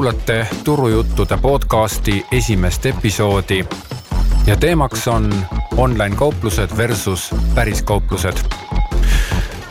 kuulate 0.00 0.46
Turujuttude 0.64 1.36
podcasti 1.36 2.26
esimest 2.32 2.86
episoodi 2.86 3.64
ja 4.46 4.56
teemaks 4.56 5.08
on 5.08 5.34
online 5.76 6.16
kauplused 6.16 6.76
versus 6.76 7.34
päris 7.54 7.82
kauplused. 7.82 8.36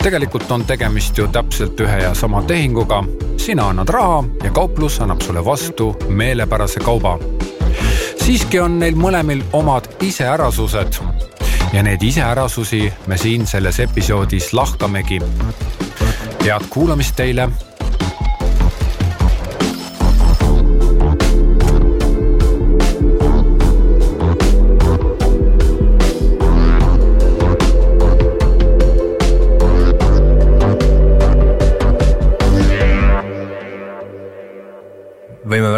tegelikult 0.03 0.51
on 0.51 0.65
tegemist 0.65 1.17
ju 1.17 1.27
täpselt 1.27 1.79
ühe 1.79 1.97
ja 1.97 2.13
sama 2.13 2.43
tehinguga. 2.43 3.03
sina 3.37 3.69
annad 3.69 3.89
raha 3.89 4.23
ja 4.43 4.51
kauplus 4.51 5.01
annab 5.01 5.21
sulle 5.21 5.45
vastu 5.45 5.97
meelepärase 6.07 6.79
kauba. 6.79 7.19
siiski 8.25 8.59
on 8.59 8.79
neil 8.79 8.95
mõlemil 8.95 9.41
omad 9.53 9.89
iseärasused 10.01 10.93
ja 11.73 11.83
neid 11.83 12.01
iseärasusi 12.01 12.93
me 13.07 13.17
siin 13.17 13.47
selles 13.47 13.79
episoodis 13.79 14.53
lahkamegi. 14.53 15.19
head 16.45 16.63
kuulamist 16.69 17.15
teile 17.15 17.49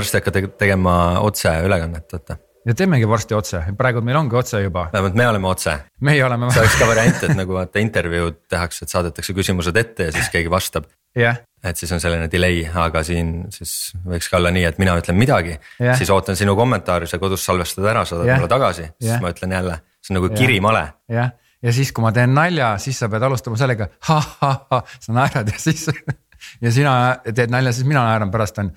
varsti 0.02 0.20
hakata 0.20 0.48
tegema 0.60 0.96
otseülekannet, 1.26 2.08
vaata. 2.14 2.38
ja 2.66 2.76
teemegi 2.78 3.08
varsti 3.10 3.36
otse, 3.38 3.62
praegu 3.78 4.02
meil 4.06 4.18
ongi 4.22 4.38
otse 4.38 4.62
juba. 4.62 4.88
vähemalt 4.94 5.18
me 5.18 5.28
oleme 5.28 5.48
otse. 5.48 5.78
meie 6.02 6.26
oleme. 6.26 6.52
see 6.54 6.64
oleks 6.64 6.80
ka 6.82 6.90
variant, 6.90 7.24
et 7.28 7.36
nagu 7.38 7.58
vaata 7.58 7.84
intervjuud 7.84 8.42
tehakse, 8.50 8.86
et 8.86 8.96
saadetakse 8.96 9.36
küsimused 9.38 9.78
ette 9.84 10.10
ja 10.10 10.16
siis 10.16 10.30
keegi 10.34 10.52
vastab. 10.52 10.90
jah. 11.18 11.42
et 11.64 11.78
siis 11.78 11.92
on 11.92 12.02
selline 12.04 12.30
delay, 12.32 12.64
aga 12.86 13.04
siin 13.08 13.46
siis 13.54 13.94
võiks 14.08 14.32
ka 14.32 14.40
olla 14.42 14.54
nii, 14.56 14.66
et 14.72 14.82
mina 14.82 14.98
ütlen 15.00 15.20
midagi, 15.20 15.60
siis 15.78 16.10
ootan 16.10 16.40
sinu 16.40 16.56
kommentaari, 16.60 17.10
sa 17.10 17.22
kodus 17.22 17.46
salvestad 17.46 17.86
ära, 17.94 18.06
saadad 18.08 18.34
mulle 18.36 18.52
tagasi, 18.52 18.90
siis 19.02 19.22
ma 19.22 19.34
ütlen 19.34 19.56
jälle, 19.60 19.78
see 20.02 20.16
on 20.16 20.22
nagu 20.22 20.34
kirimale. 20.36 20.88
jah, 21.12 21.34
ja 21.62 21.74
siis, 21.76 21.92
kui 21.94 22.04
ma 22.06 22.14
teen 22.16 22.34
nalja, 22.34 22.74
siis 22.82 23.00
sa 23.02 23.10
pead 23.12 23.24
alustama 23.26 23.60
sellega 23.60 23.88
ha-ha-ha, 24.10 24.84
sa 25.00 25.16
naerad 25.16 25.52
ja 25.54 25.62
siis 25.62 25.88
ja 26.64 26.72
sina 26.74 26.96
teed 27.28 27.54
nalja, 27.54 27.74
siis 27.76 27.88
mina 27.88 28.04
naeran 28.08 28.32
pärast 28.34 28.60
on 28.64 28.72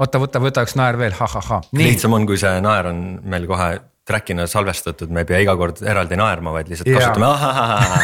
oota, 0.00 0.20
võta, 0.22 0.42
võta 0.42 0.64
üks 0.66 0.76
naer 0.80 0.98
veel 1.00 1.14
ha,, 1.18 1.26
ha-ha-ha. 1.28 1.62
lihtsam 1.76 2.16
on, 2.16 2.26
kui 2.28 2.38
see 2.40 2.60
naer 2.64 2.90
on 2.90 3.00
meil 3.30 3.46
kohe 3.50 3.70
track'ina 4.10 4.46
salvestatud, 4.50 5.10
me 5.12 5.24
ei 5.24 5.28
pea 5.28 5.42
iga 5.44 5.54
kord 5.60 5.82
eraldi 5.86 6.16
naerma, 6.18 6.54
vaid 6.56 6.70
lihtsalt 6.72 6.88
yeah. 6.90 7.00
kasutame 7.04 7.26
ahahaha 7.30 7.98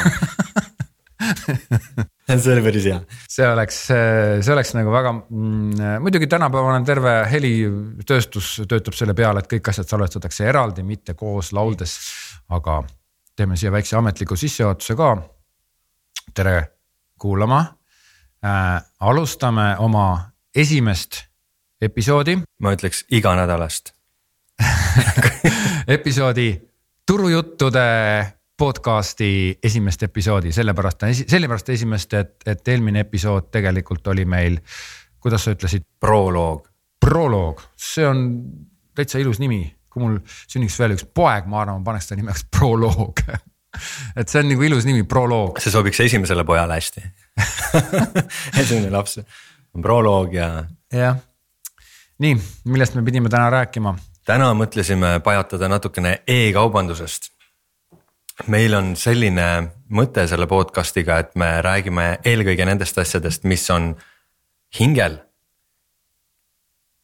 see 2.42 2.52
oli 2.52 2.62
päris 2.62 2.86
hea. 2.90 2.98
see 3.30 3.46
oleks, 3.48 3.78
see 3.88 4.52
oleks 4.52 4.74
nagu 4.76 4.92
väga 4.92 5.12
mm,, 5.14 6.02
muidugi 6.04 6.28
tänapäeval 6.30 6.76
on 6.76 6.86
terve 6.86 7.14
helitööstus 7.30 8.52
töötab 8.68 8.96
selle 8.98 9.14
peale, 9.16 9.42
et 9.42 9.50
kõik 9.50 9.72
asjad 9.72 9.88
salvestatakse 9.90 10.46
eraldi, 10.50 10.84
mitte 10.86 11.16
koos 11.18 11.52
lauldes. 11.56 11.96
aga 12.52 12.82
teeme 13.36 13.56
siia 13.56 13.72
väikse 13.72 13.96
ametliku 13.98 14.36
sissejuhatuse 14.36 14.98
ka. 14.98 15.14
tere 16.34 16.56
kuulama 17.18 17.64
äh,. 18.44 18.82
alustame 19.00 19.76
oma 19.78 20.08
esimest 20.54 21.24
episoodi. 21.80 22.38
ma 22.62 22.72
ütleks 22.72 23.04
iganädalast 23.12 23.92
episoodi 25.96 26.48
turujuttude 27.06 27.88
podcast'i 28.56 29.58
esimest 29.62 30.02
episoodi, 30.02 30.52
sellepärast 30.52 31.02
on, 31.02 31.14
sellepärast 31.14 31.68
esimest, 31.74 32.14
et, 32.16 32.36
et 32.48 32.68
eelmine 32.72 33.02
episood 33.04 33.50
tegelikult 33.52 34.06
oli 34.08 34.24
meil, 34.24 34.56
kuidas 35.20 35.44
sa 35.44 35.52
ütlesid? 35.52 35.84
proloog. 36.00 36.64
proloog, 37.00 37.60
see 37.76 38.06
on 38.08 38.24
täitsa 38.96 39.20
ilus 39.20 39.38
nimi, 39.42 39.60
kui 39.92 40.02
mul 40.02 40.16
sünniks 40.48 40.78
veel 40.80 40.96
üks 40.96 41.04
poeg, 41.04 41.44
ma 41.52 41.60
arvan, 41.62 41.82
ma 41.82 41.90
paneks 41.90 42.08
ta 42.08 42.16
nimeks 42.16 42.46
proloog 42.56 43.20
et 44.18 44.24
see 44.24 44.40
on 44.40 44.48
nagu 44.54 44.64
ilus 44.64 44.88
nimi, 44.88 45.04
proloog. 45.04 45.60
see 45.60 45.74
sobiks 45.74 46.00
esimesele 46.08 46.48
pojale 46.48 46.80
hästi 46.80 47.04
esimene 48.62 48.88
laps 48.94 49.20
on 49.20 49.84
proloog 49.84 50.32
ja. 50.40 50.50
jah 50.96 51.20
nii, 52.18 52.36
millest 52.64 52.94
me 52.94 53.02
pidime 53.04 53.28
täna 53.28 53.50
rääkima? 53.50 53.96
täna 54.26 54.50
mõtlesime 54.58 55.20
pajatada 55.24 55.68
natukene 55.68 56.20
e-kaubandusest. 56.26 57.30
meil 58.46 58.74
on 58.74 58.96
selline 58.96 59.46
mõte 59.90 60.26
selle 60.28 60.46
podcast'iga, 60.46 61.18
et 61.18 61.36
me 61.36 61.60
räägime 61.62 62.18
eelkõige 62.24 62.64
nendest 62.64 62.98
asjadest, 62.98 63.44
mis 63.44 63.70
on 63.70 63.94
hingel. 64.80 65.18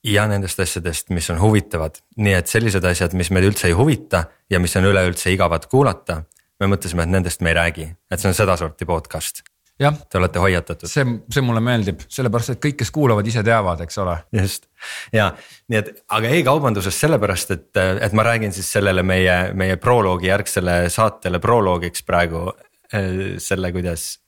ja 0.04 0.26
nendest 0.26 0.60
asjadest, 0.60 1.10
mis 1.10 1.30
on 1.30 1.40
huvitavad, 1.40 2.00
nii 2.16 2.34
et 2.34 2.46
sellised 2.46 2.84
asjad, 2.84 3.12
mis 3.14 3.30
meid 3.30 3.44
üldse 3.44 3.68
ei 3.68 3.72
huvita 3.78 4.24
ja 4.50 4.58
mis 4.60 4.76
on 4.76 4.84
üleüldse 4.84 5.32
igavad 5.32 5.66
kuulata. 5.66 6.22
me 6.60 6.66
mõtlesime, 6.66 7.02
et 7.02 7.08
nendest 7.08 7.40
me 7.40 7.50
ei 7.50 7.54
räägi, 7.54 7.88
et 8.10 8.20
see 8.20 8.28
on 8.28 8.34
sedasorti 8.34 8.84
podcast 8.84 9.51
Te 9.80 10.18
olete 10.18 10.38
hoiatatud. 10.38 10.88
see, 10.88 11.04
see 11.32 11.42
mulle 11.42 11.60
meeldib, 11.64 12.02
sellepärast 12.12 12.54
et 12.54 12.60
kõik, 12.62 12.76
kes 12.82 12.90
kuulavad, 12.94 13.26
ise 13.26 13.42
teavad, 13.46 13.80
eks 13.82 13.98
ole. 13.98 14.16
just 14.36 14.68
ja 15.14 15.30
nii 15.72 15.78
et, 15.80 15.92
aga 16.12 16.32
e-kaubandusest 16.36 17.04
sellepärast, 17.06 17.54
et, 17.56 17.80
et 18.06 18.16
ma 18.16 18.26
räägin 18.26 18.52
siis 18.54 18.68
sellele 18.72 19.02
meie, 19.02 19.36
meie 19.58 19.78
proloogi 19.80 20.28
järgsele 20.28 20.76
saatele 20.92 21.40
proloogiks 21.42 22.04
praegu 22.06 22.50
äh, 22.52 23.38
selle, 23.42 23.72
kuidas, 23.72 24.20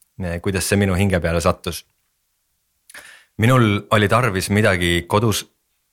kuidas 0.42 0.68
see 0.68 0.80
minu 0.80 0.96
hinge 0.98 1.20
peale 1.20 1.42
sattus. 1.44 1.84
minul 3.38 3.84
oli 3.90 4.08
tarvis 4.08 4.50
midagi 4.50 5.04
kodus 5.08 5.44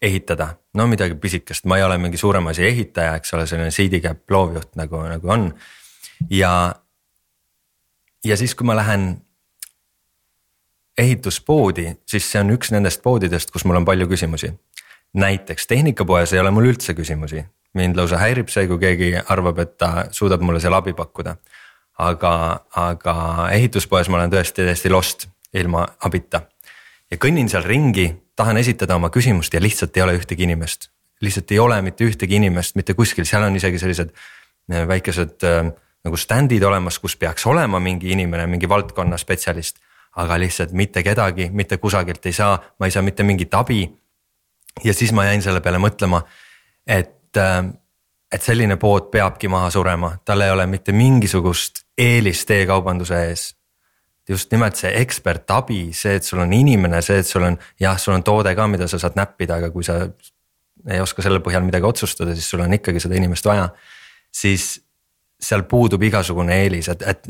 ehitada, 0.02 0.56
no 0.74 0.88
midagi 0.90 1.16
pisikest, 1.16 1.66
ma 1.70 1.78
ei 1.78 1.84
ole 1.84 1.98
mingi 2.02 2.18
suurema 2.18 2.50
asja 2.50 2.66
ehitaja, 2.66 3.18
eks 3.20 3.36
ole, 3.38 3.46
selline 3.50 3.70
CD-cap 3.70 4.32
loovjuht 4.32 4.74
nagu, 4.80 5.04
nagu 5.06 5.30
on. 5.30 5.52
ja, 6.30 6.54
ja 8.26 8.38
siis, 8.38 8.56
kui 8.56 8.66
ma 8.66 8.80
lähen 8.80 9.12
ehituspoodi, 11.02 11.88
siis 12.08 12.28
see 12.32 12.42
on 12.42 12.54
üks 12.56 12.72
nendest 12.74 13.02
poodidest, 13.04 13.52
kus 13.52 13.66
mul 13.66 13.82
on 13.82 13.88
palju 13.88 14.08
küsimusi. 14.12 14.54
näiteks 15.14 15.68
tehnikapoes 15.68 16.34
ei 16.34 16.40
ole 16.40 16.52
mul 16.52 16.70
üldse 16.70 16.94
küsimusi, 16.96 17.44
mind 17.74 17.98
lausa 18.00 18.20
häirib 18.22 18.48
see, 18.50 18.68
kui 18.68 18.80
keegi 18.80 19.12
arvab, 19.28 19.60
et 19.60 19.78
ta 19.78 20.06
suudab 20.12 20.42
mulle 20.42 20.60
seal 20.60 20.74
abi 20.74 20.94
pakkuda. 20.94 21.36
aga, 21.98 22.66
aga 22.76 23.16
ehituspoes 23.52 24.10
ma 24.10 24.18
olen 24.18 24.32
tõesti 24.32 24.64
täiesti 24.66 24.90
lost 24.90 25.28
ilma 25.54 25.86
abita. 26.00 26.42
ja 27.12 27.18
kõnnin 27.18 27.50
seal 27.50 27.64
ringi, 27.64 28.08
tahan 28.36 28.58
esitada 28.58 28.96
oma 28.96 29.10
küsimust 29.10 29.54
ja 29.54 29.62
lihtsalt 29.62 29.98
ei 29.98 30.04
ole 30.04 30.18
ühtegi 30.18 30.44
inimest. 30.44 30.90
lihtsalt 31.22 31.52
ei 31.52 31.60
ole 31.60 31.82
mitte 31.82 32.06
ühtegi 32.06 32.36
inimest 32.36 32.76
mitte 32.76 32.94
kuskil, 32.94 33.26
seal 33.26 33.44
on 33.44 33.56
isegi 33.56 33.80
sellised 33.80 34.14
äh, 34.72 34.88
väikesed 34.88 35.44
äh, 35.44 35.72
nagu 36.06 36.18
stand'id 36.18 36.64
olemas, 36.64 37.00
kus 37.00 37.16
peaks 37.16 37.46
olema 37.46 37.80
mingi 37.80 38.12
inimene, 38.12 38.48
mingi 38.48 38.70
valdkonna 38.70 39.18
spetsialist 39.18 39.78
aga 40.16 40.40
lihtsalt 40.40 40.72
mitte 40.72 41.04
kedagi, 41.04 41.50
mitte 41.54 41.78
kusagilt 41.78 42.26
ei 42.26 42.34
saa, 42.36 42.58
ma 42.80 42.88
ei 42.88 42.92
saa 42.92 43.04
mitte 43.04 43.24
mingit 43.24 43.54
abi. 43.54 43.86
ja 44.84 44.94
siis 44.94 45.12
ma 45.12 45.26
jäin 45.26 45.42
selle 45.42 45.62
peale 45.62 45.78
mõtlema, 45.78 46.22
et, 46.88 47.38
äh, 47.38 47.66
et 48.32 48.42
selline 48.42 48.78
pood 48.78 49.12
peabki 49.12 49.48
maha 49.48 49.70
surema, 49.70 50.18
tal 50.26 50.42
ei 50.42 50.52
ole 50.52 50.66
mitte 50.68 50.92
mingisugust 50.92 51.84
eelist 51.98 52.52
e-kaubanduse 52.52 53.24
ees. 53.30 53.56
just 54.30 54.52
nimelt 54.52 54.76
see 54.76 54.92
ekspertabi, 55.02 55.90
see, 55.94 56.16
et 56.16 56.24
sul 56.24 56.40
on 56.40 56.54
inimene, 56.54 57.02
see, 57.02 57.18
et 57.20 57.28
sul 57.28 57.44
on 57.44 57.58
jah, 57.80 57.98
sul 58.00 58.14
on 58.14 58.24
toode 58.24 58.54
ka, 58.56 58.68
mida 58.68 58.88
sa 58.88 59.00
saad 59.02 59.18
näppida, 59.18 59.58
aga 59.58 59.72
kui 59.74 59.84
sa 59.84 59.98
ei 60.88 61.02
oska 61.02 61.26
selle 61.26 61.42
põhjal 61.44 61.66
midagi 61.66 61.86
otsustada, 61.86 62.36
siis 62.38 62.48
sul 62.50 62.62
on 62.64 62.74
ikkagi 62.74 63.02
seda 63.04 63.18
inimest 63.18 63.46
vaja. 63.46 63.70
siis 64.32 64.80
seal 65.42 65.64
puudub 65.68 66.04
igasugune 66.04 66.56
eelis, 66.64 66.88
et, 66.94 67.02
et 67.02 67.28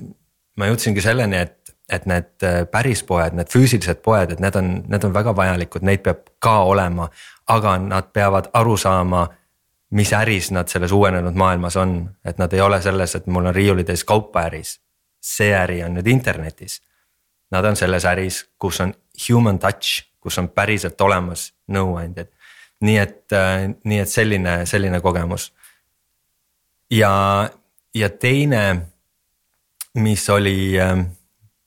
ma 0.60 0.68
jõudsingi 0.70 1.02
selleni, 1.02 1.40
et 1.42 1.61
et 1.92 2.06
need 2.06 2.44
äh, 2.44 2.64
päris 2.72 3.04
poed, 3.04 3.36
need 3.36 3.50
füüsilised 3.52 4.00
poed, 4.06 4.32
et 4.32 4.40
need 4.40 4.56
on, 4.56 4.72
need 4.88 5.04
on 5.04 5.14
väga 5.14 5.36
vajalikud, 5.36 5.84
neid 5.86 6.04
peab 6.06 6.24
ka 6.40 6.62
olema. 6.64 7.10
aga 7.52 7.78
nad 7.78 8.14
peavad 8.14 8.48
aru 8.54 8.78
saama, 8.78 9.26
mis 9.92 10.14
äris 10.14 10.52
nad 10.56 10.68
selles 10.72 10.92
uuenenud 10.92 11.36
maailmas 11.36 11.76
on, 11.78 12.10
et 12.26 12.38
nad 12.38 12.54
ei 12.54 12.62
ole 12.62 12.82
selles, 12.82 13.16
et 13.16 13.28
mul 13.28 13.46
on 13.46 13.56
riiulitäis 13.56 14.04
kaupa 14.04 14.42
äris. 14.42 14.80
see 15.22 15.54
äri 15.54 15.84
on 15.84 15.94
nüüd 15.94 16.08
internetis. 16.08 16.82
Nad 17.52 17.66
on 17.66 17.76
selles 17.76 18.06
äris, 18.06 18.50
kus 18.60 18.80
on 18.82 18.94
human 19.30 19.60
touch, 19.60 20.06
kus 20.20 20.38
on 20.38 20.50
päriselt 20.50 21.02
olemas 21.02 21.54
nõuandjad. 21.68 22.28
nii 22.82 22.98
et, 22.98 23.32
äh, 23.34 23.70
nii 23.84 24.00
et 24.00 24.10
selline, 24.10 24.66
selline 24.66 25.02
kogemus. 25.02 25.54
ja, 26.92 27.50
ja 27.94 28.10
teine, 28.10 28.82
mis 29.94 30.30
oli 30.30 30.80
äh, 30.80 31.06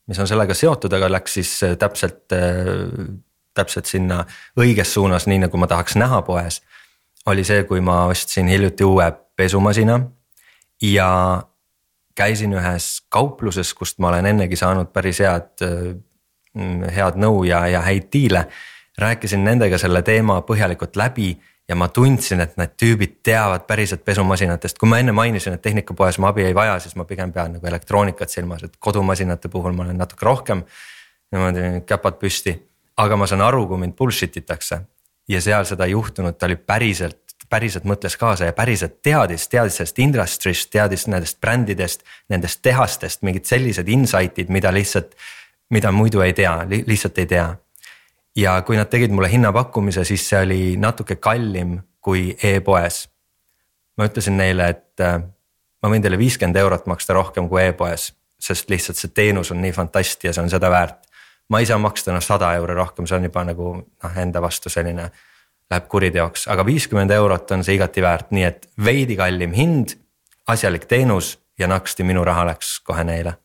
mis 0.06 0.18
on 0.18 0.28
sellega 0.28 0.54
seotud, 0.54 0.92
aga 0.92 1.08
läks 1.12 1.38
siis 1.38 1.52
äh, 1.64 1.76
täpselt, 1.80 2.32
äh, 2.32 2.84
täpselt 3.54 3.88
sinna 3.88 4.24
õiges 4.60 4.94
suunas, 4.96 5.28
nii 5.30 5.44
nagu 5.46 5.60
ma 5.60 5.68
tahaks 5.70 5.96
näha 6.00 6.22
poes. 6.26 6.62
oli 7.26 7.44
see, 7.44 7.62
kui 7.64 7.80
ma 7.80 8.04
ostsin 8.12 8.48
hiljuti 8.48 8.84
uue 8.84 9.06
pesumasina 9.36 10.00
ja 10.82 11.42
käisin 12.14 12.52
ühes 12.52 13.00
kaupluses, 13.08 13.74
kust 13.74 13.98
ma 13.98 14.08
olen 14.08 14.26
ennegi 14.26 14.56
saanud 14.56 14.92
päris 14.92 15.22
head, 15.24 15.54
äh, 15.64 16.92
head 16.94 17.16
nõu 17.16 17.44
ja, 17.48 17.66
ja 17.66 17.80
häid 17.82 18.12
diile. 18.12 18.48
rääkisin 18.98 19.44
nendega 19.44 19.78
selle 19.78 20.02
teema 20.02 20.42
põhjalikult 20.46 20.96
läbi 20.96 21.32
ja 21.69 21.76
ma 21.76 21.88
tundsin, 21.88 22.43
et 22.44 22.56
need 22.61 22.75
tüübid 22.81 23.20
teavad 23.25 23.64
päriselt 23.69 24.05
pesumasinatest, 24.05 24.78
kui 24.78 24.88
ma 24.88 24.99
enne 25.00 25.14
mainisin, 25.16 25.56
et 25.56 25.62
tehnikapoes 25.64 26.19
ma 26.20 26.31
abi 26.32 26.44
ei 26.44 26.55
vaja, 26.55 26.76
siis 26.82 26.96
ma 27.00 27.06
pigem 27.08 27.32
pean 27.32 27.56
nagu 27.56 27.66
elektroonikat 27.66 28.31
silmas, 28.31 28.66
et 28.66 28.76
kodumasinate 28.78 29.49
puhul 29.49 29.72
ma 29.72 29.87
olen 29.87 29.99
natuke 29.99 30.26
rohkem. 30.26 30.64
niimoodi 31.32 31.81
käpad 31.88 32.19
püsti, 32.20 32.52
aga 32.96 33.16
ma 33.16 33.26
saan 33.26 33.40
aru, 33.43 33.66
kui 33.66 33.78
mind 33.81 33.96
bullshit 33.99 34.37
itakse 34.37 34.81
ja 35.28 35.40
seal 35.40 35.64
seda 35.64 35.88
ei 35.88 35.94
juhtunud, 35.96 36.37
ta 36.38 36.46
oli 36.46 36.56
päriselt, 36.56 37.19
päriselt 37.50 37.84
mõtles 37.88 38.17
kaasa 38.20 38.50
ja 38.50 38.52
päriselt 38.52 39.00
teadis, 39.02 39.49
teadis 39.49 39.81
sellest 39.81 39.99
industry'st, 39.99 40.70
teadis 40.70 41.06
nendest 41.08 41.40
brändidest, 41.40 42.05
nendest 42.28 42.60
tehastest 42.62 43.22
mingid 43.22 43.49
sellised 43.49 43.88
insight'id, 43.88 44.52
mida 44.52 44.72
lihtsalt, 44.72 45.17
mida 45.70 45.93
muidu 45.93 46.20
ei 46.20 46.32
tea 46.37 46.58
li, 46.69 46.84
lihtsalt 46.87 47.19
ei 47.19 47.26
tea 47.26 47.49
ja 48.36 48.62
kui 48.62 48.76
nad 48.76 48.90
tegid 48.90 49.12
mulle 49.14 49.31
hinnapakkumise, 49.31 50.04
siis 50.04 50.28
see 50.28 50.40
oli 50.42 50.60
natuke 50.76 51.16
kallim 51.16 51.78
kui 52.00 52.36
e-poes. 52.42 53.08
ma 53.96 54.08
ütlesin 54.08 54.36
neile, 54.36 54.69
et 54.69 55.00
äh, 55.00 55.20
ma 55.82 55.90
võin 55.90 56.02
teile 56.02 56.19
viiskümmend 56.19 56.56
eurot 56.58 56.88
maksta 56.90 57.14
rohkem 57.14 57.48
kui 57.48 57.62
e-poes, 57.62 58.08
sest 58.40 58.70
lihtsalt 58.70 58.98
see 58.98 59.12
teenus 59.14 59.52
on 59.54 59.60
nii 59.62 59.72
fantast 59.72 60.25
ja 60.25 60.32
see 60.34 60.42
on 60.42 60.50
seda 60.50 60.70
väärt. 60.70 61.06
ma 61.48 61.60
ei 61.60 61.66
saa 61.66 61.78
maksta 61.78 62.12
noh 62.12 62.25
sada 62.25 62.54
euri 62.56 62.75
rohkem, 62.75 63.06
see 63.06 63.16
on 63.16 63.28
juba 63.28 63.44
nagu 63.44 63.70
noh 63.76 64.19
enda 64.19 64.42
vastu 64.42 64.72
selline, 64.72 65.10
läheb 65.70 65.86
kuriteoks, 65.88 66.48
aga 66.48 66.66
viiskümmend 66.66 67.10
eurot 67.10 67.50
on 67.50 67.64
see 67.64 67.78
igati 67.78 68.02
väärt, 68.02 68.31
nii 68.31 68.44
et 68.44 68.69
veidi 68.84 69.16
kallim 69.16 69.52
hind, 69.52 69.94
asjalik 70.48 70.84
teenus 70.90 71.38
ja 71.58 71.69
naksti 71.70 72.04
minu 72.04 72.25
raha 72.25 72.46
läks 72.50 72.81
kohe 72.84 73.04
neile 73.04 73.38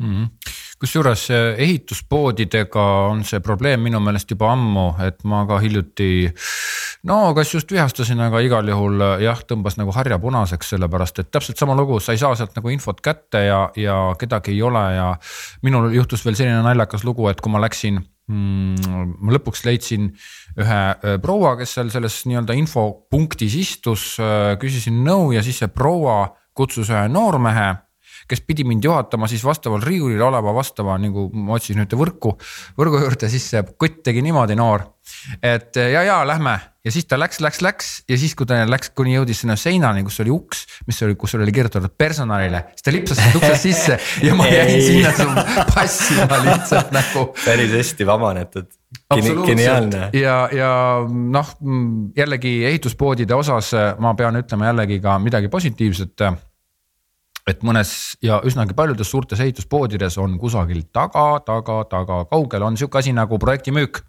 mm. 0.00 0.10
-hmm 0.10 0.54
kusjuures 0.84 1.28
ehituspoodidega 1.58 2.84
on 3.08 3.22
see 3.26 3.40
probleem 3.44 3.84
minu 3.86 4.00
meelest 4.04 4.32
juba 4.34 4.50
ammu, 4.52 4.86
et 5.06 5.22
ma 5.28 5.44
ka 5.48 5.58
hiljuti. 5.62 6.30
no 7.08 7.18
kas 7.36 7.52
just 7.54 7.72
vihastasin, 7.72 8.20
aga 8.26 8.40
igal 8.44 8.68
juhul 8.68 9.04
jah, 9.22 9.42
tõmbas 9.48 9.78
nagu 9.80 9.94
harja 9.96 10.18
punaseks, 10.20 10.74
sellepärast 10.74 11.22
et 11.22 11.30
täpselt 11.32 11.60
sama 11.60 11.76
lugu, 11.78 12.00
sa 12.00 12.12
ei 12.12 12.20
saa 12.20 12.34
sealt 12.36 12.56
nagu 12.58 12.72
infot 12.72 13.00
kätte 13.04 13.44
ja, 13.46 13.60
ja 13.76 13.98
kedagi 14.20 14.54
ei 14.54 14.62
ole 14.62 14.84
ja. 14.96 15.12
minul 15.62 15.92
juhtus 15.94 16.24
veel 16.26 16.36
selline 16.38 16.64
naljakas 16.66 17.06
lugu, 17.06 17.28
et 17.30 17.40
kui 17.40 17.52
ma 17.52 17.62
läksin 17.64 18.00
mm, 18.00 19.16
ma 19.20 19.36
lõpuks 19.38 19.64
leidsin 19.68 20.10
ühe 20.58 20.80
äh, 20.92 21.18
proua, 21.22 21.54
kes 21.60 21.78
seal 21.78 21.92
selles 21.94 22.22
nii-öelda 22.28 22.56
infopunktis 22.60 23.56
istus, 23.62 24.14
küsisin 24.60 25.04
nõu 25.06 25.32
ja 25.36 25.44
siis 25.44 25.62
see 25.62 25.72
proua 25.72 26.26
kutsus 26.54 26.90
ühe 26.90 27.06
noormehe 27.10 27.72
kes 28.28 28.44
pidi 28.46 28.66
mind 28.68 28.84
juhatama 28.84 29.28
siis 29.30 29.44
vastaval 29.44 29.82
riiulil 29.84 30.22
oleva 30.22 30.54
vastava 30.56 30.98
nagu 31.00 31.28
ma 31.34 31.58
otsisin 31.58 31.84
ühte 31.84 31.98
võrku, 31.98 32.36
võrgu 32.78 33.02
juurde, 33.04 33.30
siis 33.32 33.48
see 33.54 33.64
kutt 33.78 34.02
tegi 34.06 34.24
niimoodi 34.24 34.56
noor. 34.58 34.88
et 35.42 35.76
ja, 35.76 36.02
ja 36.02 36.22
lähme 36.26 36.58
ja 36.84 36.92
siis 36.92 37.06
ta 37.08 37.16
läks, 37.18 37.40
läks, 37.44 37.60
läks 37.64 37.90
ja 38.08 38.16
siis, 38.20 38.34
kui 38.36 38.46
ta 38.48 38.60
läks, 38.68 38.90
kuni 38.96 39.14
jõudis 39.16 39.42
sinna 39.42 39.56
seinani, 39.60 40.04
kus 40.06 40.20
oli 40.24 40.32
uks, 40.32 40.64
mis 40.88 41.00
oli, 41.06 41.16
kus 41.20 41.34
oli 41.38 41.52
kirjutatud 41.54 41.94
personalile, 41.98 42.64
siis 42.76 42.86
ta 42.86 42.94
lipsas 42.94 43.20
sealt 43.20 43.38
uksest 43.40 43.66
sisse 43.66 43.98
ja 44.26 44.36
ma 44.36 44.48
jäin 44.50 44.80
sinna 44.84 45.44
passima 45.74 46.40
lihtsalt 46.44 46.92
nagu. 46.94 47.26
päris 47.44 47.72
hästi 47.76 48.08
vabanetud 48.08 48.72
geniaalne. 49.46 50.10
ja, 50.16 50.38
ja 50.52 50.72
noh, 51.08 51.54
jällegi 52.16 52.56
ehituspoodide 52.70 53.36
osas 53.36 53.72
ma 53.98 54.14
pean 54.18 54.42
ütlema 54.42 54.72
jällegi 54.72 55.00
ka 55.04 55.18
midagi 55.22 55.52
positiivset 55.52 56.28
et 57.48 57.60
mõnes 57.66 57.90
ja 58.24 58.38
üsnagi 58.46 58.74
paljudes 58.76 59.10
suurtes 59.10 59.40
ehituspoodides 59.44 60.16
on 60.22 60.38
kusagil 60.40 60.86
taga, 60.92 61.40
taga, 61.44 61.82
taga 61.90 62.24
kaugel 62.30 62.64
on 62.64 62.78
sihuke 62.80 63.02
asi 63.02 63.12
nagu 63.16 63.38
projektimüük. 63.40 64.00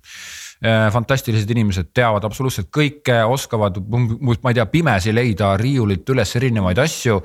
Äh, 0.63 0.87
fantastilised 0.87 1.49
inimesed 1.51 1.89
teavad 1.93 2.23
absoluutselt 2.23 2.69
kõike, 2.73 3.17
oskavad, 3.27 3.75
ma 3.91 4.53
ei 4.53 4.55
tea, 4.55 4.63
pimesi 4.71 5.11
leida 5.11 5.49
riiulilt 5.59 6.07
üles 6.13 6.31
erinevaid 6.39 6.79
asju. 6.79 7.17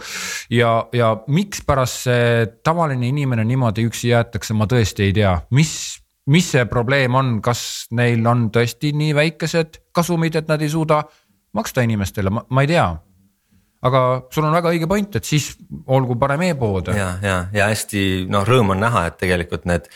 ja, 0.51 0.73
ja 0.93 1.13
mikspärast 1.31 2.09
see 2.09 2.49
tavaline 2.67 3.07
inimene 3.07 3.45
niimoodi 3.47 3.87
üksi 3.87 4.11
jäetakse, 4.11 4.57
ma 4.59 4.67
tõesti 4.67 5.07
ei 5.07 5.15
tea, 5.15 5.37
mis, 5.55 5.73
mis 6.27 6.51
see 6.57 6.67
probleem 6.67 7.15
on, 7.15 7.37
kas 7.41 7.87
neil 7.95 8.27
on 8.27 8.49
tõesti 8.51 8.91
nii 8.99 9.15
väikesed 9.15 9.79
kasumid, 9.95 10.35
et 10.35 10.51
nad 10.51 10.61
ei 10.61 10.75
suuda 10.75 11.05
maksta 11.55 11.87
inimestele, 11.87 12.35
ma 12.35 12.67
ei 12.67 12.75
tea 12.75 12.91
aga 13.87 14.03
sul 14.33 14.47
on 14.47 14.55
väga 14.55 14.73
õige 14.75 14.89
point, 14.91 15.17
et 15.17 15.27
siis 15.27 15.51
olgu 15.89 16.17
parem 16.21 16.45
e-pood. 16.51 16.93
ja, 16.97 17.15
ja, 17.25 17.41
ja 17.55 17.69
hästi 17.71 18.27
noh, 18.31 18.45
rõõm 18.47 18.75
on 18.75 18.83
näha, 18.83 19.07
et 19.09 19.17
tegelikult 19.23 19.65
need 19.71 19.89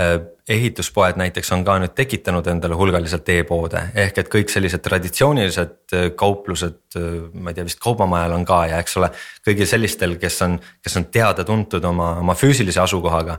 äh, 0.00 0.16
ehituspoed 0.48 1.18
näiteks 1.20 1.52
on 1.56 1.64
ka 1.66 1.76
nüüd 1.82 1.92
tekitanud 1.98 2.46
endale 2.48 2.78
hulgaliselt 2.78 3.28
e-poode, 3.34 3.82
ehk 4.06 4.22
et 4.22 4.30
kõik 4.32 4.52
sellised 4.52 4.84
traditsioonilised 4.84 5.96
äh, 5.98 6.08
kauplused, 6.16 6.80
äh, 6.96 7.10
ma 7.34 7.52
ei 7.52 7.58
tea, 7.58 7.66
vist 7.68 7.82
Kaubamajal 7.82 8.38
on 8.38 8.46
ka 8.48 8.62
ja 8.72 8.80
eks 8.84 8.96
ole. 9.02 9.10
kõigil 9.46 9.68
sellistel, 9.68 10.16
kes 10.22 10.40
on, 10.46 10.56
kes 10.82 10.96
on 11.00 11.10
teada-tuntud 11.12 11.84
oma, 11.92 12.14
oma 12.22 12.38
füüsilise 12.38 12.80
asukohaga. 12.84 13.38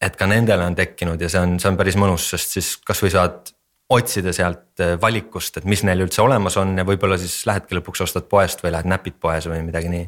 et 0.00 0.14
ka 0.16 0.26
nendele 0.26 0.64
on 0.64 0.74
tekkinud 0.74 1.20
ja 1.20 1.28
see 1.28 1.40
on, 1.40 1.58
see 1.60 1.68
on 1.68 1.76
päris 1.76 1.96
mõnus, 2.00 2.28
sest 2.32 2.54
siis 2.56 2.76
kasvõi 2.84 3.10
saad 3.12 3.50
otsida 3.90 4.32
sealt 4.34 4.82
äh, 4.82 4.94
valikust, 5.00 5.60
et 5.60 5.66
mis 5.68 5.82
neil 5.86 6.04
üldse 6.06 6.22
olemas 6.22 6.56
on 6.60 6.76
ja 6.78 6.86
võib-olla 6.86 7.18
siis 7.20 7.42
lähedki 7.48 7.78
lõpuks 7.78 8.04
ostad 8.06 8.28
poest 8.30 8.64
või 8.64 8.74
lähed 8.76 8.88
näpid 8.90 9.18
poes 9.20 9.48
või 9.50 9.60
midagi 9.66 9.90
nii. 9.92 10.06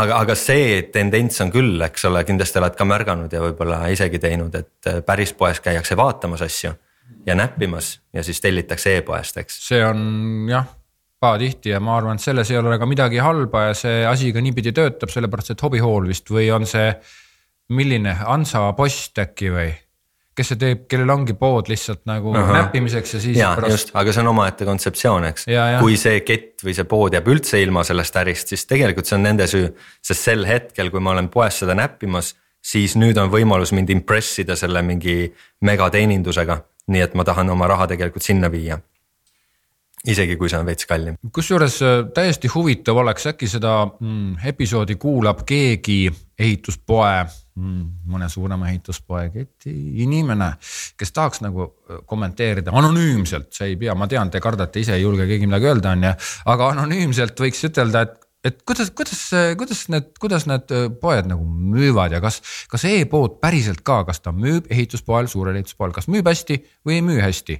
aga, 0.00 0.20
aga 0.20 0.36
see 0.38 0.82
tendents 0.94 1.40
on 1.44 1.52
küll, 1.54 1.80
eks 1.88 2.08
ole, 2.10 2.24
kindlasti 2.28 2.60
oled 2.60 2.76
ka 2.78 2.86
märganud 2.88 3.32
ja 3.32 3.42
võib-olla 3.44 3.84
isegi 3.94 4.20
teinud, 4.22 4.54
et 4.60 4.90
äh, 4.90 5.02
päris 5.06 5.32
poes 5.32 5.60
käiakse 5.64 5.96
vaatamas 5.96 6.44
asju 6.44 6.74
ja 7.26 7.36
näppimas 7.36 7.98
ja 8.12 8.24
siis 8.24 8.40
tellitakse 8.40 8.98
e-poest, 8.98 9.42
eks. 9.44 9.60
see 9.68 9.84
on 9.84 10.48
jah 10.50 10.68
pahatihti 11.24 11.72
ja 11.72 11.80
ma 11.80 11.96
arvan, 11.98 12.18
et 12.18 12.24
selles 12.24 12.50
ei 12.52 12.58
ole 12.60 12.76
ka 12.80 12.88
midagi 12.88 13.20
halba 13.22 13.68
ja 13.70 13.76
see 13.78 14.02
asi 14.08 14.32
ka 14.34 14.42
niipidi 14.44 14.74
töötab, 14.76 15.12
sellepärast 15.12 15.54
et 15.54 15.64
hobihool 15.64 16.08
vist 16.10 16.28
või 16.30 16.50
on 16.52 16.68
see 16.68 16.90
milline 17.72 18.12
Hansapost 18.20 19.22
äkki 19.24 19.52
või? 19.54 19.70
Kes 20.34 20.50
see 20.52 20.60
teeb, 20.60 20.84
kellel 20.90 21.10
ongi 21.14 21.36
pood 21.38 21.68
lihtsalt 21.70 22.02
nagu 22.10 22.32
Aha. 22.34 22.56
näppimiseks 22.58 23.14
ja 23.16 23.20
siis. 23.22 23.36
ja 23.38 23.50
pärast... 23.58 23.72
just, 23.72 23.92
aga 23.98 24.14
see 24.14 24.24
on 24.24 24.30
omaette 24.32 24.68
kontseptsioon, 24.68 25.28
eks. 25.30 25.48
kui 25.80 25.98
see 26.00 26.22
kett 26.26 26.64
või 26.66 26.74
see 26.76 26.88
pood 26.90 27.14
jääb 27.14 27.28
üldse 27.30 27.60
ilma 27.62 27.84
sellest 27.86 28.18
ärist, 28.22 28.54
siis 28.54 28.66
tegelikult 28.70 29.10
see 29.10 29.18
on 29.18 29.28
nende 29.28 29.46
süü. 29.50 29.68
sest 30.02 30.30
sel 30.30 30.46
hetkel, 30.48 30.90
kui 30.94 31.02
ma 31.04 31.14
olen 31.14 31.30
poes 31.32 31.60
seda 31.62 31.76
näppimas, 31.78 32.34
siis 32.64 32.96
nüüd 32.98 33.18
on 33.20 33.30
võimalus 33.32 33.74
mind 33.76 33.92
impress 33.94 34.42
ida 34.42 34.56
selle 34.58 34.82
mingi 34.82 35.28
megateenindusega. 35.62 36.60
nii 36.90 37.00
et 37.00 37.14
ma 37.14 37.24
tahan 37.24 37.48
oma 37.50 37.70
raha 37.70 37.86
tegelikult 37.94 38.26
sinna 38.26 38.50
viia 38.52 38.76
isegi 40.04 40.36
kui 40.36 40.50
see 40.52 40.58
on 40.60 40.66
veits 40.68 40.86
kallim. 40.88 41.16
kusjuures 41.32 41.78
äh, 41.82 41.94
täiesti 42.14 42.50
huvitav 42.52 42.98
oleks, 43.00 43.24
äkki 43.30 43.48
seda 43.48 43.78
mm, 43.86 44.42
episoodi 44.50 44.98
kuulab 45.00 45.46
keegi 45.48 46.10
ehituspoe 46.38 47.24
mõne 47.54 48.28
suurema 48.30 48.68
ehituspoe 48.72 49.28
keti 49.30 49.72
inimene, 50.02 50.50
kes 50.98 51.14
tahaks 51.14 51.44
nagu 51.44 51.68
äh, 51.68 52.02
kommenteerida. 52.10 52.74
Anonüümselt, 52.74 53.52
see 53.54 53.72
ei 53.72 53.78
pea, 53.80 53.94
ma 53.98 54.08
tean, 54.10 54.32
te 54.32 54.42
kardate 54.42 54.82
ise, 54.82 54.96
ei 54.96 55.04
julge 55.04 55.28
keegi 55.30 55.46
midagi 55.50 55.70
öelda, 55.70 55.94
on 55.94 56.08
ju, 56.08 56.12
aga 56.54 56.70
anonüümselt 56.74 57.40
võiks 57.46 57.64
ütelda, 57.70 58.06
et 58.08 58.20
et 58.44 58.58
kuidas, 58.68 58.90
kuidas, 58.92 59.20
kuidas 59.56 59.86
need, 59.88 60.10
kuidas 60.20 60.44
need 60.48 60.72
äh, 60.74 60.86
poed 61.00 61.28
nagu 61.30 61.46
müüvad 61.48 62.12
ja 62.12 62.20
kas, 62.20 62.42
kas 62.68 62.84
e-pood 62.90 63.38
päriselt 63.40 63.80
ka, 63.86 64.02
kas 64.08 64.20
ta 64.20 64.34
müüb 64.36 64.68
ehituspoel, 64.72 65.30
suurel 65.32 65.56
ehituspoel, 65.56 65.94
kas 65.96 66.10
müüb 66.12 66.28
hästi 66.28 66.60
või 66.84 66.98
ei 66.98 67.04
müü 67.06 67.22
hästi? 67.24 67.56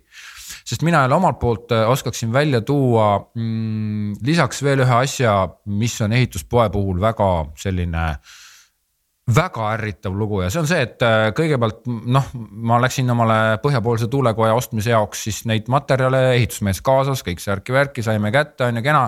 Sest 0.69 0.85
mina 0.85 1.01
jälle 1.05 1.17
omalt 1.17 1.41
poolt 1.41 1.73
äh, 1.73 1.89
oskaksin 1.89 2.33
välja 2.33 2.61
tuua 2.61 3.31
mm, 3.33 4.21
lisaks 4.29 4.61
veel 4.65 4.85
ühe 4.85 4.97
asja, 5.01 5.39
mis 5.73 5.97
on 6.05 6.13
ehituspoe 6.13 6.69
puhul 6.75 7.01
väga 7.01 7.31
selline 7.61 8.11
väga 9.25 9.71
ärritav 9.73 10.17
lugu 10.17 10.43
ja 10.43 10.51
see 10.53 10.61
on 10.61 10.67
see, 10.69 10.83
et 10.85 11.03
äh, 11.05 11.31
kõigepealt 11.37 11.87
noh, 11.89 12.27
ma 12.69 12.77
läksin 12.83 13.09
omale 13.15 13.57
põhjapoolse 13.63 14.09
tuulekoja 14.13 14.57
ostmise 14.57 14.93
jaoks 14.93 15.25
siis 15.25 15.45
neid 15.49 15.71
materjale, 15.73 16.35
ehitusmees 16.35 16.83
kaasas, 16.85 17.25
kõik 17.25 17.41
see 17.41 17.55
värki-värki 17.55 18.05
saime 18.05 18.33
kätte, 18.35 18.69
on 18.69 18.81
ju 18.81 18.85
kena. 18.85 19.07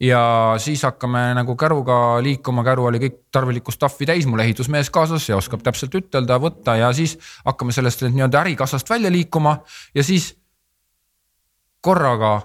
ja 0.00 0.22
siis 0.58 0.82
hakkame 0.82 1.22
nagu 1.38 1.54
käruga 1.56 2.18
liikuma, 2.24 2.64
käru 2.66 2.88
oli 2.90 2.98
kõik 3.04 3.18
tarvilikku 3.30 3.70
stuff'i 3.70 4.08
täis, 4.08 4.26
mul 4.26 4.42
ehitusmees 4.42 4.90
kaasas 4.90 5.28
ja 5.28 5.38
oskab 5.38 5.62
täpselt 5.62 5.94
ütelda, 5.94 6.40
võtta 6.42 6.74
ja 6.80 6.90
siis 6.92 7.18
hakkame 7.44 7.72
sellest 7.72 8.02
nii-öelda 8.08 8.40
ärikassast 8.40 8.90
välja 8.90 9.12
liikuma 9.14 9.60
ja 9.94 10.02
siis 10.02 10.32
korraga 11.80 12.40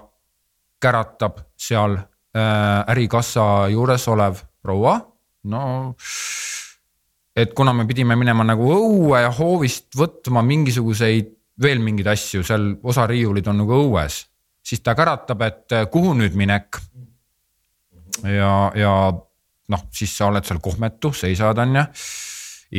käratab 0.80 1.42
seal 1.58 1.98
äh, 1.98 2.92
ärikassa 2.94 3.66
juures 3.74 4.06
olev 4.08 4.38
proua, 4.62 5.00
no. 5.50 5.94
Et 7.36 7.52
kuna 7.54 7.74
me 7.76 7.84
pidime 7.88 8.16
minema 8.16 8.46
nagu 8.48 8.68
õue 8.72 9.20
ja 9.20 9.32
hoovist 9.36 9.92
võtma 9.98 10.42
mingisuguseid 10.46 11.34
veel 11.62 11.80
mingeid 11.84 12.08
asju, 12.12 12.44
seal 12.44 12.70
osa 12.84 13.06
riiulid 13.08 13.46
on 13.48 13.62
nagu 13.62 13.76
õues, 13.76 14.18
siis 14.64 14.82
ta 14.84 14.96
käratab, 14.96 15.44
et 15.46 15.76
äh, 15.76 15.86
kuhu 15.92 16.14
nüüd 16.16 16.36
minek. 16.36 16.80
ja, 18.24 18.52
ja 18.76 18.92
noh, 19.68 19.84
siis 19.92 20.16
sa 20.16 20.30
oled 20.30 20.44
seal 20.46 20.60
kohmetu, 20.64 21.12
seisad 21.16 21.58
on 21.58 21.80
ju. 21.80 21.84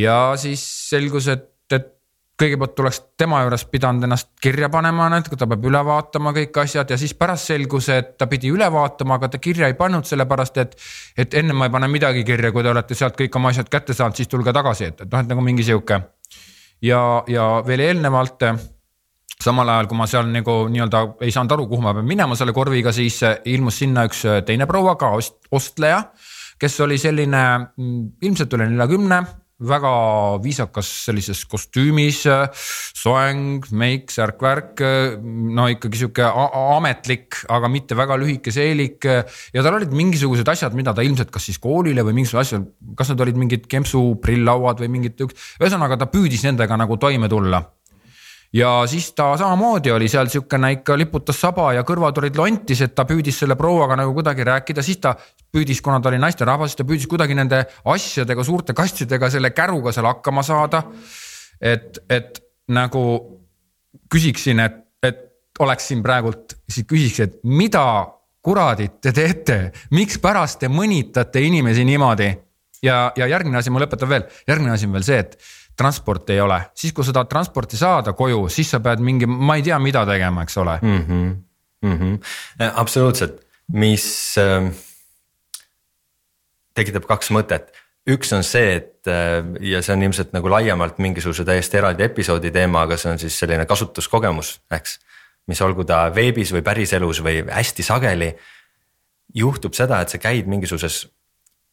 ja 0.04 0.18
siis 0.40 0.64
selgus, 0.90 1.30
et 1.34 1.57
kõigepealt 2.38 2.76
tuleks 2.78 3.00
tema 3.18 3.40
juures 3.42 3.64
pidanud 3.66 4.06
ennast 4.06 4.30
kirja 4.42 4.70
panema, 4.70 5.08
näiteks 5.10 5.40
ta 5.40 5.48
peab 5.50 5.66
üle 5.66 5.80
vaatama 5.86 6.34
kõik 6.36 6.60
asjad 6.62 6.92
ja 6.94 6.98
siis 7.02 7.16
pärast 7.18 7.50
selgus, 7.50 7.90
et 7.90 8.14
ta 8.18 8.28
pidi 8.30 8.52
üle 8.54 8.68
vaatama, 8.74 9.18
aga 9.18 9.32
ta 9.34 9.42
kirja 9.42 9.70
ei 9.70 9.78
pannud, 9.80 10.06
sellepärast 10.06 10.62
et. 10.62 10.78
et 11.18 11.34
enne 11.34 11.56
ma 11.58 11.66
ei 11.66 11.74
pane 11.74 11.90
midagi 11.90 12.24
kirja, 12.28 12.52
kui 12.54 12.64
te 12.64 12.70
olete 12.70 12.96
sealt 12.96 13.18
kõik 13.18 13.36
oma 13.40 13.50
asjad 13.50 13.70
kätte 13.74 13.94
saanud, 13.98 14.16
siis 14.16 14.30
tulge 14.30 14.54
tagasi, 14.54 14.92
et, 14.92 15.02
et 15.02 15.12
noh, 15.12 15.24
et 15.24 15.32
nagu 15.34 15.42
mingi 15.42 15.66
sihuke. 15.66 16.02
ja, 16.82 17.02
ja 17.28 17.48
veel 17.66 17.86
eelnevalt 17.88 18.46
samal 19.42 19.70
ajal, 19.70 19.90
kui 19.90 19.98
ma 19.98 20.08
seal 20.10 20.30
nagu 20.30 20.60
nii-öelda 20.70 21.04
ei 21.26 21.34
saanud 21.34 21.58
aru, 21.58 21.68
kuhu 21.72 21.82
ma 21.82 21.96
pean 21.98 22.06
minema 22.06 22.38
selle 22.38 22.54
korviga, 22.54 22.94
siis 22.94 23.20
ilmus 23.46 23.82
sinna 23.82 24.06
üks 24.10 24.24
teine 24.46 24.70
proua 24.70 24.96
ka 24.98 25.10
ost, 25.18 25.40
ostleja, 25.52 26.04
kes 26.62 26.80
oli 26.86 26.98
selline 27.02 27.44
mm, 27.58 28.00
ilmselt 28.22 28.54
üle 28.54 28.70
neljakümne 28.70 29.22
väga 29.58 29.92
viisakas 30.44 30.90
sellises 31.08 31.44
kostüümis, 31.50 32.24
soeng, 32.98 33.66
meik, 33.74 34.12
särk-värk, 34.14 34.84
no 35.58 35.68
ikkagi 35.72 36.04
sihuke 36.04 36.28
ametlik, 36.28 37.40
aga 37.50 37.72
mitte 37.72 37.98
väga 37.98 38.20
lühike 38.22 38.54
seelik. 38.54 39.08
ja 39.08 39.64
tal 39.64 39.80
olid 39.80 39.94
mingisugused 39.94 40.48
asjad, 40.48 40.76
mida 40.78 40.94
ta 40.94 41.06
ilmselt 41.06 41.32
kas 41.34 41.50
siis 41.50 41.58
koolile 41.62 42.06
või 42.06 42.20
mingisugused 42.20 42.46
asjad, 42.46 42.70
kas 42.98 43.14
need 43.14 43.26
olid 43.26 43.42
mingid 43.42 43.66
kempsu 43.72 44.04
prilllauad 44.22 44.84
või 44.86 44.94
mingid, 45.00 45.26
ühesõnaga 45.62 45.98
ta 45.98 46.12
püüdis 46.12 46.46
nendega 46.46 46.78
nagu 46.78 47.00
toime 47.02 47.30
tulla 47.32 47.64
ja 48.54 48.72
siis 48.88 49.12
ta 49.14 49.32
samamoodi 49.38 49.92
oli 49.92 50.08
seal 50.12 50.30
siukene 50.32 50.72
ikka 50.78 50.98
liputas 50.98 51.40
saba 51.42 51.72
ja 51.76 51.84
kõrvad 51.88 52.18
olid 52.22 52.38
lontis, 52.40 52.82
et 52.82 52.96
ta 52.96 53.06
püüdis 53.10 53.40
selle 53.44 53.58
prouaga 53.60 53.98
nagu 54.00 54.14
kuidagi 54.16 54.46
rääkida, 54.48 54.84
siis 54.86 55.02
ta 55.04 55.16
püüdis, 55.52 55.82
kuna 55.84 56.00
ta 56.02 56.12
oli 56.12 56.20
naisterahvas, 56.22 56.72
siis 56.72 56.82
ta 56.82 56.88
püüdis 56.88 57.08
kuidagi 57.12 57.38
nende 57.38 57.64
asjadega, 57.86 58.44
suurte 58.44 58.76
kastidega, 58.78 59.30
selle 59.34 59.52
käruga 59.56 59.92
seal 59.96 60.08
hakkama 60.10 60.44
saada. 60.44 60.84
et, 61.62 62.00
et 62.10 62.40
nagu 62.70 63.04
küsiksin, 64.12 64.60
et, 64.60 64.84
et 65.04 65.24
oleks 65.60 65.88
siin 65.90 66.04
praegult, 66.04 66.54
siis 66.70 66.86
küsiks, 66.88 67.20
et 67.24 67.40
mida 67.44 67.84
kuradit 68.46 69.00
te 69.02 69.12
teete, 69.12 69.72
mikspärast 69.92 70.60
te 70.62 70.70
mõnitate 70.72 71.42
inimesi 71.44 71.86
niimoodi? 71.86 72.30
ja, 72.84 73.12
ja 73.18 73.28
järgmine 73.28 73.58
asi, 73.58 73.72
ma 73.74 73.82
lõpetan 73.82 74.10
veel, 74.10 74.28
järgmine 74.48 74.76
asi 74.76 74.86
on 74.86 74.94
veel 74.94 75.06
see, 75.08 75.18
et 75.24 75.38
transporti 75.78 76.34
ei 76.34 76.42
ole, 76.42 76.60
siis 76.76 76.94
kui 76.94 77.06
sa 77.06 77.14
tahad 77.14 77.30
transporti 77.30 77.78
saada 77.78 78.14
koju, 78.18 78.48
siis 78.50 78.72
sa 78.74 78.80
pead 78.84 79.04
mingi, 79.04 79.30
ma 79.30 79.56
ei 79.60 79.66
tea, 79.66 79.78
mida 79.80 80.06
tegema, 80.10 80.44
eks 80.44 80.58
ole 80.58 80.80
mm. 80.82 81.04
-hmm. 81.08 81.36
Mm 81.82 81.98
-hmm. 81.98 82.72
absoluutselt, 82.74 83.42
mis 83.74 84.36
äh, 84.38 84.72
tekitab 86.74 87.06
kaks 87.06 87.32
mõtet 87.32 87.74
üks 88.08 88.32
on 88.36 88.46
see, 88.46 88.76
et 88.80 89.10
äh, 89.12 89.44
ja 89.74 89.82
see 89.84 89.96
on 89.96 90.06
ilmselt 90.08 90.34
nagu 90.36 90.50
laiemalt 90.52 91.02
mingisuguse 91.04 91.46
täiesti 91.48 91.80
eraldi 91.82 92.06
episoodi 92.08 92.52
teema, 92.56 92.86
aga 92.88 92.98
see 93.00 93.12
on 93.12 93.20
siis 93.20 93.40
selline 93.40 93.66
kasutuskogemus, 93.68 94.58
eks. 94.72 95.00
mis 95.48 95.62
olgu 95.64 95.86
ta 95.88 96.08
veebis 96.16 96.52
või 96.56 96.64
päriselus 96.64 97.22
või 97.24 97.42
hästi 97.48 97.84
sageli 97.84 98.32
juhtub 99.36 99.76
seda, 99.76 100.02
et 100.02 100.12
sa 100.12 100.20
käid 100.20 100.48
mingisuguses 100.48 101.06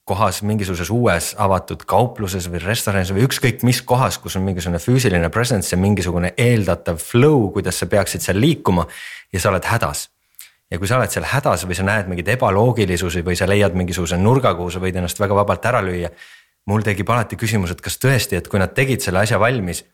kohas 0.04 0.42
mingisuguses 0.44 0.90
uues 0.92 1.30
avatud 1.40 1.84
kaupluses 1.88 2.46
või 2.52 2.60
restoranis 2.60 3.12
või 3.14 3.24
ükskõik 3.24 3.62
mis 3.64 3.80
kohas, 3.82 4.18
kus 4.20 4.36
on 4.36 4.44
mingisugune 4.44 4.80
füüsiline 4.82 5.30
presence 5.32 5.72
ja 5.72 5.80
mingisugune 5.80 6.34
eeldatav 6.36 7.00
flow, 7.00 7.48
kuidas 7.54 7.80
sa 7.80 7.88
peaksid 7.88 8.24
seal 8.24 8.40
liikuma 8.40 8.84
ja 9.32 9.40
sa 9.40 9.48
oled 9.52 9.64
hädas. 9.64 10.10
ja 10.70 10.78
kui 10.78 10.88
sa 10.88 10.98
oled 10.98 11.12
seal 11.12 11.24
hädas 11.24 11.64
või 11.64 11.76
sa 11.78 11.88
näed 11.88 12.08
mingeid 12.10 12.28
ebaloogilisusi 12.36 13.24
või 13.24 13.36
sa 13.36 13.48
leiad 13.48 13.76
mingisuguse 13.76 14.16
nurga, 14.20 14.54
kuhu 14.54 14.70
sa 14.70 14.80
võid 14.80 14.96
ennast 15.00 15.20
väga 15.20 15.34
vabalt 15.34 15.64
ära 15.64 15.80
lüüa. 15.80 16.10
mul 16.66 16.82
tekib 16.82 17.10
alati 17.10 17.36
küsimus, 17.36 17.70
et 17.70 17.80
kas 17.80 17.96
tõesti, 17.96 18.36
et 18.36 18.48
kui 18.48 18.58
nad 18.58 18.74
tegid 18.74 19.00
selle 19.00 19.24
asja 19.24 19.40
valmis. 19.40 19.84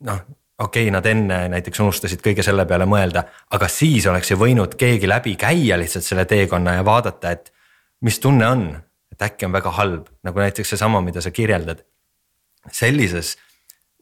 noh, 0.00 0.20
okei 0.58 0.88
okay,, 0.88 0.90
nad 0.90 1.06
enne 1.06 1.48
näiteks 1.48 1.80
unustasid 1.80 2.24
kõige 2.24 2.42
selle 2.42 2.64
peale 2.64 2.86
mõelda, 2.86 3.24
aga 3.50 3.68
siis 3.68 4.06
oleks 4.06 4.30
ju 4.30 4.36
võinud 4.36 4.76
keegi 4.80 5.08
läbi 5.08 5.36
käia 5.36 5.76
lihtsalt 5.76 6.04
selle 6.04 6.24
teekonna 6.24 6.80
ja 6.80 6.84
vaadata, 6.84 7.30
et 7.30 7.52
mis 8.00 8.18
tunne 8.18 8.46
on 8.48 8.70
et 9.20 9.26
äkki 9.28 9.46
on 9.46 9.52
väga 9.52 9.70
halb, 9.76 10.08
nagu 10.24 10.40
näiteks 10.40 10.74
seesama, 10.74 11.00
mida 11.04 11.20
sa 11.20 11.30
kirjeldad. 11.30 11.84
sellises, 12.72 13.36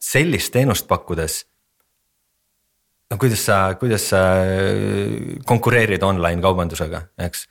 sellist 0.01 0.53
teenust 0.53 0.89
pakkudes. 0.89 1.47
no 3.11 3.17
kuidas 3.19 3.45
sa, 3.47 3.75
kuidas 3.75 4.09
sa 4.11 4.17
äh, 4.17 5.39
konkureerid 5.45 6.03
online 6.03 6.43
kaubandusega, 6.43 7.03
eks. 7.19 7.47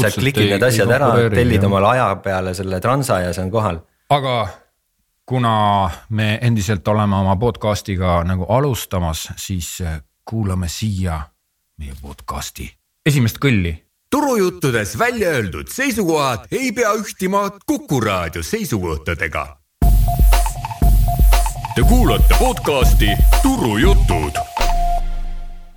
sa 0.00 0.10
klikid 0.20 0.50
need 0.50 0.62
asjad 0.62 0.90
ära, 0.90 1.12
tellid 1.30 1.64
omale 1.64 1.86
aja 1.86 2.16
peale 2.16 2.54
selle 2.54 2.80
transa 2.80 3.20
ja 3.20 3.32
see 3.32 3.44
on 3.44 3.50
kohal. 3.50 3.80
aga 4.10 4.48
kuna 5.26 5.90
me 6.08 6.38
endiselt 6.42 6.88
oleme 6.88 7.16
oma 7.16 7.36
podcast'iga 7.36 8.22
nagu 8.24 8.46
alustamas, 8.48 9.28
siis 9.36 9.80
äh, 9.80 10.00
kuulame 10.24 10.68
siia 10.68 11.20
meie 11.78 11.94
podcast'i 12.02 12.68
esimest 13.08 13.40
kõlli 13.40 13.72
turujuttudes 14.10 14.98
välja 14.98 15.28
öeldud 15.28 15.68
seisukohad 15.68 16.46
ei 16.50 16.72
pea 16.72 16.92
ühtima 16.92 17.50
Kuku 17.66 18.00
raadio 18.00 18.42
seisukohtadega. 18.42 19.58
Te 21.74 21.82
kuulate 21.88 22.34
podcasti 22.38 23.08
Turujutud 23.42 24.57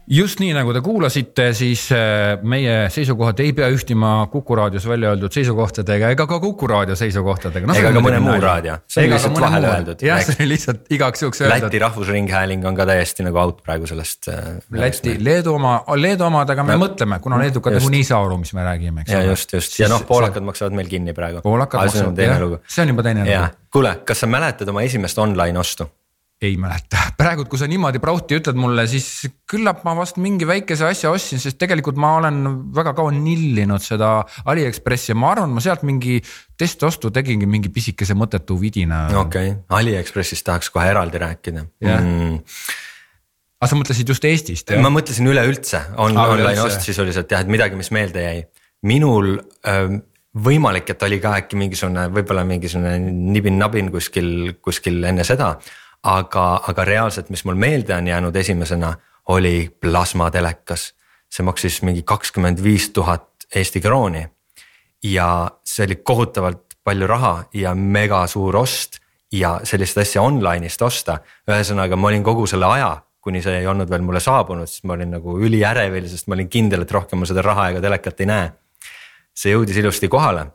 just 0.09 0.39
nii, 0.41 0.51
nagu 0.55 0.73
te 0.73 0.81
kuulasite, 0.83 1.47
siis 1.57 1.83
äh, 1.95 2.41
meie 2.47 2.87
seisukohad 2.93 3.39
ei 3.43 3.53
pea 3.55 3.69
ühtima 3.73 4.13
Kuku 4.31 4.55
raadios 4.57 4.85
välja 4.89 5.11
öeldud 5.13 5.33
seisukohtadega 5.35 6.11
ega 6.15 6.25
ka 6.27 6.39
Kuku 6.41 6.67
raadio 6.67 6.95
seisukohtadega 6.99 7.69
no,. 7.69 7.75
ega 7.77 7.91
ka 7.95 8.03
mõne 8.03 8.21
muu 8.23 8.37
raadio, 8.41 8.79
see 8.91 9.05
on 9.05 9.13
lihtsalt 9.13 9.41
vahele 9.43 9.69
öeldud. 9.71 10.03
jah, 10.07 10.23
see 10.25 10.37
oli 10.39 10.49
lihtsalt 10.53 10.91
igaks 10.97 11.25
juhuks 11.25 11.43
öeldud. 11.45 11.67
Läti 11.67 11.83
Rahvusringhääling 11.85 12.65
on 12.67 12.79
ka 12.79 12.87
täiesti 12.89 13.25
nagu 13.27 13.41
out 13.43 13.61
praegu 13.65 13.89
sellest. 13.89 14.31
Äh, 14.33 14.51
Läti, 14.81 15.15
Leedu 15.23 15.55
oma, 15.59 15.77
Leedu 15.95 16.27
omadega 16.27 16.65
me 16.67 16.75
no, 16.75 16.85
mõtleme, 16.87 17.21
kuna 17.23 17.39
leedukad 17.41 17.77
nagunii 17.77 18.03
ei 18.03 18.09
saa 18.11 18.21
aru, 18.25 18.41
mis 18.41 18.53
me 18.57 18.65
räägime, 18.67 19.05
eks 19.05 19.15
ole. 19.15 19.23
ja 19.23 19.31
just, 19.35 19.57
just 19.57 19.79
ja 19.79 19.91
noh, 19.91 20.05
poolakad 20.07 20.45
maksavad 20.45 20.75
meil 20.77 20.91
kinni 20.91 21.15
praegu. 21.17 21.45
poolakad 21.45 21.85
maksavad, 21.85 22.25
jah, 22.25 22.45
see 22.67 22.85
on 22.85 22.95
juba 22.95 23.07
teine 23.07 23.25
lugu. 23.27 23.49
kuule, 23.71 23.97
kas 24.05 24.25
sa 24.25 24.31
mäletad 24.31 24.69
oma 24.73 24.85
esimest 24.87 25.19
online 25.21 25.59
ostu? 25.61 25.87
Ei 26.41 26.55
mäleta, 26.57 26.97
praegu, 27.17 27.43
kui 27.45 27.59
sa 27.61 27.67
niimoodi 27.69 27.99
prouti 28.01 28.39
ütled 28.39 28.57
mulle, 28.57 28.87
siis 28.89 29.27
küllap 29.49 29.83
ma 29.85 29.93
vast 29.97 30.17
mingi 30.21 30.47
väikese 30.49 30.87
asja 30.87 31.11
ostsin, 31.13 31.41
sest 31.41 31.59
tegelikult 31.61 31.99
ma 32.01 32.15
olen 32.17 32.39
väga 32.73 32.95
kaua 32.97 33.11
nillinud 33.13 33.83
seda 33.85 34.13
Aliekspressi 34.49 35.11
ja 35.13 35.19
ma 35.21 35.35
arvan, 35.35 35.53
ma 35.53 35.61
sealt 35.61 35.85
mingi 35.85 36.17
testostu 36.57 37.11
tegingi 37.13 37.45
mingi 37.49 37.69
pisikese 37.73 38.17
mõttetu 38.17 38.57
vidina. 38.61 39.03
okei 39.21 39.51
okay., 39.53 39.59
Aliekspressist 39.81 40.47
tahaks 40.47 40.71
kohe 40.73 40.87
eraldi 40.89 41.21
rääkida 41.21 41.65
yeah.. 41.83 42.01
Mm. 42.01 42.39
aga 43.61 43.69
sa 43.69 43.77
mõtlesid 43.77 44.09
just 44.09 44.25
Eestist? 44.25 44.73
ma 44.81 44.89
mõtlesin 44.93 45.29
üleüldse 45.29 45.83
on, 46.01 46.17
ah, 46.17 46.33
online 46.33 46.65
ost, 46.65 46.81
siis 46.87 46.97
oli 47.05 47.13
sealt 47.13 47.29
jah, 47.29 47.45
et 47.45 47.53
midagi, 47.53 47.77
mis 47.77 47.93
meelde 47.93 48.25
jäi. 48.25 48.41
minul 48.89 49.35
ähm, 49.69 50.01
võimalik, 50.41 50.89
et 50.89 51.05
oli 51.05 51.21
ka 51.21 51.35
äkki 51.43 51.59
mingisugune, 51.59 52.07
võib-olla 52.17 52.47
mingisugune 52.49 52.97
nibin-nabin 53.35 53.93
kuskil, 53.93 54.55
kuskil 54.63 55.03
enne 55.05 55.27
seda 55.27 55.53
aga, 56.03 56.45
aga 56.67 56.85
reaalselt, 56.85 57.29
mis 57.29 57.43
mul 57.45 57.55
meelde 57.55 57.95
on 57.95 58.07
jäänud 58.07 58.35
esimesena, 58.35 58.95
oli 59.27 59.69
plasmatelekas. 59.79 60.93
see 61.31 61.45
maksis 61.47 61.81
mingi 61.81 62.01
kakskümmend 62.03 62.63
viis 62.63 62.89
tuhat 62.89 63.29
Eesti 63.55 63.81
krooni. 63.81 64.27
ja 65.03 65.51
see 65.63 65.85
oli 65.85 65.95
kohutavalt 65.95 66.77
palju 66.83 67.07
raha 67.07 67.43
ja 67.53 67.75
mega 67.75 68.27
suur 68.27 68.55
ost 68.55 68.97
ja 69.31 69.59
sellist 69.63 69.97
asja 69.97 70.21
online'ist 70.21 70.81
osta. 70.81 71.19
ühesõnaga, 71.49 71.95
ma 71.95 72.07
olin 72.07 72.23
kogu 72.23 72.47
selle 72.47 72.65
aja, 72.65 72.97
kuni 73.21 73.41
see 73.41 73.59
ei 73.61 73.67
olnud 73.67 73.89
veel 73.89 74.01
mulle 74.01 74.19
saabunud, 74.19 74.67
siis 74.67 74.83
ma 74.83 74.93
olin 74.93 75.11
nagu 75.11 75.37
üliärevil, 75.39 76.09
sest 76.09 76.27
ma 76.27 76.35
olin 76.35 76.49
kindel, 76.49 76.81
et 76.81 76.91
rohkem 76.91 77.21
ma 77.21 77.29
seda 77.29 77.41
raha 77.45 77.69
ega 77.69 77.81
telekat 77.81 78.21
ei 78.21 78.25
näe. 78.25 78.51
see 79.33 79.53
jõudis 79.53 79.77
ilusti 79.77 80.07
kohale. 80.07 80.45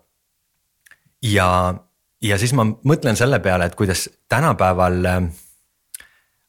ja 1.23 1.75
ja 2.23 2.39
siis 2.39 2.55
ma 2.57 2.65
mõtlen 2.67 3.19
selle 3.19 3.41
peale, 3.45 3.69
et 3.69 3.77
kuidas 3.79 4.07
tänapäeval 4.29 5.11
äh, 5.11 5.29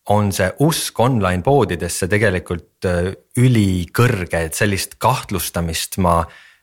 on 0.09 0.31
see 0.35 0.49
usk 0.63 0.99
online 0.99 1.43
poodidesse 1.43 2.07
tegelikult 2.07 2.87
äh, 2.87 3.11
ülikõrge, 3.37 4.45
et 4.47 4.57
sellist 4.57 4.97
kahtlustamist 5.01 5.99
ma 6.03 6.21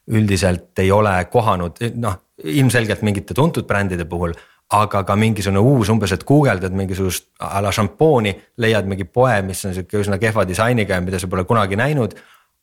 üldiselt 0.08 0.78
ei 0.82 0.90
ole 0.92 1.16
kohanud, 1.32 1.80
noh 1.96 2.20
ilmselgelt 2.44 3.04
mingite 3.06 3.34
tuntud 3.36 3.66
brändide 3.68 4.04
puhul 4.10 4.34
aga 4.74 5.02
ka 5.06 5.16
mingisugune 5.18 5.60
uus, 5.60 5.90
umbes, 5.92 6.12
et 6.14 6.24
guugeldad 6.26 6.74
mingisugust 6.74 7.28
a 7.44 7.60
la 7.62 7.72
šampooni, 7.74 8.32
leiad 8.64 8.88
mingi 8.90 9.04
poe, 9.04 9.36
mis 9.46 9.60
on 9.68 9.74
sihuke 9.76 10.00
üsna 10.00 10.18
kehva 10.20 10.46
disainiga 10.48 10.96
ja 10.96 11.04
mida 11.04 11.20
sa 11.20 11.28
pole 11.30 11.44
kunagi 11.48 11.78
näinud 11.78 12.16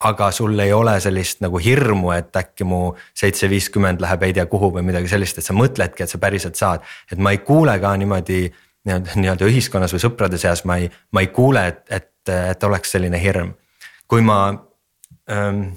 aga 0.08 0.31
sul 0.34 0.60
ei 0.60 0.74
ole 0.74 0.96
sellist 1.03 1.43
nagu 1.43 1.60
hirmu, 1.62 2.12
et 2.15 2.36
äkki 2.38 2.65
mu 2.67 2.81
seitse 3.17 3.50
viiskümmend 3.51 4.01
läheb 4.01 4.25
ei 4.25 4.34
tea 4.38 4.46
kuhu 4.50 4.72
või 4.75 4.86
midagi 4.88 5.12
sellist, 5.12 5.38
et 5.38 5.46
sa 5.46 5.53
mõtledki, 5.58 6.05
et 6.05 6.12
sa 6.12 6.20
päriselt 6.22 6.58
saad. 6.58 6.86
et 7.12 7.20
ma 7.20 7.34
ei 7.36 7.41
kuule 7.46 7.77
ka 7.79 7.93
niimoodi 7.98 8.41
nii-öelda, 8.89 9.46
ühiskonnas 9.46 9.93
või 9.93 10.01
sõprade 10.01 10.39
seas 10.41 10.65
ma 10.65 10.79
ei, 10.81 10.89
ma 11.13 11.22
ei 11.22 11.29
kuule, 11.34 11.67
et, 11.67 11.84
et, 11.89 12.34
et 12.34 12.63
oleks 12.63 12.98
selline 12.98 13.22
hirm. 13.22 13.53
kui 14.08 14.22
ma 14.22 14.41
ähm,. 15.31 15.72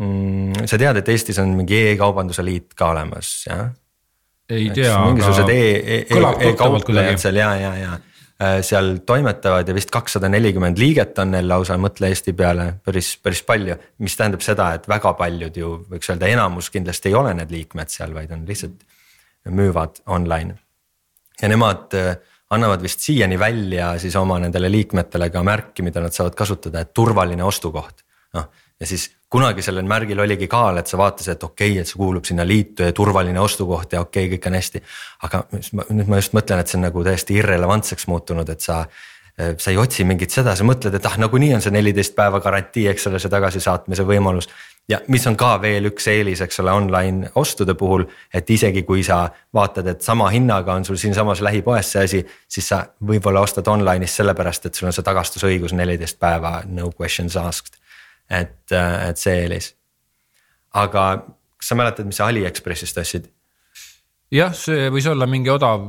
Mm, 0.00 0.64
sa 0.64 0.78
tead, 0.80 0.96
et 0.96 1.08
Eestis 1.12 1.36
on 1.42 1.50
mingi 1.52 1.76
e-kaubanduse 1.90 2.40
liit 2.40 2.70
ka 2.72 2.86
olemas, 2.94 3.34
jah? 3.44 3.66
ei 4.48 4.70
tea, 4.72 4.94
aga 4.94 5.10
mingisugused 5.10 5.50
e, 5.52 5.58
e, 5.76 5.98
e, 6.08 6.22
e-kauplejad 6.48 7.20
seal 7.20 7.36
ja, 7.36 7.50
ja, 7.60 7.74
ja 7.76 7.98
seal 8.64 8.94
toimetavad 9.04 9.68
ja 9.68 9.74
vist 9.76 9.90
kakssada 9.92 10.28
nelikümmend 10.32 10.78
liiget 10.80 11.18
on 11.20 11.34
neil 11.34 11.48
lausa, 11.48 11.76
mõtle 11.76 12.08
Eesti 12.08 12.32
peale, 12.36 12.70
päris, 12.84 13.10
päris 13.20 13.42
palju. 13.44 13.76
mis 14.00 14.16
tähendab 14.16 14.40
seda, 14.44 14.70
et 14.78 14.88
väga 14.88 15.12
paljud 15.18 15.56
ju 15.60 15.74
võiks 15.90 16.08
öelda, 16.08 16.30
enamus 16.32 16.70
kindlasti 16.72 17.12
ei 17.12 17.18
ole 17.20 17.34
need 17.36 17.52
liikmed 17.52 17.92
seal, 17.92 18.14
vaid 18.16 18.32
on 18.32 18.46
lihtsalt 18.48 18.80
müüvad 19.52 20.00
online. 20.06 20.56
ja 21.42 21.48
nemad 21.48 21.94
äh, 21.96 22.16
annavad 22.50 22.82
vist 22.82 23.04
siiani 23.04 23.38
välja 23.38 23.92
siis 23.98 24.16
oma 24.16 24.38
nendele 24.42 24.70
liikmetele 24.70 25.30
ka 25.30 25.42
märki, 25.46 25.84
mida 25.86 26.00
nad 26.00 26.16
saavad 26.16 26.34
kasutada, 26.34 26.80
et 26.80 26.94
turvaline 26.94 27.44
ostukoht. 27.44 28.04
noh, 28.34 28.48
ja 28.80 28.86
siis 28.86 29.10
kunagi 29.30 29.62
sellel 29.62 29.86
märgil 29.86 30.20
oligi 30.20 30.48
kaal, 30.50 30.80
et 30.80 30.90
sa 30.90 30.98
vaatasid, 30.98 31.36
et 31.36 31.44
okei 31.46 31.72
okay,, 31.72 31.84
et 31.84 31.88
see 31.88 32.00
kuulub 32.00 32.26
sinna 32.26 32.46
liitu 32.46 32.82
ja 32.88 32.92
turvaline 32.96 33.40
ostukoht 33.40 33.92
ja 33.94 34.02
okei 34.02 34.26
okay,, 34.26 34.36
kõik 34.36 34.50
on 34.50 34.58
hästi. 34.58 34.82
aga 35.28 35.44
nüüd 35.90 36.10
ma 36.10 36.18
just 36.18 36.34
mõtlen, 36.36 36.60
et 36.60 36.72
see 36.72 36.80
on 36.80 36.86
nagu 36.88 37.06
täiesti 37.06 37.38
irrelevantseks 37.38 38.08
muutunud, 38.10 38.48
et 38.50 38.66
sa 38.66 38.84
sa 39.58 39.70
ei 39.70 39.78
otsi 39.78 40.04
mingit 40.04 40.32
seda, 40.34 40.54
sa 40.56 40.64
mõtled, 40.66 40.94
et 40.96 41.06
ah, 41.06 41.16
nagunii 41.20 41.54
on 41.56 41.62
see 41.64 41.72
neliteist 41.72 42.14
päeva 42.16 42.40
garantii, 42.44 42.86
eks 42.90 43.06
ole, 43.08 43.20
see 43.22 43.32
tagasisaatmise 43.32 44.04
võimalus. 44.06 44.48
ja 44.88 44.98
mis 45.08 45.26
on 45.26 45.36
ka 45.38 45.52
veel 45.62 45.86
üks 45.86 46.08
eelis, 46.10 46.40
eks 46.42 46.60
ole, 46.60 46.72
online 46.74 47.30
ostude 47.38 47.74
puhul, 47.78 48.04
et 48.34 48.50
isegi 48.50 48.82
kui 48.82 49.04
sa 49.06 49.22
vaatad, 49.54 49.86
et 49.86 50.02
sama 50.02 50.28
hinnaga 50.34 50.74
on 50.74 50.84
sul 50.84 50.98
siinsamas 50.98 51.40
lähipoes 51.40 51.92
see 51.92 52.04
asi, 52.04 52.22
siis 52.48 52.68
sa 52.68 52.82
võib-olla 53.06 53.44
ostad 53.46 53.68
online'is 53.68 54.16
sellepärast, 54.20 54.66
et 54.66 54.74
sul 54.74 54.90
on 54.90 54.96
see 54.96 55.06
tagastusõigus 55.06 55.76
neliteist 55.78 56.18
päeva, 56.18 56.60
no 56.66 56.90
questions 56.90 57.36
asked. 57.36 57.79
Et, 58.30 58.72
et 58.72 59.20
see 59.20 59.36
eelis. 59.42 59.74
aga 60.74 61.04
kas 61.60 61.72
sa 61.72 61.76
mäletad, 61.76 62.08
mis 62.08 62.20
sa 62.20 62.30
Aliekspressist 62.30 62.98
ostsid? 63.02 63.28
jah, 64.30 64.52
see 64.54 64.88
võis 64.94 65.06
olla 65.10 65.26
mingi 65.26 65.50
odav, 65.50 65.82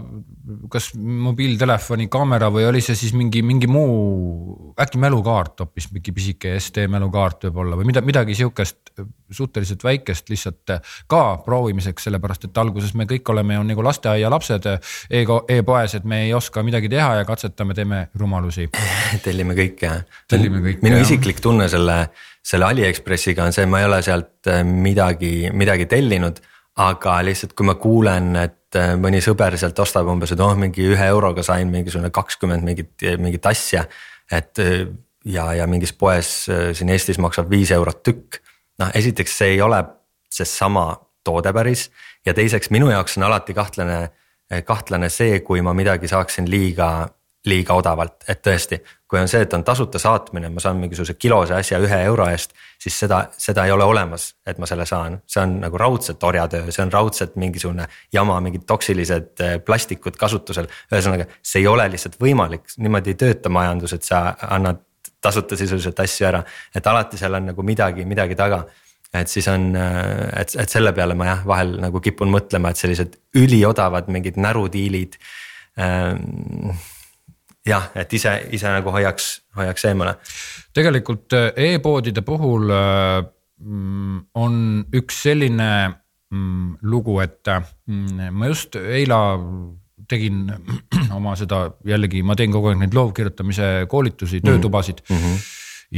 kas 0.74 0.92
mobiiltelefoni 0.98 2.08
kaamera 2.12 2.50
või 2.54 2.66
oli 2.66 2.82
see 2.84 2.98
siis 2.98 3.14
mingi, 3.18 3.44
mingi 3.46 3.70
muu, 3.70 4.74
äkki 4.82 5.00
mälukaart 5.02 5.62
hoopis, 5.62 5.92
mingi 5.94 6.14
pisike 6.16 6.56
SD 6.58 6.88
mälukaart 6.92 7.48
võib-olla 7.48 7.78
või 7.78 7.92
mida, 7.92 8.02
midagi 8.06 8.36
sihukest 8.38 8.96
suhteliselt 9.32 9.86
väikest 9.86 10.34
lihtsalt 10.34 10.74
ka 11.12 11.22
proovimiseks, 11.46 12.08
sellepärast 12.08 12.50
et 12.50 12.58
alguses 12.62 12.96
me 12.98 13.06
kõik 13.10 13.30
oleme 13.32 13.60
ju 13.60 13.68
nagu 13.70 13.86
lasteaialapsed 13.86 14.68
e-poes, 15.14 15.96
et 16.00 16.10
me 16.10 16.24
ei 16.26 16.34
oska 16.36 16.66
midagi 16.66 16.90
teha 16.92 17.22
ja 17.22 17.28
katsetame, 17.30 17.78
teeme 17.78 18.04
rumalusi. 18.18 18.68
tellime 19.26 19.56
kõike. 19.58 19.94
tellime 20.32 20.66
kõike. 20.66 20.82
minu 20.84 20.98
jah. 20.98 21.06
isiklik 21.06 21.40
tunne 21.46 21.70
selle, 21.72 22.02
selle 22.42 22.66
Aliekspressiga 22.66 23.46
on 23.46 23.54
see, 23.54 23.68
ma 23.70 23.80
ei 23.82 23.86
ole 23.86 24.02
sealt 24.02 24.50
midagi, 24.66 25.52
midagi 25.54 25.86
tellinud 25.86 26.42
aga 26.80 27.18
lihtsalt, 27.26 27.54
kui 27.58 27.68
ma 27.68 27.76
kuulen, 27.80 28.32
et 28.40 28.80
äh, 28.80 28.94
mõni 29.00 29.22
sõber 29.24 29.58
sealt 29.60 29.80
ostab 29.84 30.08
umbes, 30.12 30.32
et 30.32 30.44
oh, 30.44 30.54
mingi 30.58 30.86
ühe 30.94 31.08
euroga 31.12 31.44
sain 31.44 31.72
mingisugune 31.72 32.12
kakskümmend 32.14 32.66
mingit, 32.68 32.94
mingit 33.20 33.46
asja. 33.46 33.86
et 34.32 34.60
äh, 34.60 34.88
ja, 35.26 35.52
ja 35.54 35.68
mingis 35.68 35.94
poes 35.94 36.48
äh, 36.50 36.72
siin 36.74 36.90
Eestis 36.90 37.20
maksab 37.20 37.50
viis 37.50 37.72
eurot 37.72 38.04
tükk. 38.04 38.42
noh, 38.80 38.92
esiteks 38.96 39.38
see 39.38 39.56
ei 39.58 39.62
ole 39.62 39.84
seesama 40.32 40.96
toode 41.24 41.54
päris 41.54 41.90
ja 42.26 42.34
teiseks 42.34 42.72
minu 42.72 42.90
jaoks 42.90 43.18
on 43.18 43.28
alati 43.28 43.54
kahtlane, 43.54 44.10
kahtlane 44.66 45.10
see, 45.10 45.40
kui 45.46 45.62
ma 45.62 45.74
midagi 45.74 46.08
saaksin 46.08 46.50
liiga 46.50 47.10
liiga 47.46 47.74
odavalt, 47.74 48.24
et 48.30 48.42
tõesti, 48.46 48.78
kui 49.12 49.20
on 49.20 49.28
see, 49.28 49.42
et 49.44 49.54
on 49.54 49.64
tasuta 49.68 50.00
saatmine, 50.00 50.48
ma 50.56 50.62
saan 50.64 50.78
mingisuguse 50.80 51.18
kilose 51.20 51.52
asja 51.58 51.82
ühe 51.84 51.98
euro 52.08 52.30
eest, 52.32 52.54
siis 52.80 52.96
seda, 53.04 53.26
seda 53.36 53.66
ei 53.68 53.74
ole 53.76 53.84
olemas, 53.84 54.30
et 54.48 54.60
ma 54.62 54.70
selle 54.70 54.86
saan, 54.88 55.18
see 55.28 55.42
on 55.44 55.58
nagu 55.66 55.80
raudselt 55.80 56.24
orjatöö, 56.24 56.72
see 56.72 56.86
on 56.86 56.94
raudselt 56.94 57.36
mingisugune 57.42 57.90
jama, 58.16 58.38
mingid 58.46 58.64
toksilised 58.70 59.44
eh, 59.44 59.58
plastikud 59.68 60.16
kasutusel. 60.20 60.70
ühesõnaga, 60.94 61.26
see 61.44 61.60
ei 61.60 61.68
ole 61.68 61.90
lihtsalt 61.92 62.16
võimalik, 62.24 62.72
niimoodi 62.80 63.12
ei 63.12 63.20
tööta 63.26 63.52
majandus, 63.52 63.98
et 63.98 64.08
sa 64.08 64.30
annad 64.48 64.80
tasuta 65.22 65.60
sisuliselt 65.60 66.00
asju 66.00 66.30
ära, 66.32 66.42
et 66.76 66.88
alati 66.88 67.20
seal 67.20 67.36
on 67.36 67.52
nagu 67.52 67.68
midagi, 67.68 68.08
midagi 68.08 68.40
taga. 68.40 68.64
Et 69.12 69.28
siis 69.28 69.52
on, 69.52 69.74
eh, 69.76 70.24
et, 70.40 70.56
et 70.64 70.72
selle 70.72 70.96
peale 70.96 71.20
ma 71.20 71.34
jah, 71.34 71.44
vahel 71.52 71.76
nagu 71.84 72.00
kipun 72.00 72.32
mõtlema, 72.32 72.72
et 72.72 72.80
sellised 72.80 73.20
üliodavad 73.44 74.08
mingid 74.08 74.40
närudiilid 74.40 75.20
ähm, 75.76 76.72
jah, 77.68 77.92
et 77.96 78.14
ise, 78.18 78.34
ise 78.56 78.72
nagu 78.72 78.94
hoiaks, 78.94 79.28
hoiaks 79.58 79.86
eemale. 79.90 80.16
tegelikult 80.74 81.34
äh, 81.38 81.52
e-poodide 81.74 82.24
puhul 82.26 82.72
äh, 82.74 83.22
mm, 83.60 84.18
on 84.36 84.56
üks 84.98 85.22
selline 85.28 85.70
mm, 86.32 86.82
lugu, 86.82 87.20
et 87.24 87.52
mm, 87.52 88.32
ma 88.34 88.50
just 88.52 88.78
eila 88.82 89.22
tegin 90.12 90.46
oma 91.18 91.36
seda 91.40 91.68
jällegi, 91.88 92.24
ma 92.26 92.36
teen 92.40 92.54
kogu 92.54 92.72
aeg 92.72 92.82
neid 92.82 92.98
loovkirjutamise 92.98 93.72
koolitusi, 93.92 94.42
töötubasid 94.46 95.04
mm. 95.08 95.18
-hmm. 95.18 95.50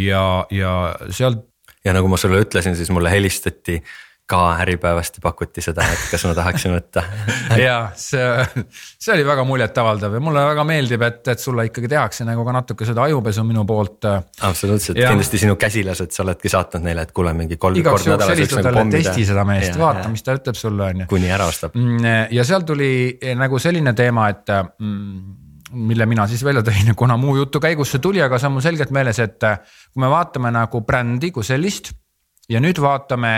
ja, 0.07 0.23
ja 0.51 0.73
sealt. 1.09 1.49
ja 1.83 1.93
nagu 1.93 2.07
ma 2.07 2.17
sulle 2.17 2.39
ütlesin, 2.43 2.75
siis 2.75 2.91
mulle 2.91 3.11
helistati 3.11 3.81
ka 4.25 4.39
Äripäevast 4.63 5.17
ja 5.17 5.21
pakuti 5.23 5.61
seda, 5.61 5.83
et 5.91 6.03
kas 6.07 6.23
ma 6.29 6.31
tahaksin 6.37 6.71
võtta 6.71 7.01
ja 7.59 7.77
see, 7.99 8.23
see 8.63 9.11
oli 9.17 9.25
väga 9.27 9.43
muljetavaldav 9.47 10.15
ja 10.15 10.21
mulle 10.23 10.45
väga 10.47 10.63
meeldib, 10.67 11.03
et, 11.03 11.27
et 11.33 11.43
sulle 11.43 11.65
ikkagi 11.67 11.89
tehakse 11.91 12.23
nagu 12.27 12.45
ka 12.47 12.53
natuke 12.55 12.87
seda 12.87 13.03
ajupesu 13.09 13.43
minu 13.47 13.65
poolt. 13.67 14.07
absoluutselt, 14.47 14.97
kindlasti 14.97 15.41
sinu 15.43 15.57
käsilased, 15.59 16.15
sa 16.15 16.23
oledki 16.23 16.51
saatnud 16.53 16.87
neile, 16.87 17.03
et 17.03 17.11
kuule 17.15 17.33
mingi 17.35 17.59
kolm 17.59 17.75
nädalas 17.75 18.39
võiks 18.39 18.57
nagu 18.59 18.75
pommida. 18.77 19.01
testi 19.01 19.27
seda 19.27 19.43
meest, 19.47 19.75
vaata, 19.79 20.05
mis 20.13 20.23
ta 20.23 20.37
ütleb 20.39 20.59
sulle 20.59 20.87
on 20.87 21.03
ju. 21.03 21.07
kuni 21.11 21.31
ära 21.33 21.49
ostab. 21.51 21.75
Mm, 21.75 22.29
ja 22.31 22.45
seal 22.47 22.63
tuli 22.67 22.93
nagu 23.39 23.59
selline 23.59 23.91
teema, 23.97 24.29
et 24.31 24.53
mm, 24.55 25.41
mille 25.89 26.07
mina 26.07 26.29
siis 26.31 26.45
välja 26.47 26.63
tõin, 26.63 26.93
kuna 27.01 27.17
muu 27.19 27.35
jutu 27.41 27.59
käigus 27.63 27.91
see 27.91 28.03
tuli, 28.03 28.23
aga 28.23 28.39
see 28.39 28.47
on 28.47 28.55
mul 28.55 28.63
selgelt 28.63 28.95
meeles, 28.95 29.19
et 29.19 29.35
kui 29.43 30.05
me 30.05 30.11
vaatame 30.15 30.53
nagu 30.55 30.81
brändi 30.87 31.33
kui 31.35 31.43
sellist 31.43 31.91
ja 32.51 32.63
nüüd 32.63 32.79
vaatame 32.83 33.33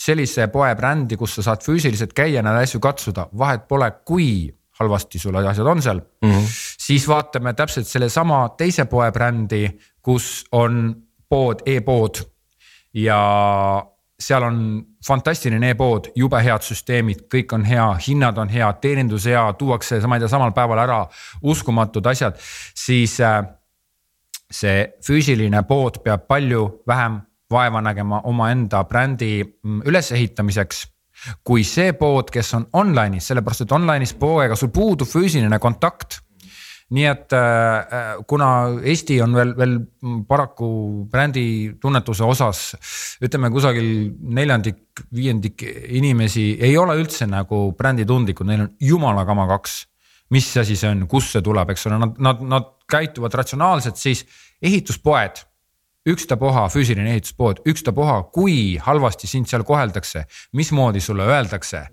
sellise 0.00 0.48
poe 0.52 0.70
brändi, 0.76 1.18
kus 1.20 1.36
sa 1.36 1.44
saad 1.50 1.64
füüsiliselt 1.64 2.14
käia 2.16 2.42
neid 2.42 2.62
asju 2.62 2.80
katsuda, 2.80 3.28
vahet 3.38 3.68
pole, 3.68 3.90
kui 4.06 4.48
halvasti 4.80 5.20
sul 5.20 5.36
asjad 5.36 5.66
on 5.66 5.82
seal 5.82 6.00
mm. 6.00 6.30
-hmm. 6.30 6.46
siis 6.78 7.08
vaatame 7.08 7.52
täpselt 7.52 7.86
sellesama 7.86 8.48
teise 8.56 8.84
poe 8.84 9.10
brändi, 9.12 9.68
kus 10.02 10.44
on 10.52 10.94
pood 11.28 11.62
e, 11.66 11.76
e-pood 11.76 12.22
ja 12.94 13.20
seal 14.20 14.42
on 14.42 14.86
fantastiline 15.06 15.70
e-pood, 15.70 16.10
jube 16.14 16.42
head 16.44 16.62
süsteemid, 16.62 17.24
kõik 17.34 17.54
on 17.56 17.64
hea, 17.64 17.86
hinnad 18.08 18.38
on 18.38 18.48
head, 18.48 18.80
teenindus 18.80 19.24
hea, 19.24 19.52
tuuakse, 19.52 20.00
ma 20.06 20.16
ei 20.16 20.20
tea, 20.20 20.28
samal 20.28 20.52
päeval 20.52 20.82
ära 20.82 20.98
uskumatud 21.42 22.06
asjad, 22.06 22.36
siis 22.74 23.20
äh, 23.20 23.40
see 24.50 24.84
füüsiline 25.06 25.62
pood 25.68 26.02
peab 26.04 26.26
palju 26.28 26.82
vähem 26.88 27.20
vaeva 27.50 27.82
nägema 27.82 28.20
omaenda 28.30 28.84
brändi 28.84 29.42
mm, 29.42 29.82
ülesehitamiseks 29.90 30.86
kui 31.44 31.64
see 31.66 31.92
pood, 31.98 32.30
kes 32.32 32.54
on 32.56 32.66
online'is, 32.80 33.28
sellepärast 33.30 33.66
et 33.66 33.76
online'is 33.76 34.14
poega 34.18 34.56
sul 34.56 34.72
puudub 34.74 35.08
füüsiline 35.08 35.60
kontakt. 35.62 36.20
nii 36.90 37.04
et 37.06 37.34
äh, 37.38 38.16
kuna 38.26 38.46
Eesti 38.82 39.20
on 39.22 39.34
veel, 39.36 39.52
veel 39.54 39.76
paraku 40.26 40.70
brändi 41.06 41.76
tunnetuse 41.78 42.24
osas 42.26 42.62
ütleme 43.22 43.46
kusagil 43.54 44.08
neljandik, 44.34 45.04
viiendik 45.14 45.62
inimesi 46.00 46.56
ei 46.58 46.74
ole 46.78 46.96
üldse 46.98 47.28
nagu 47.30 47.68
bränditundlikud, 47.78 48.48
neil 48.48 48.64
on 48.64 48.72
jumala 48.80 49.22
kama 49.24 49.46
kaks. 49.52 49.84
mis 50.30 50.50
asi 50.56 50.76
see 50.76 50.90
on, 50.90 51.06
kust 51.06 51.30
see 51.36 51.42
tuleb, 51.42 51.70
eks 51.70 51.86
ole, 51.86 52.00
nad, 52.02 52.18
nad, 52.18 52.42
nad 52.42 52.66
käituvad 52.90 53.34
ratsionaalselt, 53.38 53.96
siis 53.98 54.24
ehituspoed 54.62 55.44
ükstapuha 56.06 56.68
füüsiline 56.68 57.10
ehituspood, 57.14 57.64
ükstapuha, 57.68 58.22
kui 58.32 58.78
halvasti 58.80 59.28
sind 59.28 59.48
seal 59.50 59.64
koheldakse, 59.68 60.24
mismoodi 60.52 61.00
sulle 61.00 61.26
öeldakse. 61.28 61.88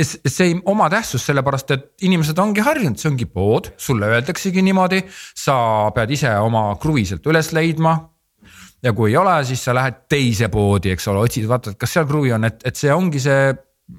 see 0.00 0.46
ei 0.46 0.54
oma 0.64 0.86
tähtsust, 0.88 1.26
sellepärast 1.28 1.70
et 1.74 1.82
inimesed 2.06 2.38
ongi 2.38 2.62
harjunud, 2.64 2.96
see 2.96 3.10
ongi 3.10 3.26
pood, 3.26 3.72
sulle 3.76 4.06
öeldaksegi 4.06 4.62
niimoodi, 4.62 5.02
sa 5.36 5.90
pead 5.92 6.14
ise 6.14 6.30
oma 6.40 6.76
kruvi 6.80 7.04
sealt 7.04 7.26
üles 7.26 7.52
leidma. 7.52 7.98
ja 8.82 8.92
kui 8.92 9.10
ei 9.10 9.16
ole, 9.16 9.44
siis 9.44 9.64
sa 9.64 9.74
lähed 9.74 10.06
teise 10.08 10.48
poodi, 10.48 10.94
eks 10.94 11.08
ole, 11.08 11.26
otsid, 11.26 11.48
vaatad, 11.48 11.76
kas 11.76 11.92
seal 11.92 12.06
kruvi 12.08 12.32
on, 12.32 12.44
et, 12.44 12.62
et 12.64 12.76
see 12.76 12.92
ongi 12.94 13.20
see 13.20 13.52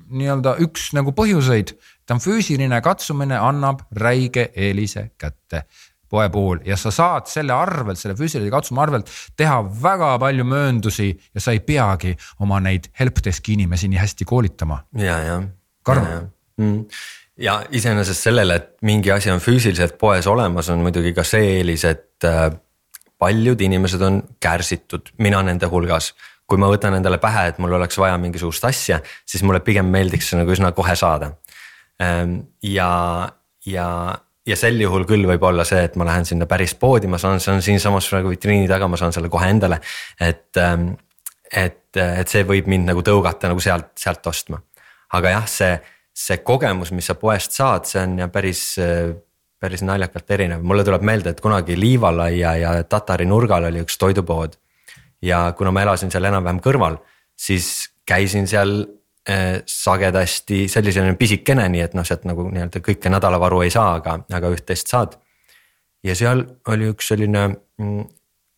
nii-öelda 0.09 0.55
üks 0.63 0.93
nagu 0.97 1.11
põhjuseid. 1.11 1.75
ta 2.05 2.15
on 2.15 2.23
füüsiline 2.23 2.81
katsumine, 2.81 3.37
annab 3.37 3.83
räige 3.93 4.49
eelise 4.55 5.11
kätte 5.17 5.67
poe 6.11 6.27
puhul 6.33 6.59
ja 6.67 6.77
sa 6.79 6.91
saad 6.93 7.29
selle 7.31 7.55
arvelt, 7.55 7.99
selle 7.99 8.17
füüsilise 8.19 8.51
katsuma 8.53 8.83
arvelt 8.85 9.09
teha 9.39 9.61
väga 9.83 10.13
palju 10.21 10.45
mööndusi 10.47 11.09
ja 11.09 11.43
sa 11.43 11.55
ei 11.55 11.63
peagi 11.65 12.13
oma 12.43 12.59
neid 12.63 12.91
helpdesk'i 12.99 13.55
inimesi 13.57 13.89
nii 13.91 14.03
hästi 14.03 14.27
koolitama. 14.27 14.83
ja, 14.99 15.17
ja. 15.25 15.41
Karm. 15.87 16.05
ja, 16.05 16.19
ja. 16.19 16.21
Mm 16.61 16.85
ja 17.41 17.61
iseenesest 17.73 18.27
sellele, 18.27 18.55
et 18.59 18.73
mingi 18.85 19.11
asi 19.11 19.31
on 19.31 19.39
füüsiliselt 19.41 19.97
poes 19.97 20.27
olemas, 20.27 20.69
on 20.69 20.83
muidugi 20.85 21.13
ka 21.17 21.23
see 21.25 21.55
eelis, 21.57 21.85
et 21.89 22.27
äh, 22.27 22.51
paljud 23.21 23.61
inimesed 23.61 24.01
on 24.05 24.21
kärsitud, 24.41 25.13
mina 25.17 25.41
nende 25.45 25.69
hulgas. 25.71 26.13
kui 26.51 26.59
ma 26.59 26.67
võtan 26.67 26.97
endale 26.97 27.15
pähe, 27.23 27.45
et 27.47 27.59
mul 27.63 27.71
oleks 27.77 27.95
vaja 27.95 28.17
mingisugust 28.19 28.65
asja, 28.67 28.97
siis 29.23 29.39
mulle 29.47 29.61
pigem 29.63 29.87
meeldiks 29.87 30.27
see 30.27 30.35
nagu 30.35 30.51
üsna 30.51 30.73
kohe 30.75 30.97
saada. 30.99 31.29
Ähm, 32.03 32.33
ja, 32.59 33.29
ja 33.63 33.85
ja 34.47 34.57
sel 34.57 34.79
juhul 34.81 35.05
küll 35.09 35.27
võib 35.29 35.43
olla 35.45 35.65
see, 35.67 35.83
et 35.85 35.95
ma 35.99 36.07
lähen 36.07 36.25
sinna 36.25 36.47
päris 36.49 36.73
poodi, 36.79 37.09
ma 37.11 37.19
saan, 37.21 37.41
see 37.43 37.53
on 37.53 37.63
siinsamas 37.65 38.07
praegu 38.09 38.31
vitriini 38.33 38.69
taga, 38.69 38.89
ma 38.89 38.99
saan 38.99 39.13
selle 39.13 39.29
kohe 39.29 39.49
endale. 39.53 39.79
et, 40.19 40.49
ähm, 40.57 40.93
et, 41.51 41.97
et 41.97 42.27
see 42.27 42.45
võib 42.47 42.69
mind 42.71 42.89
nagu 42.89 43.03
tõugata 43.05 43.51
nagu 43.51 43.61
sealt, 43.61 43.91
sealt 43.99 44.27
ostma. 44.27 44.61
aga 45.13 45.35
jah, 45.35 45.47
see, 45.47 45.75
see 46.15 46.39
kogemus, 46.45 46.91
mis 46.95 47.05
sa 47.11 47.17
poest 47.19 47.57
saad, 47.57 47.85
see 47.85 48.01
on 48.01 48.17
ja 48.23 48.27
päris, 48.31 48.63
päris 49.61 49.83
naljakalt 49.85 50.31
erinev, 50.31 50.63
mulle 50.63 50.85
tuleb 50.87 51.03
meelde, 51.05 51.35
et 51.35 51.41
kunagi 51.43 51.77
Liivalaia 51.77 52.55
ja 52.57 52.73
Tatari 52.83 53.27
nurgal 53.29 53.67
oli 53.69 53.83
üks 53.83 53.99
toidupood. 54.01 54.57
ja 55.21 55.51
kuna 55.57 55.71
ma 55.71 55.83
elasin 55.85 56.09
seal 56.11 56.25
enam-vähem 56.25 56.63
kõrval, 56.63 56.97
siis 57.37 57.91
käisin 58.07 58.47
seal 58.49 58.87
sagedasti, 59.69 60.63
see 60.67 60.81
oli 60.81 60.91
selline 60.95 61.17
pisikene, 61.19 61.67
nii 61.69 61.83
et 61.85 61.93
noh, 61.93 62.05
sealt 62.07 62.23
nagu 62.25 62.47
nii-öelda 62.49 62.81
kõike 62.81 63.11
nädalavaru 63.13 63.61
ei 63.61 63.69
saa, 63.73 63.93
aga, 63.99 64.15
aga 64.33 64.49
üht-teist 64.55 64.89
saad. 64.89 65.19
ja 66.03 66.15
seal 66.17 66.41
oli 66.73 66.89
üks 66.89 67.11
selline 67.13 67.43
mm, 67.47 68.05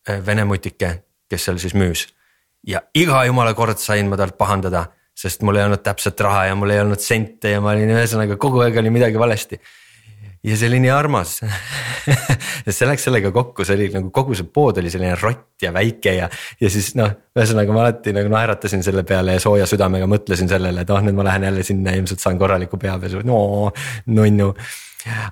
äh, 0.08 0.20
vene 0.24 0.46
mutike, 0.48 0.94
kes 1.28 1.44
seal 1.44 1.60
siis 1.60 1.76
müüs 1.76 2.06
ja 2.66 2.80
iga 2.96 3.24
jumala 3.28 3.54
kord 3.54 3.78
sain 3.78 4.08
ma 4.08 4.16
talt 4.16 4.38
pahandada, 4.40 4.86
sest 5.14 5.44
mul 5.44 5.60
ei 5.60 5.66
olnud 5.66 5.82
täpset 5.84 6.20
raha 6.24 6.46
ja 6.48 6.54
mul 6.58 6.72
ei 6.72 6.80
olnud 6.80 7.00
sente 7.02 7.52
ja 7.52 7.60
ma 7.60 7.74
olin 7.74 7.92
ühesõnaga 7.94 8.38
kogu 8.40 8.64
aeg 8.64 8.80
oli 8.80 8.92
midagi 8.94 9.20
valesti 9.20 9.60
ja 10.44 10.56
see 10.58 10.68
oli 10.68 10.80
nii 10.84 10.92
armas. 10.92 11.38
Sest 12.64 12.78
see 12.78 12.88
läks 12.88 13.06
sellega 13.08 13.30
kokku, 13.34 13.64
see 13.64 13.76
oli 13.78 13.88
nagu 13.94 14.10
kogu 14.14 14.36
see 14.36 14.48
pood 14.52 14.78
oli 14.80 14.92
selline 14.92 15.16
rott 15.20 15.64
ja 15.64 15.72
väike 15.74 16.16
ja, 16.18 16.28
ja 16.60 16.70
siis 16.72 16.92
noh, 16.98 17.10
ühesõnaga 17.36 17.76
ma 17.76 17.84
alati 17.86 18.12
nagu 18.16 18.30
naeratasin 18.32 18.84
selle 18.84 19.06
peale 19.08 19.38
ja 19.38 19.42
sooja 19.42 19.68
südamega 19.68 20.08
mõtlesin 20.10 20.50
sellele, 20.50 20.84
et 20.84 20.92
oh 20.92 21.04
nüüd 21.04 21.16
ma 21.16 21.26
lähen 21.28 21.48
jälle 21.48 21.64
sinna, 21.66 21.94
ilmselt 21.96 22.24
saan 22.24 22.40
korraliku 22.40 22.80
peapesu, 22.80 23.24
no 23.28 23.38
nunnu. 24.06 24.52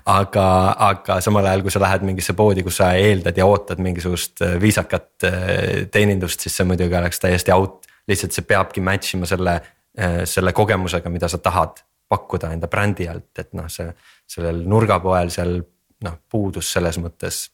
Aga, 0.05 0.47
aga 0.85 1.15
samal 1.25 1.47
ajal, 1.49 1.63
kui 1.65 1.73
sa 1.73 1.79
lähed 1.81 2.03
mingisse 2.05 2.35
poodi, 2.37 2.61
kus 2.61 2.75
sa 2.77 2.91
eeldad 2.93 3.37
ja 3.39 3.47
ootad 3.49 3.79
mingisugust 3.81 4.43
äh, 4.45 4.51
viisakat 4.61 5.25
äh, 5.25 5.87
teenindust, 5.89 6.45
siis 6.45 6.59
see 6.59 6.67
muidugi 6.69 6.93
oleks 6.99 7.17
täiesti 7.23 7.53
out. 7.55 7.87
lihtsalt 8.07 8.35
see 8.35 8.45
peabki 8.45 8.83
match 8.85 9.15
ima 9.17 9.25
selle, 9.25 9.55
äh, 9.97 10.19
selle 10.29 10.53
kogemusega, 10.53 11.09
mida 11.09 11.25
sa 11.31 11.41
tahad 11.41 11.81
pakkuda 12.13 12.51
enda 12.53 12.69
brändi 12.69 13.07
alt, 13.09 13.31
et 13.41 13.49
noh, 13.57 13.65
see 13.71 13.87
sellel 14.29 14.63
nurgapoel 14.67 15.31
seal 15.33 15.59
noh, 16.03 16.15
puudus 16.29 16.71
selles 16.73 16.99
mõttes 16.99 17.45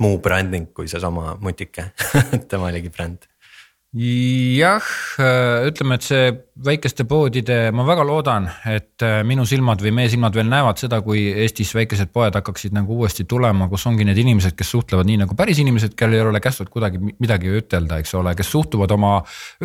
muu 0.00 0.18
bränding 0.22 0.70
kui 0.74 0.88
seesama 0.88 1.36
mutike. 1.40 1.90
Tema 2.50 2.70
oligi 2.70 2.92
bränd 2.92 3.26
jah, 3.90 4.86
ütleme, 5.66 5.96
et 5.98 6.04
see 6.06 6.26
väikeste 6.62 7.02
poodide, 7.10 7.72
ma 7.74 7.82
väga 7.88 8.04
loodan, 8.06 8.44
et 8.70 9.02
äh, 9.02 9.16
minu 9.26 9.42
silmad 9.48 9.80
või 9.82 9.90
meie 9.96 10.10
silmad 10.12 10.36
veel 10.36 10.46
näevad 10.46 10.78
seda, 10.78 11.00
kui 11.02 11.24
Eestis 11.42 11.72
väikesed 11.74 12.12
poed 12.14 12.36
hakkaksid 12.38 12.76
nagu 12.76 13.00
uuesti 13.00 13.24
tulema, 13.26 13.66
kus 13.72 13.88
ongi 13.90 14.06
need 14.06 14.20
inimesed, 14.22 14.54
kes 14.54 14.70
suhtlevad 14.76 15.08
nii 15.10 15.18
nagu 15.24 15.34
päris 15.34 15.58
inimesed, 15.58 15.96
kellel 15.98 16.20
ei 16.20 16.30
ole 16.30 16.42
kästud 16.44 16.70
kuidagi 16.70 17.02
midagi 17.02 17.50
ütelda, 17.50 17.98
eks 17.98 18.14
ole, 18.20 18.36
kes 18.38 18.52
suhtuvad 18.54 18.94
oma 18.94 19.16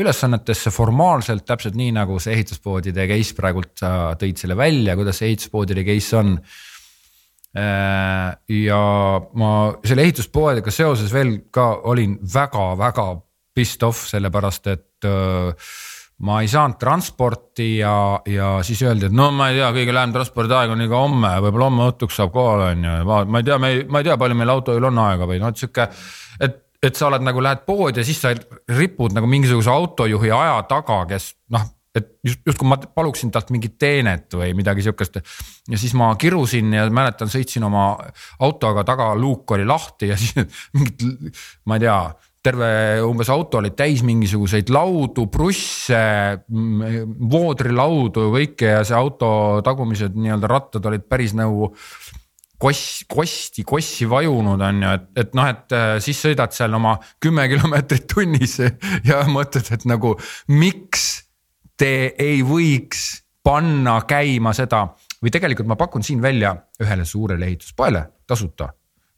ülesannetesse 0.02 0.74
formaalselt 0.74 1.46
täpselt 1.46 1.78
nii 1.78 1.94
nagu 1.94 2.18
see 2.18 2.34
ehituspoodide 2.34 3.06
case 3.12 3.38
praegult 3.38 3.76
sa 3.84 3.92
tõid 4.18 4.42
selle 4.42 4.58
välja, 4.58 4.98
kuidas 4.98 5.22
see 5.22 5.30
ehituspoodide 5.36 5.86
case 5.86 6.18
on. 6.18 6.34
Äh, 7.56 8.34
ja 8.66 8.82
ma 9.38 9.54
selle 9.86 10.10
ehituspoedega 10.10 10.74
seoses 10.74 11.14
veel 11.14 11.38
ka 11.54 11.70
olin 11.94 12.18
väga-väga 12.26 13.06
pissed 13.56 13.84
off, 13.88 14.06
sellepärast 14.12 14.68
et 14.74 15.08
öö, 15.08 15.52
ma 16.24 16.39
ei 16.44 16.48
saanud 16.48 16.78
transporti 16.80 17.70
ja, 17.82 17.96
ja 18.30 18.50
siis 18.63 18.82
öeldi, 18.86 19.10
et 19.10 19.15
no 19.15 19.30
ma 19.36 19.50
ei 19.52 19.60
tea, 19.60 19.72
kõige 19.76 19.96
lähem 19.96 20.13
transpordiaeg 20.15 20.72
on 20.72 20.84
ikka 20.86 21.02
homme, 21.02 21.32
võib-olla 21.44 21.72
homme 21.72 21.88
õhtuks 21.89 22.20
saab 22.22 22.32
kohale, 22.36 22.70
on 22.76 22.86
ju, 22.88 23.00
ma 23.08 23.41
ei 23.41 23.48
tea, 23.48 23.58
me 23.60 23.72
ei, 23.74 23.82
ma 23.89 24.00
ei 24.00 24.08
tea, 24.08 24.20
palju 24.22 24.38
meil 24.39 24.54
autojuhil 24.56 24.91
on 24.91 25.02
aega 25.10 25.28
või 25.28 25.41
noh, 25.44 25.52
et 25.52 25.60
sihuke. 25.60 25.89
et, 26.48 26.62
et 26.86 26.96
sa 27.00 27.10
oled 27.10 27.26
nagu 27.26 27.44
lähed 27.44 27.65
poodi 27.68 28.00
ja 28.00 28.08
siis 28.08 28.22
sa 28.24 28.32
ripud 28.78 29.15
nagu 29.15 29.28
mingisuguse 29.28 29.72
autojuhi 29.74 30.32
aja 30.32 30.62
taga, 30.70 31.04
kes 31.10 31.34
noh 31.56 31.72
et 31.96 32.10
just, 32.28 32.41
justkui 32.44 32.68
ma 32.68 32.78
paluksin 32.78 33.32
talt 33.32 33.52
mingit 33.56 33.78
teenet 33.80 34.34
või 34.36 34.52
midagi 34.58 34.84
sihukest. 34.84 35.20
ja 35.72 35.80
siis 35.80 35.94
ma 35.96 36.10
kirusin 36.20 36.74
ja 36.76 36.86
mäletan, 36.91 37.32
sõitsin 37.32 37.63
oma 37.63 37.94
autoga 38.44 38.84
taga, 38.88 39.13
luuk 39.15 39.52
oli 39.56 39.68
lahti 39.68 40.12
ja 40.12 40.20
siis 40.20 40.36
mingid, 40.76 41.32
ma 41.65 41.80
ei 41.80 41.86
tea 41.86 42.00
terve 42.45 42.67
umbes 43.05 43.29
auto 43.34 43.60
oli 43.60 43.71
täis 43.77 44.03
mingisuguseid 44.05 44.69
laudu, 44.73 45.25
prusse, 45.34 46.01
voodrilaudu, 47.31 48.29
kõike 48.36 48.75
ja 48.77 48.84
see 48.86 48.97
auto 48.97 49.29
tagumised 49.65 50.13
nii-öelda 50.17 50.51
rattad 50.51 50.86
olid 50.91 51.08
päris 51.10 51.34
nagu 51.38 51.71
koss, 52.62 53.03
kosti, 53.10 53.65
kossi 53.67 54.08
vajunud 54.10 54.62
on 54.62 54.84
ju, 54.86 54.93
et, 54.99 55.10
et 55.23 55.36
noh, 55.38 55.49
et 55.51 55.75
äh, 55.75 55.95
siis 56.03 56.21
sõidad 56.27 56.53
seal 56.55 56.77
oma 56.77 56.95
kümme 57.23 57.47
kilomeetrit 57.51 58.08
tunnis 58.13 58.60
ja 59.10 59.23
mõtled, 59.29 59.71
et 59.75 59.88
nagu 59.89 60.15
miks 60.53 61.08
te 61.79 62.13
ei 62.21 62.39
võiks 62.45 63.08
panna 63.45 63.99
käima 64.08 64.55
seda? 64.58 64.88
Või 65.21 65.34
tegelikult 65.34 65.67
ma 65.69 65.77
pakun 65.79 66.03
siin 66.05 66.21
välja 66.21 66.53
ühele 66.81 67.05
suurele 67.08 67.47
ehituspoele 67.49 68.05
tasuta, 68.27 68.69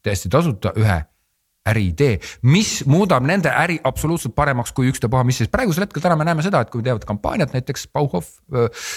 täiesti 0.04 0.32
tasuta 0.32 0.72
ühe 0.80 0.98
äriidee, 1.68 2.18
mis 2.48 2.80
muudab 2.90 3.26
nende 3.28 3.52
äri 3.52 3.78
absoluutselt 3.84 4.36
paremaks 4.38 4.74
kui 4.76 4.92
ükstapuha 4.92 5.24
mis, 5.28 5.42
sest 5.44 5.54
praegusel 5.54 5.88
hetkel 5.88 6.04
täna 6.04 6.18
me 6.20 6.28
näeme 6.28 6.46
seda, 6.46 6.64
et 6.64 6.74
kui 6.74 6.86
teevad 6.86 7.06
kampaaniat 7.08 7.56
näiteks 7.56 7.88
Bauhof, 7.94 8.34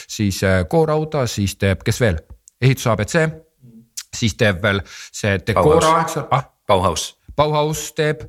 siis 0.09 0.42
Core-Auto, 0.70 1.26
siis 1.30 1.56
teeb, 1.61 1.85
kes 1.87 2.00
veel, 2.02 2.20
ehitus 2.62 2.88
abc, 2.90 3.16
siis 4.16 4.37
teeb 4.38 4.61
veel 4.62 4.83
see 4.88 5.38
Decora, 5.46 5.96
eks 6.04 6.20
ole 6.20 6.28
ah,. 6.37 6.46
Bauhaus. 6.70 7.14
Bauhaus 7.37 7.87
teeb, 7.96 8.22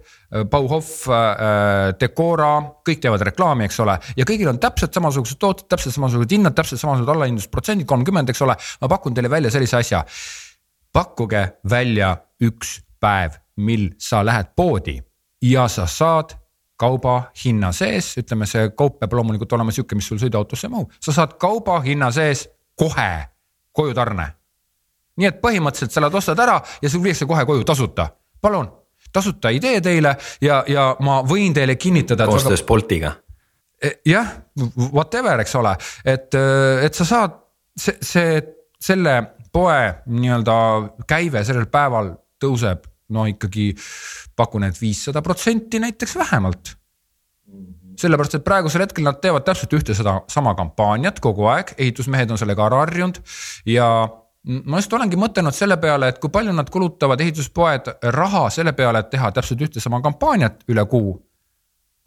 Bauhof 0.49 0.91
äh,, 1.11 1.91
Decora, 1.99 2.53
kõik 2.87 3.01
teevad 3.03 3.25
reklaami, 3.27 3.67
eks 3.67 3.81
ole, 3.83 3.97
ja 4.17 4.27
kõigil 4.27 4.49
on 4.49 4.61
täpselt 4.61 4.95
samasugused 4.95 5.41
tooted, 5.41 5.67
täpselt 5.71 5.97
samasugused 5.97 6.37
hinnad, 6.37 6.55
täpselt 6.57 6.81
samasugused 6.81 7.11
allahindlusprotsendid, 7.15 7.89
kolmkümmend, 7.89 8.31
eks 8.31 8.45
ole. 8.45 8.55
ma 8.81 8.91
pakun 8.91 9.17
teile 9.17 9.29
välja 9.33 9.51
sellise 9.53 9.81
asja. 9.81 10.05
pakkuge 10.93 11.45
välja 11.69 12.15
üks 12.41 12.79
päev 13.01 13.40
mil 13.57 13.89
sa 13.99 14.25
lähed 14.25 14.53
poodi 14.55 14.99
ja 15.41 15.67
sa 15.67 15.87
saad 15.87 16.35
kauba 16.81 17.31
hinna 17.45 17.71
sees, 17.71 18.15
ütleme, 18.17 18.47
see 18.49 18.71
kaup 18.77 18.99
peab 18.99 19.13
loomulikult 19.13 19.53
olema 19.53 19.73
sihuke, 19.73 19.95
mis 19.97 20.07
sul 20.09 20.19
sõiduautosse 20.21 20.67
ei 20.67 20.73
mahu, 20.73 20.87
sa 21.03 21.13
saad 21.13 21.35
kauba 21.41 21.79
hinna 21.85 22.09
sees 22.15 22.47
kohe 22.79 23.11
kojutarne. 23.71 24.27
nii 25.19 25.27
et 25.27 25.41
põhimõtteliselt 25.41 25.93
sa 25.93 26.01
lähed 26.01 26.15
ostad 26.17 26.39
ära 26.39 26.55
ja 26.81 26.89
sul 26.89 27.03
viiakse 27.03 27.27
kohe 27.29 27.43
koju 27.45 27.65
tasuta, 27.67 28.07
palun, 28.41 28.69
tasuta 29.13 29.51
idee 29.53 29.81
teile 29.81 30.15
ja, 30.41 30.63
ja 30.67 30.95
ma 31.05 31.19
võin 31.27 31.53
teile 31.53 31.75
kinnitada. 31.75 32.25
koostöös 32.25 32.63
Boltiga. 32.63 33.11
E, 33.81 33.91
jah, 34.05 34.31
whatever, 34.93 35.39
eks 35.43 35.55
ole, 35.55 35.75
et, 36.05 36.33
et 36.85 36.97
sa 36.97 37.05
saad 37.05 37.37
see, 37.77 37.97
see, 38.01 38.41
selle 38.81 39.15
poe 39.53 39.79
nii-öelda 40.07 40.55
käive 41.07 41.43
sellel 41.45 41.67
päeval 41.69 42.13
tõuseb 42.41 42.87
no 43.11 43.25
ikkagi 43.29 43.71
pakun, 44.37 44.65
et 44.67 44.79
viissada 44.81 45.21
protsenti 45.21 45.79
näiteks 45.79 46.15
vähemalt. 46.19 46.77
sellepärast, 48.01 48.35
et 48.39 48.43
praegusel 48.43 48.81
hetkel 48.81 49.03
nad 49.05 49.19
teevad 49.21 49.43
täpselt 49.45 49.73
ühte 49.77 49.93
seda 49.93 50.21
sama 50.31 50.55
kampaaniat 50.57 51.19
kogu 51.21 51.45
aeg, 51.51 51.75
ehitusmehed 51.77 52.31
on 52.31 52.39
sellega 52.39 52.65
ära 52.65 52.79
harjunud. 52.81 53.19
Ja 53.69 53.87
ma 54.47 54.79
just 54.79 54.93
olengi 54.93 55.19
mõtelnud 55.21 55.53
selle 55.53 55.77
peale, 55.77 56.09
et 56.09 56.21
kui 56.23 56.31
palju 56.33 56.55
nad 56.55 56.69
kulutavad 56.71 57.21
ehituspoed 57.21 57.91
raha 58.15 58.47
selle 58.49 58.73
peale, 58.73 59.03
et 59.03 59.11
teha 59.11 59.29
täpselt 59.35 59.61
ühte 59.67 59.83
sama 59.83 60.01
kampaaniat 60.01 60.63
üle 60.71 60.85
kuu 60.89 61.19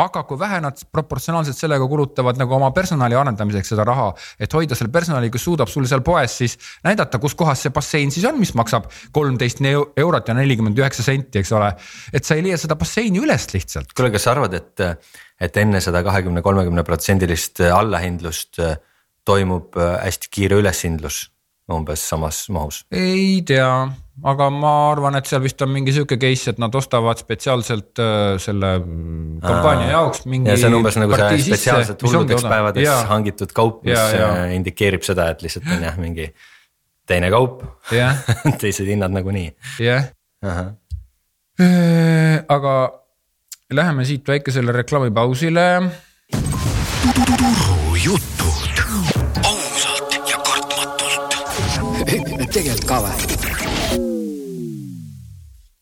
aga 0.03 0.25
kui 0.27 0.39
vähe 0.39 0.59
nad 0.63 0.81
proportsionaalselt 0.93 1.59
sellega 1.59 1.87
kulutavad 1.87 2.39
nagu 2.41 2.57
oma 2.57 2.71
personali 2.75 3.15
arendamiseks 3.15 3.71
seda 3.75 3.85
raha, 3.87 4.09
et 4.43 4.55
hoida 4.57 4.75
selle 4.79 4.91
personali, 4.95 5.31
kes 5.31 5.45
suudab 5.47 5.71
sul 5.71 5.87
seal 5.87 6.03
poes 6.07 6.35
siis 6.41 6.57
näidata, 6.87 7.21
kus 7.23 7.37
kohas 7.39 7.63
see 7.63 7.75
bassein 7.75 8.11
siis 8.15 8.27
on, 8.27 8.41
mis 8.41 8.55
maksab 8.59 8.89
kolmteist 9.15 9.63
eurot 9.65 10.31
ja 10.31 10.35
nelikümmend 10.35 10.79
üheksa 10.83 11.07
senti, 11.07 11.39
eks 11.43 11.53
ole. 11.55 11.71
et 12.13 12.27
sa 12.27 12.35
ei 12.35 12.43
leia 12.47 12.59
seda 12.59 12.79
basseini 12.81 13.23
üles 13.23 13.47
lihtsalt. 13.53 13.95
kuule, 13.95 14.11
kas 14.15 14.27
sa 14.27 14.35
arvad, 14.35 14.57
et, 14.59 15.07
et 15.41 15.63
enne 15.63 15.83
seda 15.85 16.03
kahekümne, 16.07 16.43
kolmekümne 16.43 16.83
protsendilist 16.87 17.63
allahindlust 17.69 18.59
toimub 19.25 19.79
hästi 19.79 20.33
kiire 20.35 20.59
üleshindlus 20.59 21.29
umbes 21.71 22.03
samas 22.11 22.49
mahus? 22.51 22.83
ei 22.91 23.45
tea 23.47 23.71
aga 24.23 24.47
ma 24.55 24.73
arvan, 24.93 25.17
et 25.19 25.27
seal 25.27 25.43
vist 25.43 25.63
on 25.65 25.73
mingi 25.75 25.93
sihuke 25.95 26.19
case, 26.23 26.53
et 26.55 26.61
nad 26.63 26.75
ostavad 26.79 27.19
spetsiaalselt 27.19 27.99
äh, 28.03 28.37
selle 28.43 28.71
kampaania 29.43 29.91
jaoks 29.97 30.25
mingi. 30.31 30.53
ja 30.53 30.59
see 30.61 30.71
on 30.71 30.79
umbes 30.79 30.99
nagu 31.01 31.19
see 31.19 31.43
spetsiaalselt 31.49 32.05
hulludeks 32.07 32.47
päevadeks 32.47 32.87
ja. 32.87 33.01
hangitud 33.11 33.55
kaup, 33.57 33.83
mis 33.83 33.97
ja, 33.97 34.05
ja. 34.15 34.29
Äh, 34.45 34.55
indikeerib 34.61 35.03
seda, 35.07 35.33
et 35.35 35.43
lihtsalt 35.43 35.67
on 35.67 35.83
jah, 35.89 35.99
mingi 35.99 36.31
teine 37.11 37.33
kaup 37.35 37.65
teised 38.63 38.87
hinnad 38.87 39.15
nagunii. 39.15 39.51
jah. 39.83 40.13
Äh, 40.45 42.39
aga 42.49 42.75
läheme 43.75 44.05
siit 44.07 44.29
väikesele 44.29 44.73
reklaamipausile. 44.73 45.69
turujutud, 47.03 48.83
ausalt 49.43 50.19
ja 50.31 50.39
kartmatult. 50.39 51.35
tegelikult 52.55 52.87
ka 52.87 53.03
või? 53.09 53.34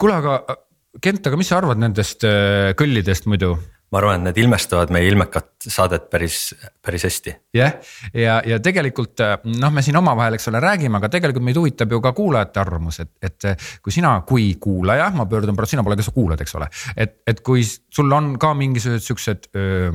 Kuule, 0.02 0.18
aga 0.18 0.60
Kent, 1.02 1.24
aga 1.24 1.38
mis 1.40 1.48
sa 1.48 1.56
arvad 1.56 1.80
nendest 1.80 2.26
äh, 2.28 2.72
kõllidest 2.78 3.30
muidu? 3.30 3.54
ma 3.92 4.00
arvan, 4.00 4.22
et 4.22 4.24
need 4.24 4.38
ilmestavad 4.46 4.88
meie 4.88 5.04
ilmekat 5.10 5.66
saadet 5.68 6.06
päris, 6.08 6.54
päris 6.80 7.04
hästi. 7.04 7.34
jah, 7.56 7.74
ja, 8.14 8.20
ja, 8.22 8.36
ja 8.54 8.58
tegelikult 8.64 9.20
äh, 9.20 9.34
noh, 9.60 9.72
me 9.72 9.84
siin 9.84 9.98
omavahel, 10.00 10.38
eks 10.38 10.48
ole, 10.48 10.62
räägime, 10.64 10.96
aga 10.96 11.10
tegelikult 11.12 11.44
meid 11.44 11.60
huvitab 11.60 11.92
ju 11.92 12.00
ka 12.04 12.14
kuulajate 12.16 12.62
arvamus, 12.62 13.02
et, 13.04 13.10
et 13.20 13.48
äh, 13.50 13.66
kui 13.84 13.92
sina 13.92 14.14
kui 14.28 14.46
kuulaja, 14.60 15.10
ma 15.16 15.28
pöördun 15.28 15.58
praegu 15.58 15.74
sina 15.74 15.84
poole, 15.84 15.98
kes 16.00 16.08
sa 16.08 16.16
kuulad, 16.16 16.40
eks 16.40 16.56
ole, 16.56 16.70
et, 16.96 17.18
et 17.28 17.44
kui 17.44 17.66
sul 17.68 18.16
on 18.16 18.32
ka 18.40 18.54
mingisugused 18.56 19.08
siuksed 19.10 19.50
öö, 19.60 19.92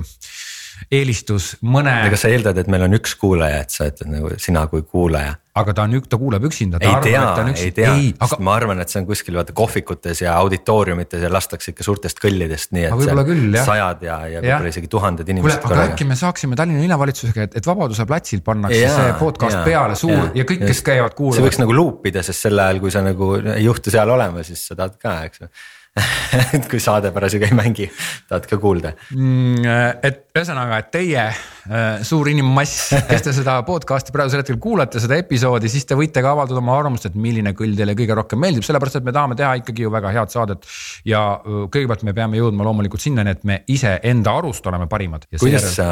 eelistus 0.92 1.56
mõne. 1.66 1.94
kas 2.14 2.26
sa 2.26 2.32
eeldad, 2.32 2.58
et 2.62 2.70
meil 2.72 2.86
on 2.88 2.96
üks 3.00 3.18
kuulaja, 3.20 3.66
et 3.66 3.74
sa 3.74 3.90
ütled 3.90 4.14
nagu 4.14 4.32
sina 4.42 4.68
kui 4.72 4.86
kuulaja? 4.88 5.36
aga 5.58 5.74
ta 5.74 5.86
on, 5.88 5.96
ta 6.06 6.20
kuulab 6.22 6.44
üksinda. 6.48 6.80
ei 6.86 6.92
tea, 7.02 7.22
ei 7.58 7.72
tea, 7.74 7.94
aga... 8.22 8.38
ma 8.46 8.54
arvan, 8.60 8.82
et 8.84 8.92
see 8.94 9.00
on 9.02 9.08
kuskil 9.10 9.38
vaata 9.40 9.56
kohvikutes 9.58 10.22
ja 10.22 10.36
auditooriumites 10.42 11.24
ja 11.26 11.32
lastakse 11.34 11.74
ikka 11.74 11.86
suurtest 11.88 12.22
kõllidest, 12.22 12.74
nii 12.78 12.86
et 12.90 13.14
küll, 13.28 13.58
sajad 13.66 14.04
ja, 14.06 14.20
ja 14.36 14.44
võib-olla 14.44 14.74
isegi 14.74 14.92
tuhanded 14.92 15.32
inimesed. 15.34 15.64
kuule, 15.64 15.80
aga 15.80 15.88
äkki 15.94 16.08
me 16.10 16.20
saaksime 16.20 16.60
Tallinna 16.60 16.84
linnavalitsusega, 16.86 17.48
et, 17.50 17.58
et 17.58 17.70
Vabaduse 17.70 18.06
platsil 18.10 18.44
pannakse 18.46 18.84
ja, 18.84 18.94
see 18.94 19.16
podcast 19.22 19.58
ja, 19.58 19.64
peale 19.66 19.98
suur 19.98 20.14
ja, 20.14 20.30
ja 20.42 20.46
kõik, 20.52 20.62
kes 20.70 20.84
käivad 20.86 21.18
kuulamas. 21.18 21.40
see 21.40 21.48
võiks 21.50 21.62
nagu 21.64 21.78
luupida, 21.80 22.26
sest 22.26 22.48
sel 22.48 22.62
ajal, 22.68 22.84
kui 22.84 22.94
sa 22.94 23.02
nagu 23.06 23.34
ei 23.42 23.66
juhtu 23.66 23.94
seal 23.94 24.14
olema, 24.14 24.46
siis 24.46 24.62
sa 24.70 24.78
tahad 24.78 25.02
ka, 25.02 25.18
eks 25.32 25.46
ju 25.46 25.52
et 26.56 26.68
kui 26.70 26.80
saade 26.84 27.12
parasjagu 27.16 27.48
ei 27.48 27.58
mängi, 27.58 27.88
tahad 28.30 28.48
ka 28.50 28.60
kuulda 28.62 28.94
mm,. 29.16 29.66
et 30.06 30.24
ühesõnaga, 30.38 30.80
et 30.84 30.92
teie 30.94 31.24
äh, 31.24 32.06
suur 32.08 32.30
inimmass, 32.32 32.94
kes 33.10 33.28
te 33.28 33.34
seda 33.36 33.58
podcast'i 33.68 34.14
praegusel 34.16 34.44
hetkel 34.44 34.60
kuulate, 34.62 35.02
seda 35.04 35.20
episoodi, 35.20 35.72
siis 35.72 35.88
te 35.90 35.98
võite 35.98 36.24
ka 36.24 36.34
avaldada 36.36 36.62
oma 36.62 36.78
arvamust, 36.78 37.10
et 37.10 37.18
milline 37.18 37.54
kõll 37.58 37.76
teile 37.78 37.98
kõige 37.98 38.18
rohkem 38.18 38.42
meeldib, 38.44 38.66
sellepärast 38.68 39.02
et 39.02 39.08
me 39.08 39.16
tahame 39.16 39.38
teha 39.40 39.56
ikkagi 39.64 39.88
ju 39.88 39.94
väga 39.94 40.14
head 40.16 40.34
saadet. 40.34 40.72
ja 41.08 41.26
äh, 41.42 41.68
kõigepealt 41.74 42.08
me 42.08 42.16
peame 42.18 42.42
jõudma 42.42 42.68
loomulikult 42.68 43.04
sinnani, 43.04 43.36
et 43.38 43.46
me 43.48 43.62
iseenda 43.74 44.40
arust 44.42 44.66
oleme 44.70 44.90
parimad. 44.92 45.30
kuidas 45.40 45.72
sa 45.78 45.92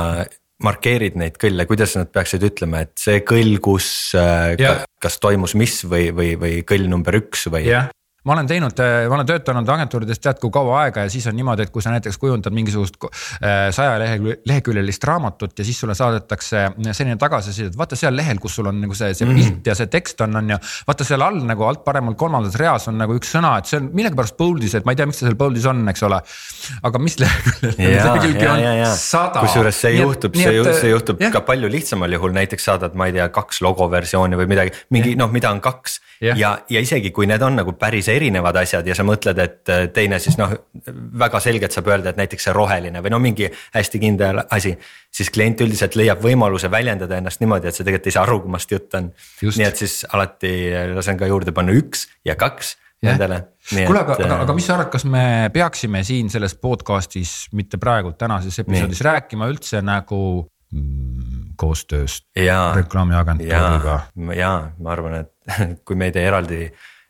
markeerid 0.63 1.17
neid 1.19 1.35
kõlle, 1.39 1.65
kuidas 1.67 1.95
nad 1.99 2.11
peaksid 2.13 2.43
ütlema, 2.47 2.85
et 2.85 2.93
see 2.99 3.21
kõll, 3.27 3.57
kus 3.63 3.87
äh, 4.19 4.53
ja. 4.61 4.77
kas 5.03 5.19
toimus 5.23 5.55
mis 5.59 5.81
või, 5.83 6.09
või, 6.15 6.35
või 6.39 6.61
kõll 6.67 6.87
number 6.91 7.19
üks 7.19 7.47
või? 7.51 7.65
jah, 7.67 7.89
ma 8.25 8.33
olen 8.33 8.47
teinud, 8.49 8.79
ma 9.09 9.17
olen 9.17 9.27
töötanud 9.29 9.69
agentuurides 9.69 10.21
tead 10.21 10.39
kui 10.41 10.51
kaua 10.53 10.79
aega 10.85 11.05
ja 11.05 11.11
siis 11.13 11.27
on 11.29 11.35
niimoodi, 11.37 11.67
et 11.67 11.73
kui 11.73 11.83
sa 11.83 11.93
näiteks 11.93 12.17
kujundad 12.21 12.55
mingisugust 12.55 12.97
äh, 13.05 13.67
saja 13.75 13.99
leheküljelist 14.01 15.03
raamatut 15.05 15.53
ja 15.59 15.65
siis 15.67 15.79
sulle 15.79 15.95
saadetakse 15.97 16.65
selline 16.91 17.17
tagasiside, 17.21 17.69
et 17.71 17.77
vaata 17.77 17.97
seal 17.99 18.15
lehel, 18.17 18.41
kus 18.41 18.57
sul 18.57 18.69
on 18.71 18.79
nagu 18.81 18.97
see, 18.97 19.13
see 19.13 19.27
mhm. 19.27 19.35
pilt 19.35 19.51
mm 19.51 19.59
-hmm. 19.59 19.69
ja 19.69 19.75
see 19.77 19.91
tekst 19.93 20.21
on, 20.25 20.35
on 20.41 20.49
ju. 20.55 20.57
vaata 20.87 21.07
seal 21.07 21.21
all 21.21 21.41
nagu 21.45 21.67
alt 21.67 21.83
paremal 21.85 22.15
kolmandas 22.15 22.57
reas 22.61 22.87
on 22.87 22.97
nagu 22.97 23.17
üks 23.19 23.35
sõna, 23.35 23.57
et 23.59 23.69
see 23.69 23.79
on 23.81 23.91
millegipärast 23.93 24.37
bold'is, 24.37 24.75
et 24.79 24.85
ma 24.85 24.95
ei 24.95 25.01
tea, 25.01 25.05
miks 25.05 25.21
ta 25.21 25.29
seal 25.29 25.37
bold'is 25.37 25.69
on, 25.69 25.85
eks 25.89 26.03
ole. 26.09 26.21
aga 26.89 26.99
mis 26.99 27.19
leheküljel 27.19 28.09
on 28.89 28.97
sada. 28.97 29.45
kusjuures 29.45 29.81
see 29.81 29.93
juhtub, 29.99 30.35
see, 30.35 30.73
see 30.81 30.89
juhtub 30.89 31.21
ja. 31.21 31.31
ka 31.31 31.41
palju 31.45 31.69
lihtsamal 31.69 32.11
juhul, 32.17 32.33
näiteks 32.33 32.65
saadad, 32.71 32.97
ma 32.97 33.09
ei 33.11 33.13
tea, 33.19 33.29
kaks 33.29 33.61
logoversiooni 33.61 34.35
või 34.39 34.49
midagi, 34.49 34.73
mingi 34.89 35.15
noh, 35.19 35.31
mida 35.31 35.53
on 35.53 35.61
kaks 35.61 35.99
ja, 36.21 36.35
ja, 36.37 36.51
ja 36.69 36.83
isegi 36.83 37.11
kui 37.15 37.27
need 37.29 37.41
on 37.45 37.57
nagu 37.59 37.75
päris 37.79 38.07
erinevad 38.11 38.55
asjad 38.61 38.87
ja 38.87 38.95
sa 38.97 39.05
mõtled, 39.07 39.41
et 39.41 39.73
äh, 39.73 39.87
teine 39.95 40.19
siis 40.23 40.37
noh, 40.39 40.53
väga 41.19 41.41
selgelt 41.43 41.75
saab 41.75 41.89
öelda, 41.91 42.13
et 42.13 42.21
näiteks 42.21 42.47
see 42.47 42.55
roheline 42.55 43.03
või 43.03 43.13
no 43.13 43.19
mingi 43.23 43.49
hästi 43.75 44.01
kindel 44.01 44.43
asi. 44.45 44.75
siis 45.15 45.29
klient 45.31 45.61
üldiselt 45.63 45.95
leiab 45.95 46.23
võimaluse 46.23 46.71
väljendada 46.71 47.19
ennast 47.19 47.43
niimoodi, 47.43 47.69
et 47.69 47.75
sa 47.75 47.83
tegelikult 47.83 48.11
ei 48.11 48.17
saa 48.17 48.25
aru, 48.27 48.41
kummast 48.45 48.71
jutt 48.71 48.97
on. 48.99 49.11
nii 49.43 49.67
et 49.67 49.83
siis 49.83 50.01
alati 50.13 50.55
lasen 50.95 51.19
ka 51.19 51.29
juurde 51.31 51.55
panna 51.55 51.75
üks 51.75 52.07
ja 52.25 52.35
kaks 52.39 52.75
nendele. 53.05 53.41
kuule, 53.69 54.01
aga, 54.01 54.17
aga, 54.17 54.39
aga 54.45 54.55
mis 54.57 54.67
sa 54.67 54.75
arvad, 54.77 54.89
kas 54.93 55.05
me 55.09 55.25
peaksime 55.53 56.03
siin 56.07 56.29
selles 56.33 56.55
podcast'is, 56.61 57.33
mitte 57.57 57.79
praegu 57.81 58.13
tänases 58.17 58.59
episoodis 58.63 59.01
nii. 59.01 59.07
rääkima 59.09 59.49
üldse 59.51 59.81
nagu 59.85 60.19
koostööst 61.55 62.25
reklaamiagentuuriga? 62.75 63.99
ja 64.35 64.51
ma 64.79 64.91
arvan, 64.91 65.23
et 65.23 65.57
kui 65.85 65.95
me 65.99 66.09
ei 66.09 66.15
tee 66.15 66.25
eraldi 66.27 66.67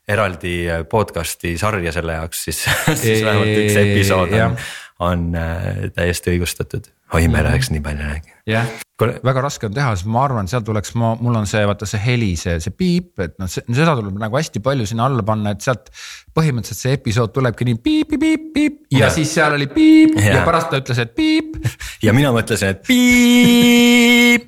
eraldi 0.08 0.54
äh, 0.70 0.84
podcast'i 0.88 1.56
sarja 1.58 1.92
selle 1.94 2.18
jaoks, 2.20 2.44
siis, 2.46 2.62
siis 3.02 3.24
vähemalt 3.26 3.54
üks 3.64 3.78
episood 3.80 4.34
on, 4.38 4.58
on 5.06 5.24
äh, 5.38 5.86
täiesti 5.94 6.36
õigustatud. 6.36 6.90
Oi, 7.14 7.28
me 7.30 7.42
läheks 7.44 7.70
nii 7.70 7.82
palju 7.84 8.02
rääkima. 8.02 8.36
jah, 8.50 8.66
väga 8.98 9.42
raske 9.44 9.68
on 9.68 9.74
teha, 9.76 9.92
sest 9.96 10.08
ma 10.10 10.24
arvan, 10.26 10.48
seal 10.50 10.64
tuleks, 10.66 10.94
ma, 10.98 11.12
mul 11.20 11.36
on 11.38 11.46
see, 11.50 11.62
vaata 11.68 11.86
see 11.88 12.00
heli, 12.02 12.32
see, 12.40 12.56
see 12.62 12.74
piip, 12.74 13.12
et 13.22 13.36
noh, 13.42 13.50
seda 13.50 13.94
tuleb 13.98 14.18
nagu 14.20 14.38
hästi 14.38 14.62
palju 14.64 14.86
sinna 14.90 15.06
alla 15.10 15.22
panna, 15.26 15.54
et 15.54 15.62
sealt. 15.64 15.90
põhimõtteliselt 16.36 16.82
see 16.82 16.96
episood 16.98 17.32
tulebki 17.32 17.64
nii 17.68 17.78
piip, 17.80 18.08
piip, 18.12 18.20
piip, 18.20 18.42
piip 18.54 18.74
ja, 18.92 19.06
ja 19.06 19.12
siis 19.14 19.30
seal 19.32 19.56
oli 19.56 19.68
piip 19.72 20.18
ja. 20.20 20.38
ja 20.38 20.42
pärast 20.48 20.68
ta 20.72 20.82
ütles, 20.82 20.98
et 21.02 21.14
piip. 21.16 21.56
ja 22.06 22.16
mina 22.16 22.32
mõtlesin, 22.34 22.74
et 22.74 22.82
piip 22.86 24.42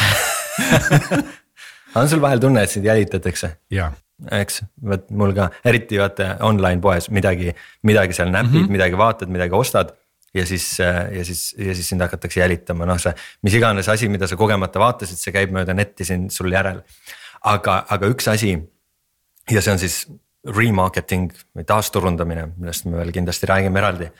on 1.98 2.08
sul 2.08 2.22
vahel 2.22 2.40
tunne, 2.42 2.62
et 2.62 2.70
sind 2.72 2.86
jälitatakse? 2.86 3.56
eks, 4.40 4.60
vot 4.84 5.06
mul 5.16 5.32
ka, 5.36 5.48
eriti 5.66 5.98
vaata 6.00 6.36
online 6.46 6.80
poes 6.84 7.08
midagi, 7.14 7.54
midagi 7.88 8.16
seal 8.16 8.30
näpid 8.30 8.52
mm, 8.52 8.64
-hmm. 8.66 8.76
midagi 8.76 8.98
vaatad, 8.98 9.28
midagi 9.32 9.56
ostad. 9.56 9.94
Ja 10.34 10.46
siis, 10.46 10.66
ja 10.78 11.24
siis, 11.24 11.54
ja 11.58 11.74
siis 11.74 11.88
sind 11.88 12.02
hakatakse 12.04 12.40
jälitama, 12.40 12.86
noh 12.86 12.98
see, 13.02 13.12
mis 13.46 13.56
iganes 13.58 13.88
asi, 13.90 14.08
mida 14.08 14.28
sa 14.30 14.38
kogemata 14.38 14.82
vaatasid, 14.82 15.18
see 15.18 15.34
käib 15.34 15.54
mööda 15.54 15.74
netti 15.74 16.06
siin 16.06 16.28
sul 16.30 16.52
järel. 16.52 16.82
aga, 17.40 17.84
aga 17.88 18.10
üks 18.12 18.28
asi 18.30 18.52
ja 19.50 19.62
see 19.62 19.72
on 19.72 19.80
siis 19.82 20.04
remarketing 20.46 21.32
või 21.56 21.66
taasturundamine, 21.68 22.46
millest 22.56 22.86
me 22.86 23.00
veel 23.00 23.12
kindlasti 23.12 23.48
räägime 23.50 23.82
eraldi. 23.82 24.10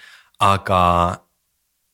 aga, 0.40 0.80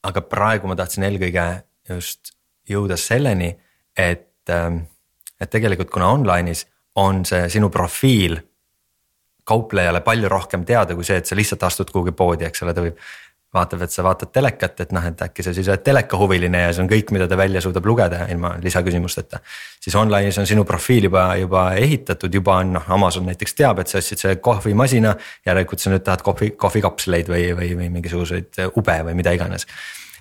aga 0.03 0.23
praegu 0.23 0.69
ma 0.71 0.77
tahtsin 0.77 1.05
eelkõige 1.07 1.47
just 1.91 2.33
jõuda 2.69 2.97
selleni, 2.99 3.53
et, 3.97 4.51
et 4.51 5.51
tegelikult 5.51 5.91
kuna 5.91 6.11
online'is 6.15 6.67
on 6.97 7.25
see 7.29 7.49
sinu 7.53 7.69
profiil 7.71 8.39
kauplejale 9.47 10.01
palju 10.03 10.29
rohkem 10.29 10.65
teada 10.67 10.97
kui 10.99 11.07
see, 11.07 11.21
et 11.21 11.29
sa 11.29 11.37
lihtsalt 11.39 11.63
astud 11.69 11.93
kuhugi 11.95 12.15
poodi, 12.17 12.47
eks 12.49 12.65
ole, 12.65 12.75
ta 12.75 12.83
võib. 12.83 12.99
Vaatab, 13.57 13.83
et 13.87 13.95
sa 13.95 14.05
vaatad 14.07 14.31
telekat, 14.33 14.81
et 14.85 14.93
noh, 14.95 15.05
et 15.09 15.23
äkki 15.27 15.45
sa 15.45 15.55
siis 15.57 15.69
oled 15.73 15.83
telekahuviline 15.87 16.63
ja 16.67 16.73
see 16.75 16.85
on 16.85 16.91
kõik, 16.91 17.13
mida 17.17 17.29
ta 17.31 17.39
välja 17.39 17.63
suudab 17.65 17.89
lugeda 17.89 18.27
ilma 18.33 18.55
lisaküsimusteta. 18.63 19.41
siis 19.81 19.97
online'is 19.97 20.39
on 20.41 20.47
sinu 20.47 20.65
profiil 20.69 21.09
juba, 21.09 21.27
juba 21.41 21.67
ehitatud, 21.81 22.35
juba 22.35 22.61
on 22.63 22.73
noh, 22.79 22.91
Amazon 22.99 23.27
näiteks 23.27 23.57
teab, 23.59 23.81
et 23.83 23.93
sa 23.93 23.99
ostsid 24.03 24.23
selle 24.23 24.37
kohvimasina. 24.37 25.17
järelikult 25.47 25.83
sa 25.83 25.91
nüüd 25.91 26.05
tahad 26.07 26.23
kohvi, 26.27 26.51
kohvikapsleid 26.57 27.33
või, 27.33 27.51
või, 27.59 27.73
või 27.81 27.91
mingisuguseid 27.99 28.63
ube 28.75 28.99
või 29.09 29.15
mida 29.19 29.33
iganes. 29.37 29.67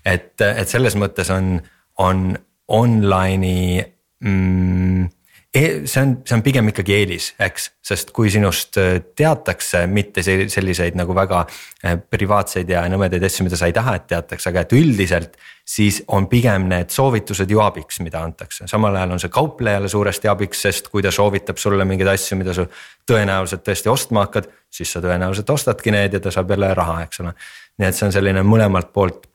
et, 0.05 0.41
et 0.41 0.67
selles 0.69 0.95
mõttes 0.95 1.29
on, 1.33 1.59
on 1.99 2.31
online'i 2.67 3.83
mm, 4.19 5.09
see 5.55 6.01
on, 6.01 6.11
see 6.27 6.35
on 6.35 6.43
pigem 6.43 6.69
ikkagi 6.71 6.93
eelis, 6.97 7.27
eks, 7.41 7.67
sest 7.85 8.11
kui 8.15 8.29
sinust 8.33 8.77
äh, 8.81 8.97
teatakse, 9.15 9.85
mitte 9.87 10.23
selliseid 10.23 10.97
nagu 10.99 11.15
väga 11.15 11.43
äh, 11.45 11.95
privaatseid 11.97 12.69
ja 12.71 12.83
nõmedaid 12.91 13.23
asju, 13.23 13.45
mida 13.47 13.59
sa 13.59 13.69
ei 13.69 13.75
taha, 13.75 13.95
et 13.99 14.07
teatakse, 14.11 14.49
aga 14.51 14.65
et 14.65 14.75
üldiselt. 14.75 15.37
siis 15.65 16.03
on 16.13 16.27
pigem 16.29 16.67
need 16.69 16.91
soovitused 16.93 17.49
ju 17.49 17.61
abiks, 17.63 17.99
mida 18.05 18.19
antakse, 18.21 18.67
samal 18.69 18.95
ajal 18.95 19.15
on 19.15 19.21
see 19.23 19.31
kauplejale 19.33 19.89
suuresti 19.89 20.29
abiks, 20.29 20.61
sest 20.67 20.89
kui 20.93 21.01
ta 21.01 21.11
soovitab 21.11 21.57
sulle 21.57 21.85
mingeid 21.85 22.11
asju, 22.11 22.37
mida 22.37 22.53
sa 22.53 22.67
tõenäoliselt 23.07 23.63
tõesti 23.65 23.89
ostma 23.89 24.27
hakkad. 24.27 24.51
siis 24.75 24.91
sa 24.91 24.99
tõenäoliselt 25.01 25.49
ostadki 25.49 25.91
need 25.91 26.13
ja 26.13 26.19
ta 26.19 26.31
saab 26.31 26.51
jälle 26.51 26.73
raha, 26.73 27.01
eks 27.07 27.19
ole, 27.23 27.33
nii 27.79 27.87
et 27.87 27.95
see 27.95 28.05
on 28.05 28.11
selline 28.11 28.43
mõlemalt 28.43 28.91
poolt 28.93 29.27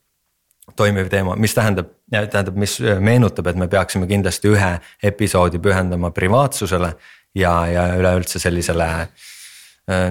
toimiv 0.80 1.10
teema, 1.12 1.36
mis 1.40 1.54
tähendab, 1.56 1.92
tähendab, 2.10 2.56
mis 2.60 2.78
meenutab, 2.80 3.50
et 3.52 3.60
me 3.60 3.68
peaksime 3.70 4.08
kindlasti 4.10 4.52
ühe 4.54 4.70
episoodi 5.12 5.60
pühendama 5.62 6.12
privaatsusele 6.16 6.94
ja, 7.38 7.54
ja 7.70 7.90
üleüldse 8.00 8.40
sellisele 8.42 8.88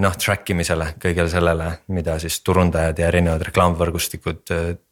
noh, 0.03 0.15
track 0.19 0.51
imisele, 0.53 0.93
kõigele 1.01 1.32
sellele, 1.32 1.71
mida 1.95 2.17
siis 2.19 2.41
turundajad 2.43 2.99
ja 2.99 3.08
erinevad 3.08 3.45
reklaamvõrgustikud 3.47 4.43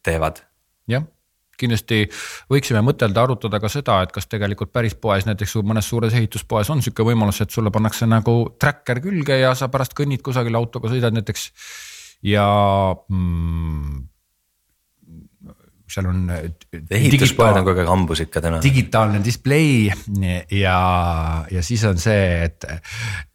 teevad. 0.06 0.42
jah, 0.88 1.04
kindlasti 1.60 2.06
võiksime 2.52 2.82
mõtelda, 2.86 3.26
arutada 3.26 3.60
ka 3.62 3.70
seda, 3.72 4.00
et 4.06 4.14
kas 4.16 4.30
tegelikult 4.30 4.72
päris 4.74 4.96
poes, 4.96 5.26
näiteks 5.28 5.58
mõnes 5.68 5.90
suures 5.90 6.16
ehituspoes 6.18 6.70
on 6.74 6.84
sihuke 6.86 7.06
võimalus, 7.08 7.42
et 7.42 7.54
sulle 7.54 7.74
pannakse 7.74 8.08
nagu 8.10 8.38
tracker 8.60 9.02
külge 9.04 9.40
ja 9.42 9.54
sa 9.58 9.72
pärast 9.74 9.98
kõnnid 9.98 10.24
kusagil 10.26 10.56
autoga, 10.60 10.92
sõidad 10.94 11.16
näiteks 11.18 11.50
ja 12.26 12.48
mm, 13.10 14.06
seal 15.88 16.10
on. 16.10 16.30
Äh, 16.30 16.46
ehituspoed 17.00 17.62
on 17.62 17.66
kogu 17.68 17.84
aeg 17.84 17.92
hambus 17.92 18.22
ikka 18.26 18.44
täna. 18.44 18.62
digitaalne 18.64 19.22
display 19.24 19.88
ja, 20.52 20.78
ja 21.52 21.64
siis 21.64 21.84
on 21.88 22.00
see, 22.02 22.46
et 22.48 22.68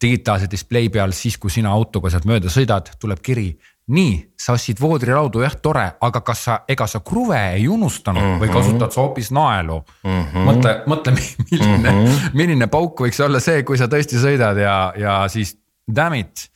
digitaalse 0.01 0.49
display 0.51 0.89
peal 0.93 1.15
siis, 1.17 1.37
kui 1.41 1.53
sina 1.53 1.73
autoga 1.73 2.13
sealt 2.13 2.27
mööda 2.29 2.51
sõidad, 2.53 2.93
tuleb 3.01 3.23
kiri 3.25 3.51
nii, 3.91 4.13
sa 4.39 4.53
ostsid 4.55 4.79
voodrilaudu, 4.79 5.41
jah, 5.43 5.55
tore, 5.59 5.83
aga 6.07 6.21
kas 6.23 6.43
sa, 6.47 6.57
ega 6.71 6.85
sa 6.87 7.01
kruve 7.03 7.39
ei 7.57 7.65
unustanud 7.67 8.21
mm 8.21 8.29
-hmm. 8.29 8.39
või 8.39 8.47
mhm. 8.47 8.57
kasutad 8.57 8.91
sa 8.95 9.01
hoopis 9.01 9.31
naelu 9.31 9.83
mm? 10.03 10.23
-hmm. 10.23 10.45
mõtle, 10.47 10.73
mõtle, 10.87 11.11
milline 11.51 11.91
mm, 11.91 12.05
-hmm. 12.05 12.29
milline 12.33 12.67
pauk 12.67 13.01
võiks 13.01 13.19
olla 13.23 13.39
see, 13.39 13.63
kui 13.63 13.77
sa 13.77 13.87
tõesti 13.91 14.21
sõidad 14.21 14.57
ja, 14.57 14.93
ja 14.97 15.27
siis 15.27 15.57
damn 15.95 16.15
it 16.15 16.47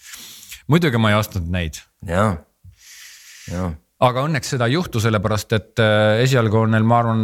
muidugi 0.67 0.97
ma 0.97 1.11
ei 1.11 1.19
ostnud 1.19 1.51
neid 1.51 1.81
ja, 2.07 2.37
ja 3.51 3.71
aga 4.03 4.23
õnneks 4.27 4.51
seda 4.53 4.67
ei 4.69 4.75
juhtu, 4.75 5.01
sellepärast 5.01 5.53
et 5.57 5.81
äh, 5.81 6.21
esialgu 6.21 6.59
on 6.59 6.75
neil, 6.75 6.85
ma 6.85 6.99
arvan, 7.01 7.23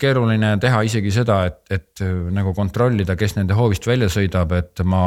keeruline 0.00 0.52
teha 0.62 0.80
isegi 0.86 1.12
seda, 1.14 1.38
et, 1.46 1.60
et 1.70 2.02
äh, 2.02 2.10
nagu 2.34 2.54
kontrollida, 2.56 3.14
kes 3.18 3.36
nende 3.38 3.54
hoovist 3.58 3.86
välja 3.86 4.10
sõidab, 4.10 4.54
et 4.58 4.82
ma. 4.86 5.02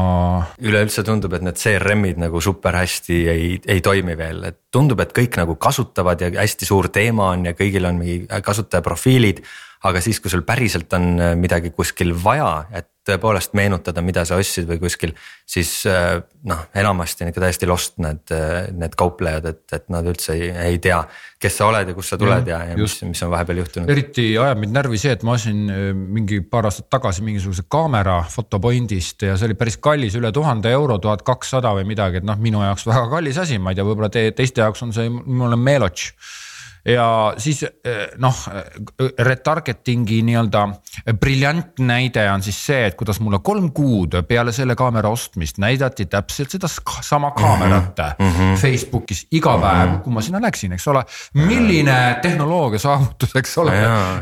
üleüldse 0.63 1.03
tundub, 1.07 1.35
et 1.35 1.43
need 1.43 1.59
CRM-id 1.59 2.23
nagu 2.23 2.41
super 2.43 2.79
hästi 2.79 3.19
ei, 3.33 3.51
ei 3.67 3.83
toimi 3.83 4.15
veel, 4.19 4.45
et 4.47 4.61
tundub, 4.73 5.03
et 5.03 5.11
kõik 5.15 5.35
nagu 5.41 5.57
kasutavad 5.59 6.23
ja 6.23 6.31
hästi 6.37 6.69
suur 6.69 6.87
teema 6.93 7.33
on 7.33 7.49
ja 7.51 7.55
kõigil 7.57 7.89
on 7.89 7.99
mingi 7.99 8.23
kasutajaprofiilid. 8.31 9.43
aga 9.83 9.99
siis, 9.99 10.21
kui 10.23 10.31
sul 10.31 10.45
päriselt 10.47 10.93
on 10.95 11.19
äh, 11.19 11.35
midagi 11.35 11.75
kuskil 11.75 12.15
vaja, 12.15 12.63
et 12.71 12.92
tõepoolest 13.07 13.55
meenutada, 13.57 14.01
mida 14.05 14.23
sa 14.27 14.37
ostsid 14.39 14.67
või 14.69 14.79
kuskil. 14.81 15.13
siis 15.45 15.71
äh, 15.89 16.21
noh, 16.47 16.65
enamasti 16.75 17.25
on 17.25 17.31
ikka 17.31 17.43
täiesti 17.43 17.67
lost 17.67 17.97
need, 18.03 18.31
need 18.71 18.95
kauplejad, 18.99 19.45
et, 19.49 19.63
et 19.75 19.89
nad 19.91 20.07
üldse 20.07 20.35
ei, 20.37 20.49
ei 20.71 20.79
tea, 20.83 21.01
kes 21.43 21.57
sa 21.59 21.67
oled 21.67 21.91
ja 21.91 21.95
kust 21.97 22.13
sa 22.13 22.19
tuled 22.19 22.47
ja, 22.47 22.61
ja, 22.63 22.73
ja 22.73 22.79
mis, 22.79 22.95
mis 23.07 23.23
on 23.25 23.33
vahepeal 23.33 23.59
juhtunud. 23.63 23.91
eriti 23.91 24.29
ajab 24.39 24.61
mind 24.63 24.77
närvi 24.77 25.01
see, 25.01 25.15
et 25.17 25.25
ma 25.27 25.35
ostsin 25.37 25.65
äh, 25.73 25.89
mingi 25.93 26.39
paar 26.47 26.69
aastat 26.69 26.87
tagasi 26.93 27.25
mingisuguse 27.27 27.67
kaamera 27.71 28.21
Fotopointist 28.31 29.27
ja 29.27 29.35
see 29.37 29.49
oli 29.49 29.59
päris 29.59 29.79
kallis, 29.83 30.15
üle 30.19 30.31
tuhande 30.35 30.71
euro, 30.71 30.97
tuhat 31.03 31.25
kakssada 31.27 31.73
või 31.75 31.87
midagi, 31.91 32.21
et 32.21 32.27
noh, 32.27 32.39
minu 32.39 32.63
jaoks 32.63 32.87
väga 32.87 33.09
kallis 33.11 33.41
asi, 33.43 33.59
ma 33.59 33.73
ei 33.73 33.79
tea, 33.79 33.87
võib-olla 33.87 34.11
te, 34.13 34.29
teiste 34.37 34.63
jaoks 34.63 34.87
on 34.87 34.95
see, 34.95 35.11
mul 35.11 35.51
on 35.51 35.63
meelotš 35.63 36.11
ja 36.85 37.33
siis 37.37 37.63
eh, 37.63 38.09
noh, 38.19 38.35
retargeting'i 39.19 40.21
nii-öelda 40.27 40.63
briljantne 41.19 41.93
näide 41.93 42.25
on 42.31 42.43
siis 42.43 42.57
see, 42.65 42.81
et 42.87 42.95
kuidas 42.99 43.19
mulle 43.23 43.39
kolm 43.43 43.69
kuud 43.75 44.17
peale 44.27 44.51
selle 44.55 44.75
kaamera 44.79 45.11
ostmist 45.13 45.59
näidati 45.63 46.05
täpselt 46.11 46.55
seda 46.55 46.69
sama 47.01 47.31
kaamerat 47.37 48.01
mm 48.19 48.31
-hmm. 48.31 48.57
Facebookis 48.61 49.27
iga 49.31 49.57
päev 49.57 49.89
mm, 49.89 49.95
-hmm. 49.95 50.01
kui 50.03 50.13
ma 50.13 50.21
sinna 50.21 50.41
läksin, 50.41 50.73
eks 50.73 50.87
ole. 50.87 51.05
milline 51.33 52.19
tehnoloogia 52.21 52.79
saavutus, 52.79 53.35
eks 53.35 53.57
ole, 53.57 53.71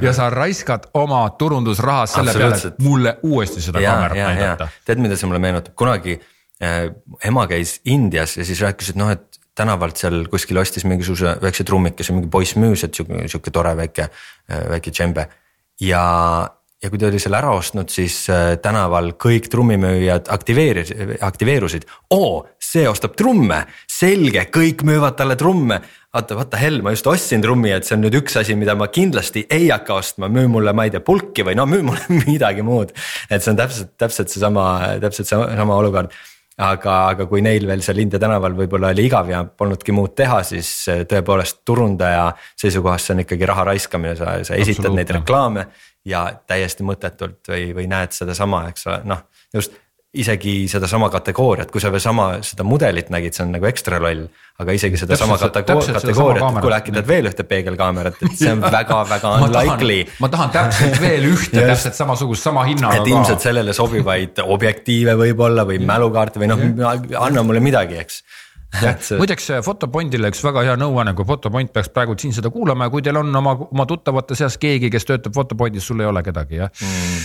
ja 0.01 0.13
sa 0.13 0.29
raiskad 0.29 0.89
oma 0.93 1.29
turundusraha 1.29 2.05
selle 2.05 2.33
peale, 2.33 2.55
et 2.67 2.79
mulle 2.79 3.17
uuesti 3.23 3.61
seda 3.61 3.79
ja, 3.79 3.91
kaamerat 3.91 4.17
ja, 4.17 4.27
näidata. 4.27 4.67
tead, 4.85 4.99
mida 4.99 5.15
see 5.15 5.27
mulle 5.27 5.39
meenutab, 5.39 5.73
kunagi 5.75 6.19
äh, 6.63 6.91
ema 7.23 7.47
käis 7.47 7.81
Indias 7.85 8.37
ja 8.37 8.45
siis 8.45 8.61
rääkis, 8.61 8.89
et 8.89 8.95
noh, 8.95 9.09
et 9.09 9.40
tänavalt 9.57 9.99
seal 9.99 10.23
kuskil 10.31 10.61
ostis 10.61 10.85
mingisuguse 10.87 11.35
väikse 11.43 11.65
trummikese, 11.67 12.15
mingi 12.15 12.31
poiss 12.31 12.55
müüs, 12.59 12.85
et 12.87 12.95
sihuke, 12.95 13.25
sihuke 13.27 13.53
tore 13.53 13.75
väike, 13.77 14.07
väike 14.47 14.93
džembe. 14.95 15.27
ja, 15.81 16.03
ja 16.81 16.89
kui 16.89 16.99
ta 17.01 17.09
oli 17.11 17.19
selle 17.21 17.37
ära 17.37 17.51
ostnud, 17.53 17.91
siis 17.93 18.15
äh, 18.31 18.55
tänaval 18.61 19.11
kõik 19.21 19.49
trummimüüjad 19.51 20.31
aktiveeris, 20.33 20.93
aktiveerusid. 21.21 21.85
oo, 22.15 22.45
see 22.61 22.87
ostab 22.89 23.17
trumme, 23.19 23.65
selge, 23.89 24.47
kõik 24.53 24.85
müüvad 24.87 25.19
talle 25.19 25.35
trumme. 25.35 25.81
vaata, 26.13 26.35
vaata 26.39 26.57
hell, 26.59 26.81
ma 26.81 26.95
just 26.95 27.07
ostsin 27.07 27.43
trummi, 27.43 27.71
et 27.75 27.87
see 27.87 27.95
on 27.95 28.05
nüüd 28.05 28.17
üks 28.23 28.39
asi, 28.39 28.55
mida 28.55 28.75
ma 28.75 28.87
kindlasti 28.91 29.45
ei 29.49 29.69
hakka 29.69 29.99
ostma, 29.99 30.31
müü 30.31 30.47
mulle, 30.51 30.73
ma 30.73 30.87
ei 30.87 30.95
tea, 30.95 31.03
pulki 31.05 31.45
või 31.47 31.55
no 31.59 31.67
müü 31.69 31.85
mulle 31.91 32.19
midagi 32.31 32.65
muud. 32.65 32.95
et 33.29 33.43
see 33.43 33.53
on 33.53 33.59
täpselt, 33.59 33.95
täpselt 33.99 34.33
seesama, 34.33 34.67
täpselt 35.03 35.29
sama 35.31 35.77
olukord 35.77 36.15
aga, 36.61 36.95
aga 37.13 37.27
kui 37.29 37.43
neil 37.45 37.65
veel 37.69 37.83
seal 37.85 38.01
India 38.03 38.21
tänaval 38.21 38.55
võib-olla 38.57 38.91
oli 38.93 39.05
igav 39.09 39.29
ja 39.31 39.43
polnudki 39.45 39.95
muud 39.95 40.13
teha, 40.17 40.41
siis 40.47 40.69
eh, 40.91 41.03
tõepoolest 41.09 41.61
turundaja 41.67 42.29
seisukohast 42.59 43.09
see 43.09 43.17
on 43.17 43.23
ikkagi 43.25 43.49
raha 43.49 43.67
raiskamine, 43.71 44.15
sa, 44.19 44.37
sa 44.47 44.59
esitad 44.59 44.93
neid 44.95 45.13
reklaame. 45.19 45.67
ja 46.05 46.23
täiesti 46.49 46.81
mõttetult 46.81 47.45
või, 47.51 47.67
või 47.77 47.85
näed 47.89 48.15
sedasama, 48.15 48.63
eks 48.71 48.87
ole, 48.89 49.01
noh 49.05 49.27
just 49.53 49.75
isegi 50.11 50.67
sedasama 50.67 51.07
kategooriat, 51.09 51.69
kui 51.71 51.79
sa 51.79 51.87
veel 51.91 52.01
sama 52.03 52.25
seda 52.43 52.65
mudelit 52.67 53.07
nägid, 53.13 53.35
see 53.35 53.45
on 53.45 53.53
nagu 53.55 53.67
ekstra 53.69 53.99
loll. 54.03 54.25
aga 54.61 54.73
isegi 54.75 54.99
sedasama 54.99 55.37
kategooriat, 55.39 56.03
et 56.03 56.17
kuule 56.59 56.75
äkki 56.75 56.91
teed 56.93 57.07
veel 57.07 57.29
ühte 57.29 57.45
peegelkaamerat, 57.47 58.19
et 58.19 58.35
see 58.37 58.51
on 58.51 58.59
väga-väga 58.75 59.31
unlikely. 59.45 60.01
ma 60.19 60.29
tahan 60.33 60.51
täpselt 60.51 60.99
veel 61.01 61.29
ühte 61.31 61.63
täpselt 61.71 61.95
samasugust, 61.95 62.43
sama 62.43 62.65
hinnaga 62.67 62.99
ka. 62.99 63.05
et 63.05 63.11
ilmselt 63.13 63.45
sellele 63.47 63.75
sobivaid 63.75 64.41
objektiive 64.43 65.15
võib-olla 65.21 65.63
või 65.69 65.79
mälukaarte 65.87 66.43
või 66.43 66.51
noh, 66.51 66.65
anna 67.21 67.43
mulle 67.47 67.63
midagi, 67.63 68.01
eks. 68.03 68.23
Muideks 69.21 69.47
Fotopondile 69.63 70.31
üks 70.31 70.43
väga 70.43 70.65
hea 70.67 70.75
nõuanne, 70.79 71.15
kui 71.15 71.27
Fotopont 71.27 71.71
peaks 71.71 71.91
praegu 71.91 72.17
siin 72.19 72.35
seda 72.35 72.51
kuulama 72.51 72.87
ja 72.87 72.93
kui 72.93 73.03
teil 73.03 73.19
on 73.19 73.31
oma, 73.35 73.55
oma 73.67 73.87
tuttavate 73.87 74.35
seas 74.39 74.59
keegi, 74.59 74.91
kes 74.91 75.07
töötab 75.07 75.39
Fotopondis, 75.39 75.87
sul 75.87 76.03
ei 76.03 76.11
ole 76.11 76.23
kedagi 76.27 76.59
jah. 76.59 76.71
Mm 76.83 77.23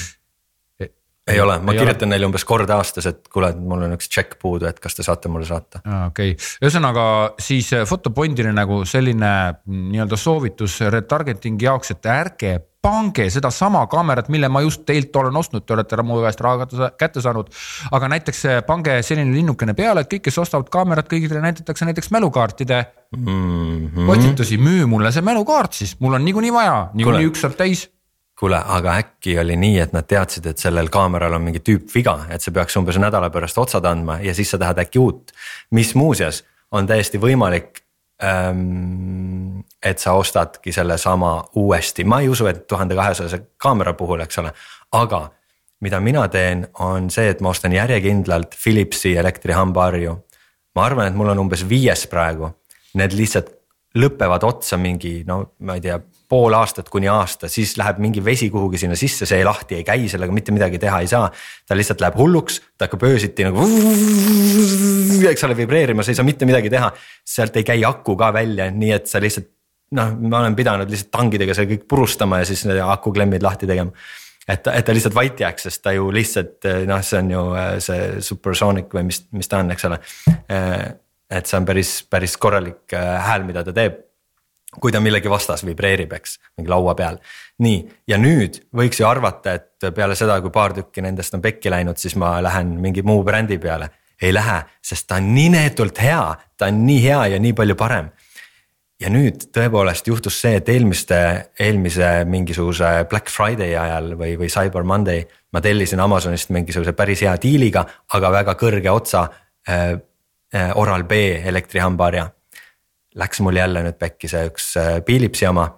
ei 1.27 1.41
ole, 1.41 1.59
ma 1.59 1.73
ei 1.73 1.79
kirjutan 1.79 2.07
ole. 2.07 2.13
neile 2.15 2.29
umbes 2.29 2.45
kord 2.47 2.71
aastas, 2.71 3.09
et 3.11 3.27
kuule, 3.33 3.51
et 3.51 3.59
mul 3.59 3.83
on 3.83 3.97
üks 3.97 4.11
tšekk 4.13 4.39
puudu, 4.43 4.69
et 4.71 4.79
kas 4.83 4.95
te 4.95 5.07
saate 5.07 5.31
mulle 5.33 5.49
saata. 5.49 5.83
okei 5.83 6.37
okay., 6.37 6.53
ühesõnaga 6.63 7.07
siis 7.43 7.73
Photopondile 7.89 8.53
äh, 8.53 8.57
nagu 8.57 8.85
selline 8.87 9.33
mm, 9.59 9.91
nii-öelda 9.95 10.19
soovitus 10.21 10.79
retargeting'i 10.95 11.67
jaoks, 11.67 11.97
et 11.97 12.11
ärge 12.13 12.55
pange 12.87 13.27
sedasama 13.35 13.81
kaamerat, 13.91 14.29
mille 14.31 14.47
ma 14.53 14.63
just 14.63 14.85
teilt 14.87 15.17
olen 15.19 15.41
ostnud, 15.41 15.65
te 15.67 15.75
olete 15.75 15.99
mu 16.07 16.21
käest 16.23 16.43
raha 16.45 16.69
kätte 16.95 17.25
saanud. 17.25 17.51
aga 17.91 18.13
näiteks 18.15 18.45
äh, 18.47 18.63
pange 18.67 19.01
selline 19.03 19.35
linnukene 19.35 19.75
peale, 19.75 20.07
et 20.07 20.13
kõik, 20.13 20.29
kes 20.29 20.39
ostavad 20.45 20.71
kaamerat, 20.71 21.11
kõigile 21.11 21.43
näidatakse 21.43 21.91
näiteks 21.91 22.13
mälukaartide 22.15 22.85
mm 23.17 23.27
-hmm. 23.27 24.07
postitusi, 24.07 24.63
müü 24.63 24.87
mulle 24.87 25.13
see 25.13 25.27
mälukaart 25.27 25.73
siis, 25.73 25.99
mul 26.01 26.15
on 26.15 26.25
niikuinii 26.25 26.55
vaja, 26.55 26.91
niikuinii 26.95 27.33
üks 27.33 27.43
saab 27.43 27.59
täis 27.59 27.89
kuule, 28.39 28.59
aga 28.67 28.99
äkki 29.01 29.39
oli 29.41 29.57
nii, 29.57 29.79
et 29.81 29.95
nad 29.97 30.07
teadsid, 30.09 30.47
et 30.51 30.61
sellel 30.61 30.91
kaameral 30.93 31.39
on 31.39 31.45
mingi 31.45 31.63
tüüpviga, 31.65 32.27
et 32.33 32.45
see 32.45 32.53
peaks 32.55 32.77
umbes 32.77 32.99
nädala 33.01 33.31
pärast 33.33 33.59
otsad 33.59 33.85
andma 33.89 34.19
ja 34.25 34.35
siis 34.37 34.53
sa 34.53 34.61
tahad 34.61 34.79
äkki 34.85 35.01
uut. 35.01 35.33
mis 35.71 35.95
muuseas 35.95 36.45
on 36.71 36.87
täiesti 36.87 37.19
võimalik 37.19 37.81
ähm,. 38.23 39.61
et 39.83 39.99
sa 39.99 40.13
ostadki 40.13 40.73
sellesama 40.73 41.49
uuesti, 41.55 42.05
ma 42.05 42.21
ei 42.21 42.29
usu, 42.29 42.47
et 42.47 42.67
tuhande 42.67 42.95
kahesajase 42.95 43.43
kaamera 43.57 43.95
puhul, 43.95 44.21
eks 44.21 44.39
ole, 44.39 44.53
aga 44.93 45.31
mida 45.81 46.01
mina 46.01 46.29
teen, 46.29 46.67
on 46.81 47.11
see, 47.11 47.29
et 47.31 47.41
ma 47.41 47.53
ostan 47.53 47.73
järjekindlalt 47.73 48.57
Philipsi 48.63 49.17
elektrihambaharju. 49.17 50.17
ma 50.75 50.85
arvan, 50.85 51.07
et 51.07 51.17
mul 51.17 51.33
on 51.33 51.39
umbes 51.39 51.65
viies 51.69 52.07
praegu, 52.07 52.51
need 52.95 53.13
lihtsalt 53.17 53.53
lõpevad 53.97 54.45
otsa 54.45 54.77
mingi 54.77 55.23
no 55.27 55.55
ma 55.65 55.79
ei 55.79 55.81
tea 55.81 55.97
pool 56.29 56.55
aastat 56.59 56.89
kuni 56.91 57.09
aasta, 57.11 57.49
siis 57.51 57.77
läheb 57.79 58.01
mingi 58.03 58.23
vesi 58.25 58.49
kuhugi 58.51 58.81
sinna 58.83 58.97
sisse, 58.99 59.29
see 59.29 59.45
lahti 59.47 59.79
ei 59.79 59.85
käi, 59.87 60.09
sellega 60.11 60.35
mitte 60.35 60.55
midagi 60.55 60.81
teha 60.83 61.01
ei 61.05 61.11
saa. 61.11 61.31
ta 61.67 61.77
lihtsalt 61.79 62.03
läheb 62.03 62.19
hulluks, 62.19 62.61
ta 62.79 62.89
hakkab 62.89 63.07
öösiti 63.07 63.47
nagu 63.47 63.67
eks 65.31 65.47
ole 65.47 65.57
vibreerima, 65.59 66.03
sa 66.03 66.13
ei 66.13 66.19
saa 66.19 66.27
mitte 66.27 66.49
midagi 66.49 66.71
teha. 66.73 66.91
sealt 67.25 67.57
ei 67.57 67.67
käi 67.67 67.85
aku 67.87 68.17
ka 68.19 68.33
välja, 68.35 68.71
nii 68.71 68.93
et 68.97 69.07
sa 69.11 69.23
lihtsalt 69.23 69.53
noh, 69.97 70.15
ma 70.19 70.43
olen 70.43 70.57
pidanud 70.59 70.91
lihtsalt 70.91 71.13
tangidega 71.15 71.55
selle 71.55 71.71
kõik 71.77 71.85
purustama 71.89 72.41
ja 72.43 72.49
siis 72.49 72.65
need 72.67 72.81
akuklemmid 72.83 73.45
lahti 73.47 73.69
tegema. 73.71 73.95
et, 74.49 74.67
et 74.67 74.87
ta 74.87 74.97
lihtsalt 74.97 75.15
vait 75.15 75.41
jääks, 75.47 75.69
sest 75.69 75.83
ta 75.85 75.95
ju 75.95 76.11
lihtsalt 76.15 76.67
noh, 76.91 77.05
see 77.07 77.21
on 77.23 77.31
ju 77.37 77.45
see 77.87 78.09
supersonic 78.33 78.91
või 78.99 79.07
mis, 79.13 79.23
mis 79.31 79.51
ta 79.51 79.63
on, 79.63 79.71
eks 79.77 79.87
ole. 79.87 80.01
et 81.31 81.47
see 81.47 81.61
on 81.61 81.71
päris, 81.71 82.01
päris 82.11 82.37
korralik 82.41 82.99
hääl, 82.99 83.47
mida 83.47 83.63
ta 83.67 83.75
teeb 83.77 84.03
kui 84.81 84.93
ta 84.93 85.01
millegi 85.01 85.31
vastas 85.31 85.65
vibreerib, 85.67 86.13
eks, 86.17 86.39
mingi 86.59 86.71
laua 86.71 86.95
peal. 86.99 87.19
nii, 87.63 87.79
ja 88.09 88.19
nüüd 88.21 88.61
võiks 88.77 89.01
ju 89.01 89.07
arvata, 89.09 89.57
et 89.57 89.89
peale 89.95 90.17
seda, 90.19 90.39
kui 90.45 90.53
paar 90.53 90.75
tükki 90.77 91.05
nendest 91.05 91.35
on 91.35 91.43
pekki 91.45 91.73
läinud, 91.73 91.99
siis 92.01 92.17
ma 92.21 92.37
lähen 92.45 92.77
mingi 92.81 93.03
muu 93.03 93.25
brändi 93.25 93.59
peale. 93.59 93.91
ei 94.23 94.33
lähe, 94.33 94.63
sest 94.83 95.07
ta 95.09 95.19
on 95.21 95.35
nii 95.35 95.49
neetult 95.53 95.99
hea, 96.01 96.23
ta 96.57 96.71
on 96.71 96.87
nii 96.87 97.03
hea 97.03 97.27
ja 97.35 97.39
nii 97.39 97.53
palju 97.53 97.77
parem. 97.77 98.11
ja 99.01 99.11
nüüd 99.13 99.49
tõepoolest 99.53 100.07
juhtus 100.09 100.41
see, 100.41 100.57
et 100.57 100.69
eelmiste, 100.69 101.19
eelmise 101.61 102.25
mingisuguse 102.25 103.07
Black 103.11 103.29
Friday 103.29 103.77
ajal 103.77 104.15
või, 104.17 104.37
või 104.41 104.49
Cyber 104.49 104.83
Monday. 104.83 105.27
ma 105.53 105.61
tellisin 105.61 106.01
Amazonist 106.01 106.51
mingisuguse 106.51 106.93
päris 106.93 107.23
hea 107.23 107.37
diiliga, 107.43 107.87
aga 108.13 108.31
väga 108.31 108.55
kõrge 108.55 108.91
otsa 108.91 109.29
äh, 109.69 109.93
äh, 110.55 110.73
Oral-B 110.77 111.13
elektrihambaharja 111.45 112.36
läks 113.17 113.41
mul 113.41 113.57
jälle 113.57 113.83
nüüd 113.87 113.99
pekki 114.01 114.29
see 114.31 114.47
üks 114.51 114.75
äh, 114.81 115.01
Philipsi 115.05 115.49
oma. 115.49 115.69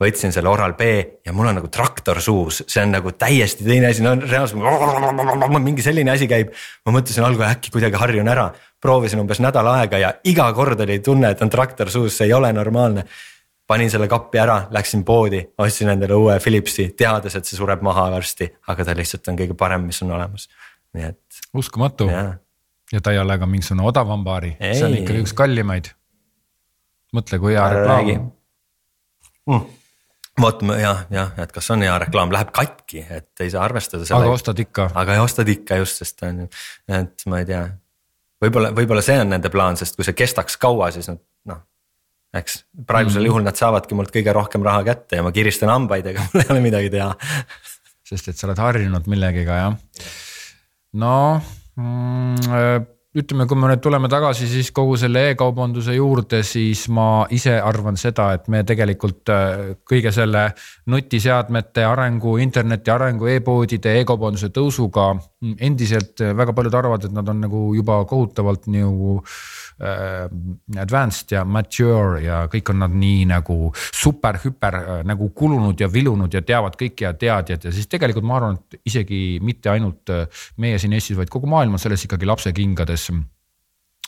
võtsin 0.00 0.32
selle 0.32 0.48
Oral-B 0.48 0.86
ja 1.26 1.32
mul 1.36 1.50
on 1.50 1.58
nagu 1.58 1.68
traktor 1.68 2.22
suus, 2.24 2.62
see 2.64 2.80
on 2.80 2.94
nagu 2.94 3.10
täiesti 3.20 3.66
teine 3.66 3.90
asi, 3.90 4.00
no 4.00 4.14
reaalselt 4.16 5.58
mingi 5.60 5.84
selline 5.84 6.14
asi 6.14 6.28
käib. 6.28 6.54
ma 6.86 6.94
mõtlesin 6.96 7.26
algul 7.26 7.44
äkki 7.44 7.72
kuidagi 7.74 8.00
harjun 8.00 8.30
ära, 8.32 8.46
proovisin 8.80 9.20
umbes 9.20 9.42
nädal 9.44 9.68
aega 9.74 10.00
ja 10.00 10.14
iga 10.24 10.48
kord 10.56 10.80
oli 10.80 10.98
tunne, 11.04 11.34
et 11.34 11.42
on 11.44 11.52
traktor 11.52 11.92
suus, 11.92 12.16
see 12.16 12.30
ei 12.30 12.32
ole 12.32 12.52
normaalne. 12.56 13.04
Panin 13.70 13.90
selle 13.92 14.08
kappi 14.10 14.40
ära, 14.42 14.56
läksin 14.74 15.04
poodi, 15.06 15.44
ostsin 15.62 15.92
endale 15.92 16.16
uue 16.18 16.40
Philipsi, 16.42 16.88
teades, 16.98 17.36
et 17.38 17.46
see 17.46 17.60
sureb 17.60 17.84
maha 17.86 18.08
varsti, 18.16 18.48
aga 18.72 18.88
ta 18.88 18.96
lihtsalt 18.98 19.30
on 19.30 19.38
kõige 19.38 19.54
parem, 19.54 19.84
mis 19.86 20.00
on 20.02 20.10
olemas, 20.16 20.48
nii 20.96 21.06
et. 21.12 21.44
uskumatu. 21.54 22.08
Ja, 22.10 22.24
ja 22.90 23.04
ta 23.04 23.12
ei 23.14 23.20
ole 23.20 23.36
ka 23.38 23.46
mingisugune 23.46 23.86
odavam 23.86 24.24
baari, 24.26 24.56
see 24.58 24.88
on 24.88 24.96
ikkagi 25.04 25.22
üks 25.22 25.36
kallimaid 25.38 25.92
mõtle, 27.16 27.40
kui 27.42 27.54
hea 27.56 27.66
reklaam 27.74 28.10
mm.. 29.48 29.64
vot 30.40 30.62
jah, 30.80 31.04
jah, 31.12 31.32
et 31.42 31.54
kas 31.54 31.70
on 31.74 31.84
hea 31.84 31.96
reklaam, 32.04 32.32
läheb 32.34 32.52
katki, 32.54 33.04
et 33.18 33.44
ei 33.44 33.52
saa 33.52 33.64
arvestada 33.66 34.06
sellega. 34.06 34.28
aga 34.28 34.38
ostad 34.38 34.62
ikka. 34.62 34.90
aga 35.02 35.18
ostad 35.24 35.50
ikka 35.52 35.80
just, 35.82 36.02
sest 36.02 36.22
on 36.26 36.44
ju, 36.44 36.50
et 37.00 37.26
ma 37.30 37.42
ei 37.42 37.48
tea. 37.48 37.64
võib-olla, 38.44 38.72
võib-olla 38.76 39.04
see 39.04 39.18
on 39.22 39.34
nende 39.34 39.52
plaan, 39.52 39.78
sest 39.80 39.98
kui 39.98 40.06
see 40.06 40.16
kestaks 40.18 40.58
kaua, 40.60 40.92
siis 40.94 41.10
nad 41.10 41.20
noh. 41.50 41.62
eks 42.36 42.62
praegusel 42.86 43.24
mm. 43.24 43.30
juhul 43.32 43.46
nad 43.46 43.58
saavadki 43.58 43.98
mult 43.98 44.14
kõige 44.14 44.34
rohkem 44.36 44.64
raha 44.66 44.86
kätte 44.92 45.20
ja 45.20 45.26
ma 45.26 45.34
kiristan 45.34 45.72
hambaid, 45.72 46.12
ega 46.12 46.24
mul 46.28 46.44
ei 46.44 46.54
ole 46.54 46.64
midagi 46.68 46.94
teha. 46.94 47.10
sest 48.10 48.32
et 48.32 48.38
sa 48.38 48.48
oled 48.48 48.62
harjunud 48.62 49.10
millegiga 49.10 49.60
jah. 49.64 50.08
no 51.02 51.14
mm, 51.76 52.96
ütleme, 53.16 53.46
kui 53.50 53.58
me 53.58 53.70
nüüd 53.72 53.80
tuleme 53.82 54.08
tagasi 54.10 54.46
siis 54.46 54.68
kogu 54.74 54.94
selle 55.00 55.24
e-kaubanduse 55.32 55.96
juurde, 55.96 56.44
siis 56.46 56.84
ma 56.94 57.24
ise 57.34 57.56
arvan 57.58 57.98
seda, 57.98 58.28
et 58.36 58.46
me 58.52 58.62
tegelikult 58.66 59.32
äh, 59.34 59.72
kõige 59.88 60.12
selle 60.14 60.44
nutiseadmete 60.90 61.86
arengu, 61.88 62.36
interneti 62.42 62.94
arengu 62.94 63.26
e, 63.26 63.40
e-poodide 63.40 63.96
e, 63.96 64.04
e-kaubanduse 64.04 64.52
tõusuga 64.54 65.10
endiselt 65.58 66.22
väga 66.22 66.54
paljud 66.54 66.78
arvavad, 66.78 67.08
et 67.08 67.16
nad 67.16 67.28
on 67.32 67.42
nagu 67.48 67.64
juba 67.74 67.98
kohutavalt 68.06 68.70
nagu 68.70 69.18
äh, 69.18 69.34
advanced 69.80 71.32
ja 71.32 71.44
mature 71.48 72.20
ja 72.24 72.42
kõik 72.52 72.72
on 72.72 72.82
nad 72.84 72.94
nii 72.94 73.24
nagu 73.30 73.70
super 73.76 74.40
hüper 74.42 74.76
äh, 74.80 75.02
nagu 75.08 75.30
kulunud 75.36 75.80
ja 75.80 75.88
vilunud 75.92 76.34
ja 76.34 76.42
teavad 76.44 76.76
kõike 76.80 77.06
ja 77.06 77.14
teadjad 77.16 77.64
ja 77.64 77.72
siis 77.74 77.88
tegelikult 77.90 78.26
ma 78.28 78.36
arvan, 78.36 78.58
et 78.60 78.80
isegi 78.92 79.38
mitte 79.44 79.72
ainult 79.72 80.12
äh, 80.12 80.42
meie 80.60 80.78
siin 80.78 80.96
Eestis, 80.96 81.16
vaid 81.16 81.32
kogu 81.32 81.48
maailm 81.50 81.78
on 81.78 81.82
selles 81.82 82.04
ikkagi 82.04 82.28
lapsekingades 82.28 83.08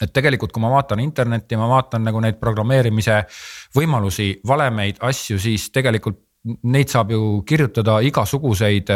et 0.03 0.11
tegelikult, 0.11 0.51
kui 0.53 0.63
ma 0.63 0.71
vaatan 0.73 1.01
internetti, 1.01 1.57
ma 1.57 1.69
vaatan 1.71 2.03
nagu 2.09 2.21
neid 2.21 2.41
programmeerimise 2.41 3.21
võimalusi, 3.77 4.33
valemeid, 4.49 4.99
asju, 5.05 5.39
siis 5.39 5.69
tegelikult 5.71 6.19
neid 6.43 6.91
saab 6.91 7.13
ju 7.15 7.43
kirjutada 7.47 8.01
igasuguseid. 8.03 8.89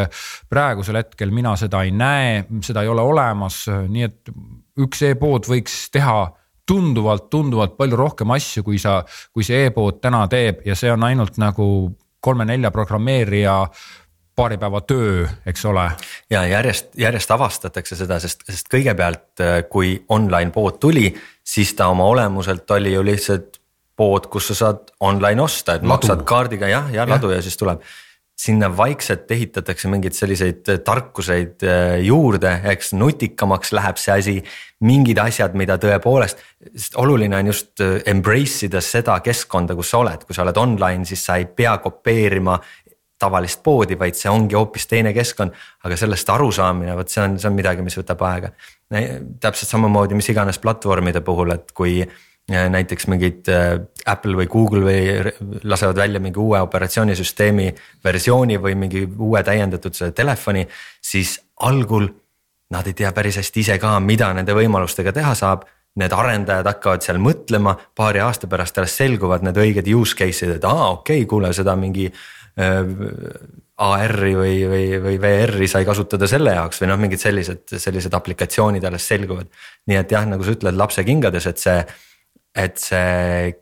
praegusel 0.51 0.99
hetkel 0.99 1.31
mina 1.31 1.55
seda 1.57 1.85
ei 1.87 1.93
näe, 1.95 2.45
seda 2.61 2.83
ei 2.83 2.91
ole 2.91 3.05
olemas, 3.07 3.67
nii 3.69 4.03
et 4.03 4.33
üks 4.83 5.03
e-pood 5.07 5.47
võiks 5.47 5.87
teha 5.95 6.19
tunduvalt, 6.67 7.29
tunduvalt 7.31 7.77
palju 7.77 7.97
rohkem 7.97 8.33
asju, 8.37 8.65
kui 8.67 8.81
sa, 8.83 9.01
kui 9.33 9.47
see 9.47 9.67
e-pood 9.69 10.01
täna 10.03 10.25
teeb 10.31 10.65
ja 10.67 10.75
see 10.79 10.91
on 10.93 11.05
ainult 11.07 11.39
nagu 11.43 11.69
kolme-nelja 12.21 12.73
programmeerija 12.75 13.61
paari 14.37 14.59
päeva 14.61 14.81
töö, 14.85 15.27
eks 15.49 15.65
ole. 15.65 15.91
ja 16.31 16.43
järjest, 16.47 16.91
järjest 16.99 17.31
avastatakse 17.31 17.97
seda, 17.97 18.19
sest, 18.21 18.45
sest 18.51 18.69
kõigepealt, 18.73 19.29
äh, 19.41 19.61
kui 19.71 19.95
online 20.13 20.53
pood 20.53 20.81
tuli, 20.83 21.09
siis 21.45 21.73
ta 21.75 21.89
oma 21.89 22.05
olemuselt 22.05 22.71
oli 22.77 22.93
ju 22.93 23.05
lihtsalt 23.05 23.61
pood, 23.97 24.29
kus 24.29 24.51
sa 24.53 24.59
saad 24.59 24.93
online 25.01 25.43
osta, 25.43 25.79
et 25.79 25.83
ladu. 25.83 25.93
maksad 25.95 26.27
kaardiga 26.29 26.69
jah, 26.69 26.91
ja 26.93 27.09
ladu 27.09 27.31
ja. 27.33 27.41
ja 27.41 27.47
siis 27.47 27.57
tuleb. 27.57 27.81
Sinna 28.37 28.69
vaikselt 28.77 29.31
ehitatakse 29.33 29.89
mingeid 29.89 30.15
selliseid 30.17 30.69
äh, 30.69 30.81
tarkuseid 30.85 31.65
äh, 31.65 31.97
juurde, 32.05 32.53
eks 32.73 32.93
nutikamaks 32.93 33.73
läheb 33.77 34.01
see 34.01 34.17
asi. 34.17 34.37
mingid 34.85 35.17
asjad, 35.17 35.55
mida 35.57 35.79
tõepoolest, 35.81 36.43
sest 36.75 36.99
oluline 37.01 37.33
on 37.39 37.47
just 37.49 37.81
embrace 38.05 38.67
ida 38.67 38.83
seda 38.85 39.15
keskkonda, 39.25 39.73
kus 39.75 39.89
sa 39.89 40.03
oled, 40.03 40.27
kui 40.29 40.37
sa 40.37 40.43
oled 40.45 40.59
online, 40.61 41.09
siis 41.09 41.23
sa 41.25 41.39
ei 41.41 41.47
pea 41.49 41.79
kopeerima 41.81 42.59
tavalist 43.19 43.63
poodi, 43.65 43.97
vaid 43.99 44.19
see 44.19 44.31
ongi 44.31 44.57
hoopis 44.57 44.87
teine 44.91 45.15
keskkond. 45.17 45.57
aga 45.85 45.97
sellest 45.97 46.31
arusaamine, 46.31 46.97
vot 46.97 47.09
see 47.09 47.23
on, 47.23 47.39
see 47.41 47.49
on 47.49 47.57
midagi, 47.57 47.83
mis 47.83 47.97
võtab 47.97 48.23
aega. 48.29 48.53
täpselt 49.41 49.71
samamoodi, 49.71 50.15
mis 50.15 50.29
iganes 50.29 50.61
platvormide 50.61 51.25
puhul, 51.25 51.55
et 51.57 51.73
kui 51.73 52.03
näiteks 52.49 53.09
mingid 53.11 53.49
äh, 53.51 53.81
Apple 54.07 54.37
või 54.39 54.47
Google 54.51 54.85
või 54.87 55.33
lasevad 55.67 55.97
välja 55.99 56.21
mingi 56.23 56.39
uue 56.39 56.61
operatsioonisüsteemi 56.63 57.73
versiooni 58.05 58.61
või 58.63 58.77
mingi 58.79 59.03
uue 59.07 59.43
täiendatud 59.43 59.99
telefoni, 60.15 60.67
siis 61.03 61.41
algul 61.67 62.07
nad 62.71 62.87
ei 62.87 62.95
tea 62.99 63.11
päris 63.15 63.41
hästi 63.43 63.63
ise 63.63 63.79
ka, 63.83 63.97
mida 64.01 64.33
nende 64.35 64.55
võimalustega 64.55 65.15
teha 65.15 65.35
saab 65.39 65.67
need 65.97 66.13
arendajad 66.13 66.67
hakkavad 66.69 67.03
seal 67.03 67.19
mõtlema, 67.23 67.73
paari 67.97 68.21
aasta 68.21 68.47
pärast 68.47 68.79
alles 68.79 68.97
selguvad 68.99 69.47
need 69.47 69.57
õiged 69.57 69.87
use 69.97 70.15
case'id, 70.19 70.59
et 70.59 70.65
aa, 70.69 70.91
okei 70.99 71.23
okay,, 71.23 71.29
kuule, 71.31 71.53
seda 71.57 71.77
mingi 71.79 72.11
Äh, 72.57 72.85
AR-i 73.77 74.31
või, 74.33 74.53
või, 74.65 74.85
või 75.05 75.19
VR-i 75.21 75.67
sai 75.69 75.85
kasutada 75.85 76.25
selle 76.25 76.55
jaoks 76.57 76.79
või 76.81 76.87
noh, 76.89 76.97
mingid 76.97 77.21
sellised, 77.21 77.75
sellised 77.77 78.15
aplikatsioonid 78.17 78.85
alles 78.89 79.05
selguvad. 79.05 79.51
nii 79.93 79.99
et 80.01 80.15
jah, 80.15 80.25
nagu 80.25 80.47
sa 80.47 80.55
ütled 80.55 80.79
lapse 80.81 81.05
kingades, 81.05 81.45
et 81.51 81.61
see, 81.61 81.83
et 82.57 82.81
see 82.81 83.53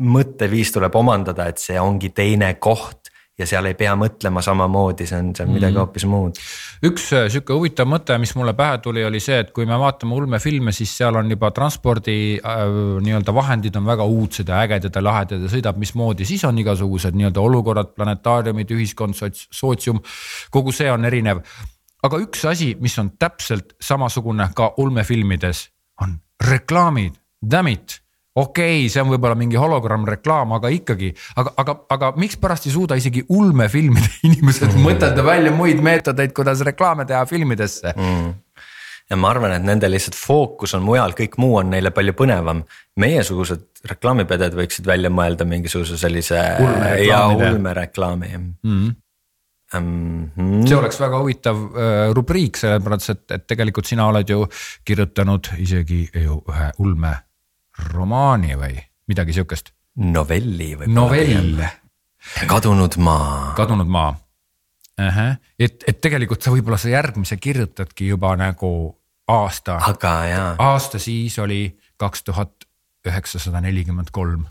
mõtteviis 0.00 0.72
tuleb 0.72 0.94
omandada, 0.96 1.50
et 1.50 1.60
see 1.60 1.80
ongi 1.80 2.12
teine 2.16 2.54
koht 2.62 3.10
ja 3.40 3.46
seal 3.48 3.68
ei 3.70 3.76
pea 3.78 3.92
mõtlema 3.96 4.42
samamoodi, 4.44 5.06
see 5.08 5.18
on, 5.20 5.30
see 5.36 5.46
on 5.46 5.52
midagi 5.54 5.72
mm. 5.72 5.80
hoopis 5.80 6.04
muud. 6.08 6.40
üks 6.86 7.06
äh, 7.16 7.26
sihuke 7.32 7.56
huvitav 7.56 7.88
mõte, 7.88 8.16
mis 8.20 8.34
mulle 8.36 8.52
pähe 8.56 8.78
tuli, 8.84 9.04
oli 9.06 9.20
see, 9.22 9.38
et 9.44 9.52
kui 9.56 9.68
me 9.68 9.78
vaatame 9.80 10.16
ulmefilme, 10.16 10.74
siis 10.76 10.92
seal 11.00 11.16
on 11.20 11.30
juba 11.32 11.50
transpordi 11.56 12.16
äh, 12.36 12.62
nii-öelda 13.06 13.34
vahendid 13.36 13.76
on 13.80 13.88
väga 13.88 14.06
uudsed 14.08 14.52
ja 14.52 14.60
ägedad 14.64 14.96
ja 14.96 15.04
lahedad 15.04 15.46
ja 15.46 15.52
sõidab 15.52 15.80
mismoodi, 15.80 16.28
siis 16.28 16.44
on 16.48 16.60
igasugused 16.60 17.16
nii-öelda 17.16 17.44
olukorrad, 17.44 17.94
planetaariumid, 17.96 18.76
ühiskond, 18.76 19.16
sootsium, 19.16 20.02
kogu 20.52 20.74
see 20.76 20.90
on 20.92 21.08
erinev. 21.08 21.44
aga 22.04 22.20
üks 22.20 22.44
asi, 22.48 22.74
mis 22.80 22.98
on 23.00 23.14
täpselt 23.20 23.74
samasugune 23.80 24.50
ka 24.56 24.74
ulmefilmides, 24.80 25.66
on 26.04 26.18
reklaamid, 26.44 27.16
damn 27.40 27.72
it 27.72 28.00
okei 28.40 28.82
okay,, 28.82 28.90
see 28.92 29.02
on 29.02 29.12
võib-olla 29.12 29.38
mingi 29.38 29.58
hologrammreklaam, 29.60 30.56
aga 30.58 30.72
ikkagi, 30.74 31.12
aga, 31.40 31.54
aga, 31.62 31.76
aga 31.96 32.12
mikspärast 32.20 32.68
ei 32.68 32.74
suuda 32.74 32.98
isegi 33.00 33.24
ulmefilmide 33.28 34.10
inimesed 34.28 34.70
mm. 34.72 34.86
mõtelda 34.86 35.26
välja 35.26 35.54
muid 35.56 35.82
meetodeid, 35.84 36.34
kuidas 36.36 36.64
reklaame 36.66 37.08
teha 37.08 37.24
filmidesse 37.30 37.96
mm 37.96 38.30
ja 39.10 39.18
ma 39.18 39.32
arvan, 39.34 39.54
et 39.56 39.66
nende 39.66 39.90
lihtsalt 39.90 40.16
fookus 40.18 40.74
on 40.78 40.84
mujal, 40.86 41.14
kõik 41.18 41.36
muu 41.42 41.58
on 41.60 41.72
neile 41.72 41.92
palju 41.94 42.14
põnevam. 42.18 42.62
meiesugused 43.00 43.86
reklaamipeded 43.90 44.54
võiksid 44.58 44.86
välja 44.86 45.10
mõelda 45.10 45.46
mingisuguse 45.48 45.98
sellise 45.98 46.40
ja 47.06 47.22
ulmereklaami 47.34 48.36
mm. 48.36 48.52
-hmm. 48.64 48.98
Mm 49.70 50.30
-hmm. 50.36 50.66
see 50.68 50.76
oleks 50.76 51.00
väga 51.00 51.18
huvitav 51.18 51.56
äh, 51.56 52.12
rubriik, 52.12 52.56
sellepärast 52.56 53.10
et, 53.10 53.30
et 53.30 53.46
tegelikult 53.46 53.86
sina 53.86 54.06
oled 54.06 54.28
ju 54.28 54.46
kirjutanud 54.84 55.46
isegi 55.58 56.08
ju 56.14 56.42
ühe 56.48 56.70
ulme 56.78 57.12
romaani 57.92 58.56
või 58.58 58.78
midagi 59.10 59.36
sihukest. 59.36 59.72
novelli 59.96 60.74
võib-olla. 60.76 60.94
novell. 60.94 61.62
kadunud 62.46 62.96
maa. 62.96 63.52
kadunud 63.56 63.88
maa 63.88 64.10
uh. 64.10 65.16
-huh. 65.16 65.36
et, 65.58 65.84
et 65.86 66.00
tegelikult 66.00 66.42
sa 66.42 66.52
võib-olla 66.54 66.78
sa 66.78 66.88
järgmise 66.92 67.36
kirjutadki 67.36 68.08
juba 68.08 68.36
nagu 68.36 68.72
aasta. 69.28 69.80
aasta 70.58 70.98
siis 70.98 71.38
oli 71.38 71.78
kaks 71.96 72.22
tuhat 72.22 72.66
üheksasada 73.06 73.60
nelikümmend 73.60 74.10
kolm. 74.12 74.46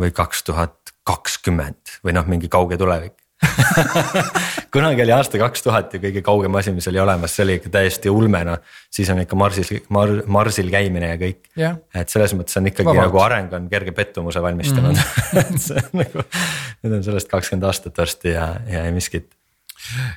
või 0.00 0.10
kaks 0.10 0.42
tuhat 0.42 0.94
kakskümmend 1.04 1.98
või 2.04 2.14
noh, 2.16 2.26
mingi 2.26 2.48
kauge 2.48 2.76
tulevik 2.76 3.21
kunagi 4.74 5.02
oli 5.02 5.12
aasta 5.14 5.40
kaks 5.40 5.64
tuhat 5.66 5.96
ja 5.96 6.00
kõige 6.02 6.22
kaugem 6.24 6.54
asi, 6.60 6.72
mis 6.74 6.88
oli 6.90 7.00
olemas, 7.02 7.34
see 7.36 7.44
oli 7.46 7.58
ikka 7.58 7.72
täiesti 7.74 8.12
ulme, 8.12 8.44
noh. 8.46 8.62
siis 8.92 9.10
on 9.12 9.22
ikka 9.24 9.38
Marsil 9.38 9.82
Mar,, 9.94 10.14
Marsil 10.26 10.70
käimine 10.72 11.12
ja 11.14 11.20
kõik 11.20 11.52
yeah.. 11.58 11.78
et 11.94 12.12
selles 12.12 12.34
mõttes 12.38 12.58
on 12.60 12.70
ikkagi 12.70 12.90
Vabalt. 12.90 13.08
nagu 13.08 13.22
areng 13.24 13.58
on 13.58 13.68
kerge 13.72 13.94
pettumuse 13.96 14.42
valmistanud 14.42 14.94
mm. 14.94 15.04
-hmm. 15.04 15.38
et 15.42 15.62
see 15.66 15.84
on 15.84 16.02
nagu, 16.04 16.26
nüüd 16.82 16.98
on 16.98 17.06
sellest 17.10 17.30
kakskümmend 17.32 17.70
aastat 17.70 17.98
varsti 17.98 18.36
ja, 18.36 18.48
ja 18.68 18.84
ei 18.88 18.94
miskit 18.94 19.32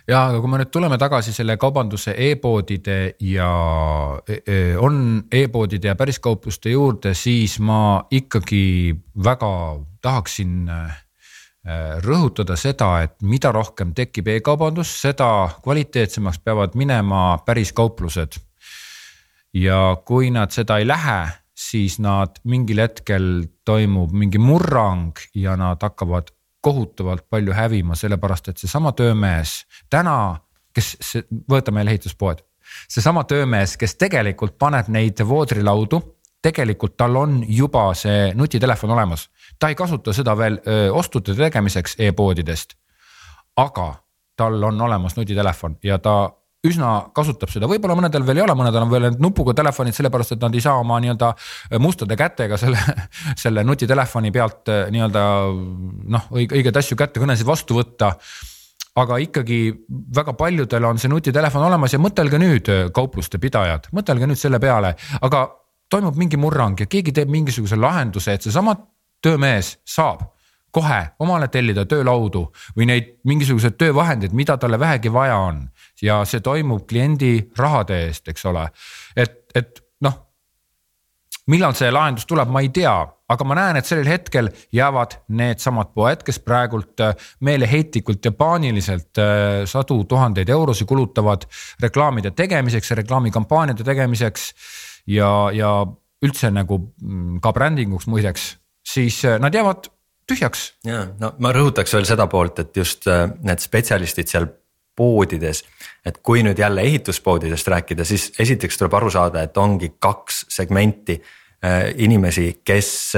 ja 0.08 0.28
aga 0.30 0.40
kui 0.42 0.52
me 0.52 0.60
nüüd 0.62 0.72
tuleme 0.74 0.98
tagasi 1.02 1.34
selle 1.34 1.58
kaubanduse 1.62 2.14
e-poodide 2.28 3.16
ja 3.26 3.50
e, 4.28 4.42
e, 4.46 4.60
on 4.78 5.26
e-poodide 5.32 5.90
ja 5.90 5.96
päriskaupluste 5.98 6.76
juurde, 6.76 7.16
siis 7.18 7.58
ma 7.60 8.06
ikkagi 8.12 8.94
väga 9.24 9.52
tahaksin 10.06 10.70
rõhutada 12.06 12.56
seda, 12.60 12.90
et 13.06 13.16
mida 13.26 13.50
rohkem 13.54 13.94
tekib 13.98 14.28
e-kaubandus, 14.36 14.92
seda 15.02 15.50
kvaliteetsemaks 15.64 16.40
peavad 16.46 16.76
minema 16.78 17.40
päris 17.46 17.74
kauplused. 17.74 18.38
ja 19.54 19.98
kui 20.06 20.32
nad 20.32 20.52
seda 20.52 20.78
ei 20.78 20.88
lähe, 20.88 21.28
siis 21.56 22.00
nad 22.00 22.42
mingil 22.44 22.82
hetkel 22.84 23.48
toimub 23.66 24.12
mingi 24.12 24.38
murrang 24.38 25.16
ja 25.34 25.56
nad 25.56 25.82
hakkavad 25.82 26.30
kohutavalt 26.62 27.30
palju 27.30 27.54
hävima, 27.54 27.96
sellepärast 27.96 28.50
et 28.50 28.58
seesama 28.58 28.92
töömees 28.92 29.64
täna, 29.90 30.42
kes, 30.74 30.98
võtame 31.50 31.80
jälle 31.80 31.96
ehituspoed, 31.96 32.44
seesama 32.90 33.24
töömees, 33.24 33.78
kes 33.78 33.96
tegelikult 33.96 34.58
paneb 34.60 34.90
neid 34.92 35.24
voodrilaudu 35.24 36.02
tegelikult 36.46 36.98
tal 36.98 37.16
on 37.18 37.40
juba 37.48 37.88
see 37.98 38.32
nutitelefon 38.38 38.94
olemas, 38.96 39.28
ta 39.60 39.70
ei 39.72 39.76
kasuta 39.76 40.14
seda 40.14 40.38
veel 40.38 40.60
öö, 40.68 40.92
ostude 40.92 41.36
tegemiseks 41.36 41.96
e-poodidest. 42.00 42.76
aga 43.56 43.94
tal 44.36 44.64
on 44.64 44.82
olemas 44.82 45.16
nutitelefon 45.16 45.78
ja 45.84 45.98
ta 46.00 46.34
üsna 46.66 46.90
kasutab 47.16 47.52
seda, 47.54 47.68
võib-olla 47.70 47.96
mõnedel 48.00 48.26
veel 48.26 48.40
ei 48.42 48.46
ole, 48.46 48.56
mõnedel 48.58 48.86
on 48.86 48.92
veel 48.92 49.08
need 49.08 49.22
nupuga 49.24 49.54
telefonid, 49.58 49.96
sellepärast 49.96 50.36
et 50.36 50.42
nad 50.44 50.56
ei 50.56 50.64
saa 50.64 50.80
oma 50.82 50.98
nii-öelda 51.04 51.32
mustade 51.84 52.18
kätega 52.20 52.58
selle, 52.58 52.80
selle 53.44 53.64
nutitelefoni 53.68 54.34
pealt 54.36 54.72
nii-öelda 54.94 55.26
noh, 56.16 56.28
õigeid 56.34 56.82
asju 56.82 56.98
kätte, 57.00 57.22
kõnesid 57.24 57.48
vastu 57.48 57.78
võtta. 57.80 58.16
Aga 58.96 59.18
ikkagi 59.20 59.60
väga 60.16 60.34
paljudel 60.40 60.86
on 60.88 61.00
see 61.02 61.12
nutitelefon 61.12 61.66
olemas 61.68 61.92
ja 61.92 62.00
mõtelge 62.00 62.40
nüüd, 62.40 62.70
kaupluste 62.96 63.42
pidajad, 63.44 63.90
mõtelge 63.96 64.30
nüüd 64.30 64.40
selle 64.40 64.60
peale, 64.64 64.94
aga 65.20 65.42
toimub 65.92 66.16
mingi 66.18 66.40
murrang 66.40 66.80
ja 66.80 66.88
keegi 66.88 67.12
teeb 67.16 67.32
mingisuguse 67.34 67.76
lahenduse, 67.76 68.38
et 68.38 68.48
seesama 68.48 68.78
töömees 69.26 69.76
saab 69.90 70.22
kohe 70.76 71.00
omale 71.24 71.48
tellida 71.52 71.86
töölaudu 71.88 72.44
või 72.76 72.90
neid 72.90 73.16
mingisuguseid 73.28 73.78
töövahendeid, 73.80 74.36
mida 74.36 74.58
talle 74.60 74.80
vähegi 74.80 75.12
vaja 75.14 75.40
on. 75.48 75.66
ja 76.02 76.20
see 76.28 76.42
toimub 76.44 76.84
kliendi 76.90 77.50
rahade 77.58 78.02
eest, 78.08 78.28
eks 78.28 78.46
ole, 78.52 78.66
et, 79.16 79.38
et 79.56 79.80
noh. 80.04 80.18
millal 81.48 81.76
see 81.80 81.92
lahendus 81.92 82.28
tuleb, 82.28 82.52
ma 82.52 82.60
ei 82.66 82.70
tea, 82.76 82.96
aga 83.32 83.48
ma 83.48 83.56
näen, 83.56 83.80
et 83.80 83.88
sellel 83.88 84.10
hetkel 84.12 84.50
jäävad 84.76 85.16
needsamad 85.40 85.94
poed, 85.96 86.26
kes 86.28 86.42
praegult 86.44 87.00
äh, 87.00 87.16
meeleheitlikult 87.40 88.26
ja 88.26 88.34
paaniliselt 88.36 89.22
äh, 89.24 89.64
sadu 89.70 90.04
tuhandeid 90.04 90.52
eurosid 90.52 90.90
kulutavad 90.90 91.48
reklaamide 91.82 92.36
tegemiseks 92.36 92.92
ja 92.92 93.00
reklaamikampaaniate 93.00 93.88
tegemiseks. 93.88 94.52
ja, 95.08 95.32
ja 95.54 95.72
üldse 96.26 96.52
nagu 96.52 96.80
mm, 96.82 97.40
ka 97.40 97.54
brändinguks 97.54 98.08
muideks, 98.12 98.56
siis 98.88 99.26
äh, 99.26 99.40
nad 99.40 99.54
jäävad 99.54 99.90
tühjaks. 100.28 100.74
ja 100.86 101.06
no 101.20 101.34
ma 101.40 101.54
rõhutaks 101.54 101.94
veel 101.94 102.06
seda 102.08 102.28
poolt, 102.32 102.60
et 102.60 102.78
just 102.78 103.08
äh, 103.08 103.28
need 103.44 103.64
spetsialistid 103.64 104.32
seal 104.32 104.48
poodides. 104.96 105.64
et 106.06 106.22
kui 106.24 106.44
nüüd 106.44 106.60
jälle 106.60 106.82
ehituspoodidest 106.82 107.68
rääkida, 107.68 108.06
siis 108.06 108.32
esiteks 108.40 108.78
tuleb 108.78 108.94
aru 108.94 109.10
saada, 109.12 109.44
et 109.44 109.58
ongi 109.58 109.96
kaks 110.00 110.46
segmenti 110.50 111.18
äh, 111.20 111.92
inimesi, 111.98 112.62
kes, 112.64 113.14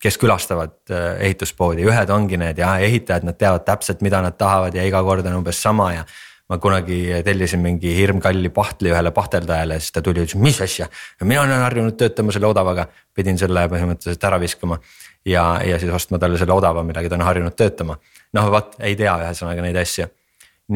kes 0.00 0.18
külastavad 0.18 0.94
ehituspoodi, 1.18 1.84
ühed 1.84 2.10
ongi 2.10 2.38
need 2.40 2.58
ja 2.58 2.76
ehitajad, 2.78 3.26
nad 3.26 3.38
teavad 3.38 3.66
täpselt, 3.66 4.00
mida 4.00 4.22
nad 4.22 4.38
tahavad 4.38 4.74
ja 4.74 4.86
iga 4.86 5.02
kord 5.02 5.26
on 5.26 5.42
umbes 5.42 5.62
sama 5.62 5.92
ja 5.92 6.06
ma 6.52 6.58
kunagi 6.60 7.22
tellisin 7.24 7.62
mingi 7.64 7.94
hirmkalli 7.96 8.50
pahtli 8.52 8.90
ühele 8.92 9.10
pahteldajale, 9.16 9.78
siis 9.80 9.94
ta 9.94 10.02
tuli 10.04 10.20
ja 10.20 10.26
ütles, 10.26 10.36
mis 10.36 10.60
asja. 10.60 10.88
mina 11.24 11.40
olen 11.40 11.64
harjunud 11.64 11.96
töötama 11.96 12.32
selle 12.34 12.50
odavaga, 12.50 12.86
pidin 13.14 13.40
selle 13.40 13.64
põhimõtteliselt 13.72 14.26
ära 14.28 14.40
viskama 14.40 14.76
ja, 15.24 15.44
ja 15.64 15.78
siis 15.80 15.92
ostma 15.96 16.20
talle 16.20 16.40
selle 16.40 16.52
odava, 16.52 16.84
millega 16.84 17.08
ta 17.08 17.16
on 17.16 17.24
harjunud 17.24 17.56
töötama. 17.56 17.96
noh, 18.36 18.50
vot 18.52 18.76
ei 18.80 18.96
tea 18.96 19.14
ühesõnaga 19.24 19.64
neid 19.64 19.80
asju. 19.80 20.10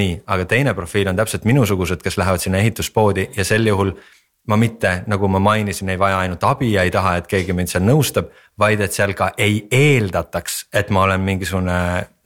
nii, 0.01 0.23
aga 0.27 0.49
teine 0.49 0.75
profiil 0.75 1.13
on 1.13 1.21
täpselt 1.21 1.45
minusugused, 1.45 2.01
kes 2.03 2.17
lähevad 2.17 2.41
sinna 2.41 2.65
ehituspoodi 2.65 3.31
ja 3.37 3.45
sel 3.45 3.69
juhul 3.69 3.93
ma 4.47 4.57
mitte, 4.57 5.03
nagu 5.11 5.29
ma 5.29 5.39
mainisin, 5.43 5.89
ei 5.91 5.99
vaja 5.99 6.19
ainult 6.23 6.45
abi 6.45 6.73
ja 6.73 6.83
ei 6.87 6.91
taha, 6.95 7.17
et 7.21 7.27
keegi 7.27 7.53
mind 7.53 7.69
seal 7.69 7.85
nõustab, 7.85 8.31
vaid 8.59 8.81
et 8.81 8.95
seal 8.95 9.13
ka 9.19 9.33
ei 9.37 9.65
eeldataks, 9.71 10.67
et 10.73 10.91
ma 10.95 11.03
olen 11.03 11.21
mingisugune 11.21 11.79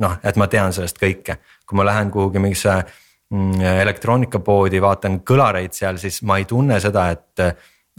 noh, 0.05 0.18
et 0.22 0.36
ma 0.36 0.46
tean 0.46 0.72
sellest 0.76 1.01
kõike. 1.01 1.40
kui 1.66 1.76
ma 1.76 1.84
lähen 1.86 2.11
kuhugi 2.11 2.38
mingisse 2.38 2.82
elektroonikapoodi, 3.31 4.81
vaatan 4.83 5.20
kõlareid 5.26 5.74
seal, 5.76 6.01
siis 6.03 6.22
ma 6.26 6.41
ei 6.41 6.49
tunne 6.51 6.81
seda, 6.83 7.11
et 7.14 7.45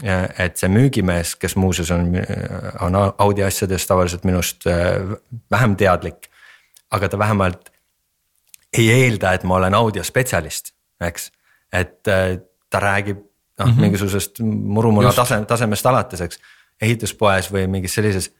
et 0.02 0.58
see 0.58 0.70
müügimees, 0.72 1.36
kes 1.38 1.54
muuseas 1.60 1.92
on, 1.94 2.08
on 2.82 2.96
Audi 3.22 3.44
asjadest 3.46 3.86
tavaliselt 3.86 4.24
minust 4.26 4.66
äh, 4.66 4.98
vähem 5.50 5.76
teadlik. 5.76 6.28
aga 6.90 7.08
ta 7.08 7.18
vähemalt 7.18 7.70
ei 8.72 8.90
eelda, 8.90 9.32
et 9.32 9.44
ma 9.44 9.54
olen 9.56 9.74
audiospetsialist, 9.74 10.72
eks, 11.00 11.30
et 11.72 12.08
äh, 12.08 12.40
ta 12.70 12.80
räägib 12.80 13.16
noh 13.58 13.66
mm 13.66 13.72
-hmm. 13.72 13.80
mingisugusest 13.80 14.40
murumuna 14.40 15.12
tase, 15.12 15.44
tasemest 15.44 15.86
alates, 15.86 16.20
eks. 16.20 16.38
ehituspoes 16.80 17.52
või 17.52 17.66
mingis 17.66 17.94
sellises 17.94 18.30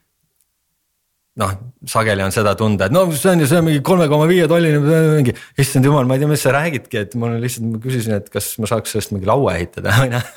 noh, 1.41 1.53
sageli 1.89 2.23
on 2.25 2.33
seda 2.33 2.53
tunda, 2.57 2.87
et 2.87 2.93
no 2.93 3.03
see 3.11 3.31
on 3.31 3.41
ju, 3.41 3.49
see 3.49 3.59
on 3.59 3.67
mingi 3.67 3.81
kolme 3.85 4.05
koma 4.11 4.27
viie 4.29 4.45
tolline, 4.49 4.79
mingi. 5.15 5.33
issand 5.59 5.87
jumal, 5.87 6.05
ma 6.09 6.17
ei 6.17 6.23
tea, 6.23 6.29
mis 6.29 6.45
sa 6.45 6.53
räägidki, 6.53 7.03
et 7.07 7.15
mul 7.19 7.37
lihtsalt, 7.41 7.69
ma 7.71 7.81
küsisin, 7.83 8.17
et 8.19 8.29
kas 8.33 8.51
ma 8.61 8.69
saaks 8.69 8.93
sellest 8.93 9.15
mingi 9.15 9.29
laua 9.29 9.55
ehitada 9.57 9.95
või 10.01 10.11
noh, 10.13 10.27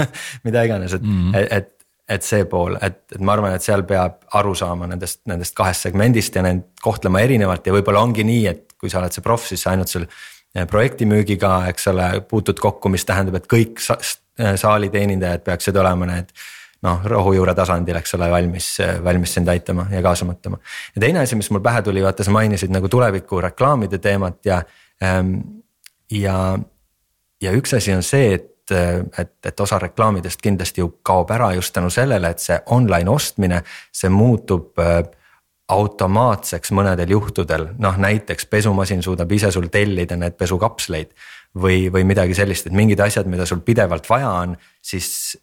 mida 0.48 0.64
iganes, 0.68 0.96
et 0.96 1.04
mm, 1.04 1.24
-hmm. 1.32 1.48
et. 1.60 1.72
et 2.06 2.22
see 2.22 2.44
pool, 2.46 2.76
et, 2.86 3.00
et 3.16 3.18
ma 3.18 3.32
arvan, 3.34 3.56
et 3.56 3.64
seal 3.64 3.82
peab 3.82 4.20
aru 4.38 4.52
saama 4.54 4.86
nendest, 4.86 5.24
nendest 5.26 5.56
kahest 5.58 5.88
segmendist 5.88 6.36
ja 6.38 6.44
neid 6.46 6.60
kohtlema 6.78 7.18
erinevalt 7.18 7.66
ja 7.66 7.74
võib-olla 7.74 8.04
ongi 8.06 8.22
nii, 8.22 8.44
et 8.46 8.76
kui 8.78 8.92
sa 8.92 9.00
oled 9.00 9.10
see 9.10 9.24
proff, 9.24 9.48
siis 9.48 9.64
sa 9.66 9.72
ainult 9.72 9.90
seal 9.90 10.04
eh, 10.06 10.68
projektimüügiga, 10.70 11.64
eks 11.72 11.90
ole, 11.90 12.06
puutud 12.30 12.62
kokku, 12.62 12.92
mis 12.94 13.02
tähendab, 13.08 13.40
et 13.40 13.48
kõik 13.50 13.82
sa, 13.82 13.98
saali 14.38 14.92
teenindajad 14.94 15.42
peaksid 15.50 15.82
olema 15.82 16.06
need 16.12 16.30
noh, 16.86 17.04
rohujuure 17.10 17.54
tasandil, 17.56 17.98
eks 18.00 18.16
ole, 18.18 18.30
valmis, 18.32 18.70
valmis 19.04 19.36
sind 19.38 19.50
aitama 19.52 19.88
ja 19.90 20.02
kaasa 20.04 20.28
mõtlema. 20.28 20.60
ja 20.94 21.02
teine 21.02 21.24
asi, 21.24 21.38
mis 21.38 21.50
mul 21.50 21.64
pähe 21.64 21.82
tuli, 21.86 22.04
vaata 22.04 22.24
sa 22.26 22.34
mainisid 22.34 22.72
nagu 22.74 22.88
tuleviku 22.92 23.40
reklaamide 23.44 23.98
teemat 24.02 24.44
ja 24.46 24.62
ähm,. 25.02 25.38
ja, 26.10 26.58
ja 27.42 27.52
üks 27.56 27.74
asi 27.76 27.94
on 27.94 28.02
see, 28.06 28.34
et, 28.38 28.74
et, 29.18 29.36
et 29.46 29.60
osa 29.60 29.78
reklaamidest 29.82 30.42
kindlasti 30.42 30.82
ju 30.84 30.90
kaob 31.06 31.30
ära 31.34 31.52
just 31.54 31.74
tänu 31.74 31.90
sellele, 31.90 32.30
et 32.30 32.42
see 32.42 32.58
online 32.74 33.10
ostmine, 33.10 33.62
see 33.94 34.10
muutub 34.12 34.78
äh, 34.82 35.00
automaatseks 35.72 36.70
mõnedel 36.78 37.10
juhtudel, 37.10 37.72
noh 37.82 37.96
näiteks 37.98 38.46
pesumasin 38.46 39.02
suudab 39.02 39.32
ise 39.34 39.50
sul 39.50 39.66
tellida 39.72 40.18
need 40.18 40.38
pesukapsleid. 40.38 41.10
või, 41.56 41.86
või 41.88 42.04
midagi 42.04 42.34
sellist, 42.36 42.66
et 42.66 42.74
mingid 42.76 43.00
asjad, 43.00 43.26
mida 43.32 43.46
sul 43.48 43.62
pidevalt 43.64 44.04
vaja 44.10 44.28
on, 44.42 44.56
siis 44.84 45.38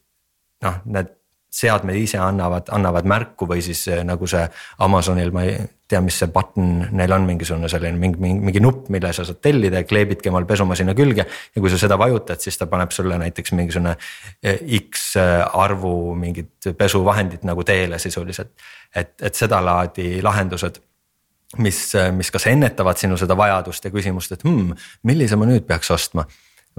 noh, 0.62 0.76
need 0.86 1.10
seadmed 1.54 1.98
ise 2.00 2.18
annavad, 2.22 2.70
annavad 2.74 3.08
märku 3.10 3.48
või 3.50 3.62
siis 3.62 3.84
eh, 3.92 4.02
nagu 4.08 4.28
see 4.30 4.44
Amazonil, 4.86 5.32
ma 5.36 5.44
ei 5.46 5.58
tea, 5.90 6.02
mis 6.02 6.18
see 6.24 6.32
button 6.34 6.72
neil 6.98 7.14
on, 7.14 7.28
mingisugune 7.28 7.70
selline 7.70 8.00
mingi, 8.00 8.18
mingi, 8.22 8.46
mingi 8.48 8.64
nupp, 8.64 8.88
mille 8.94 9.12
sa 9.14 9.26
saad 9.28 9.42
tellida 9.44 9.84
ja 9.84 9.88
kleebidki 9.88 10.32
omal 10.32 10.48
pesumasina 10.50 10.96
külge. 10.98 11.26
ja 11.28 11.62
kui 11.62 11.70
sa 11.70 11.78
seda 11.82 11.98
vajutad, 12.02 12.42
siis 12.42 12.58
ta 12.58 12.68
paneb 12.72 12.94
sulle 12.96 13.20
näiteks 13.22 13.54
mingisugune 13.58 13.94
eh, 14.42 14.64
X 14.80 15.12
eh, 15.22 15.36
arvu 15.66 16.16
mingit 16.18 16.72
pesuvahendit 16.78 17.46
nagu 17.46 17.64
teele 17.64 18.00
sisuliselt. 18.02 18.56
et, 18.96 19.14
et 19.22 19.36
sedalaadi 19.36 20.22
lahendused 20.26 20.82
mis, 21.58 21.84
mis 22.18 22.32
kas 22.34 22.48
ennetavad 22.50 22.98
sinu 22.98 23.18
seda 23.18 23.38
vajadust 23.38 23.86
ja 23.86 23.94
küsimust, 23.94 24.34
et 24.34 24.44
hmm, 24.48 24.74
millise 25.06 25.38
ma 25.38 25.46
nüüd 25.50 25.70
peaks 25.70 25.94
ostma 25.94 26.26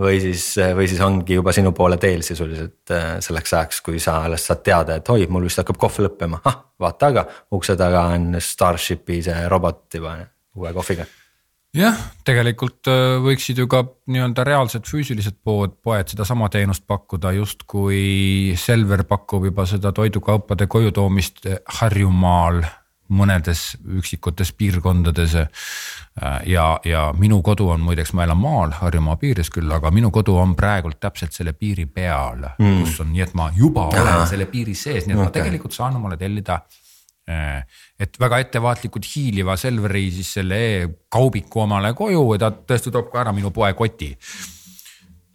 või 0.00 0.20
siis, 0.22 0.46
või 0.76 0.86
siis 0.90 1.00
ongi 1.04 1.38
juba 1.38 1.52
sinu 1.54 1.72
poole 1.76 1.98
teel 2.02 2.22
sisuliselt 2.26 2.94
äh, 2.94 3.16
selleks 3.24 3.54
ajaks, 3.54 3.80
kui 3.86 4.00
sa 4.02 4.20
alles 4.26 4.46
saad 4.46 4.62
teada, 4.66 4.98
et 4.98 5.10
oi, 5.10 5.26
mul 5.30 5.46
vist 5.48 5.60
hakkab 5.62 5.78
kohv 5.80 6.00
lõppema, 6.06 6.40
ah 6.44 6.62
vaata 6.80 7.10
aga 7.12 7.26
ukse 7.54 7.76
taga 7.78 8.08
on 8.14 8.34
Starshipi 8.42 9.20
see 9.24 9.44
robot 9.50 9.86
juba 9.94 10.16
uue 10.58 10.72
kohviga. 10.74 11.06
Jah, 11.74 11.98
tegelikult 12.26 12.86
äh, 12.90 13.16
võiksid 13.22 13.58
ju 13.58 13.66
ka 13.70 13.82
nii-öelda 14.06 14.44
reaalsed 14.46 14.86
füüsilised 14.86 15.40
pood, 15.42 15.74
poed 15.82 16.10
sedasama 16.12 16.46
teenust 16.54 16.86
pakkuda, 16.86 17.32
justkui 17.34 18.54
Selver 18.58 19.02
pakub 19.10 19.48
juba 19.50 19.66
seda 19.66 19.90
toidukaupade 19.94 20.68
koju 20.70 20.94
toomist 20.94 21.42
Harjumaal 21.80 22.62
mõnedes 23.12 23.74
üksikutes 23.98 24.52
piirkondades. 24.56 25.34
Äh, 25.36 26.38
ja, 26.46 26.66
ja 26.84 27.08
minu 27.18 27.40
kodu 27.42 27.68
on 27.74 27.82
muideks, 27.84 28.14
ma 28.14 28.24
elan 28.24 28.38
maal, 28.40 28.72
Harjumaa 28.78 29.16
piires 29.20 29.50
küll, 29.52 29.70
aga 29.72 29.90
minu 29.94 30.10
kodu 30.14 30.36
on 30.40 30.54
praegult 30.56 31.00
täpselt 31.02 31.34
selle 31.34 31.52
piiri 31.58 31.86
peal 31.86 32.46
mm., 32.54 32.80
kus 32.84 33.00
on 33.04 33.12
nii, 33.12 33.24
et 33.26 33.34
ma 33.34 33.50
juba 33.56 33.88
Aha. 33.90 34.02
olen 34.02 34.28
selle 34.30 34.46
piiri 34.50 34.76
sees, 34.78 35.08
nii 35.08 35.16
et 35.16 35.20
okay. 35.20 35.30
ma 35.30 35.34
tegelikult 35.34 35.74
saan 35.76 35.98
omale 35.98 36.16
tellida 36.20 36.60
äh, 37.28 37.64
et 38.00 38.20
väga 38.20 38.38
ettevaatlikult 38.44 39.08
hiiliva 39.10 39.56
Selveri 39.60 40.06
siis 40.14 40.32
selle 40.38 40.60
e-kaubiku 40.68 41.64
omale 41.66 41.92
koju 41.98 42.24
ja 42.36 42.44
ta 42.46 42.52
tõesti 42.54 42.94
toob 42.94 43.10
ka 43.12 43.24
ära 43.24 43.34
minu 43.36 43.50
poekoti. 43.54 44.14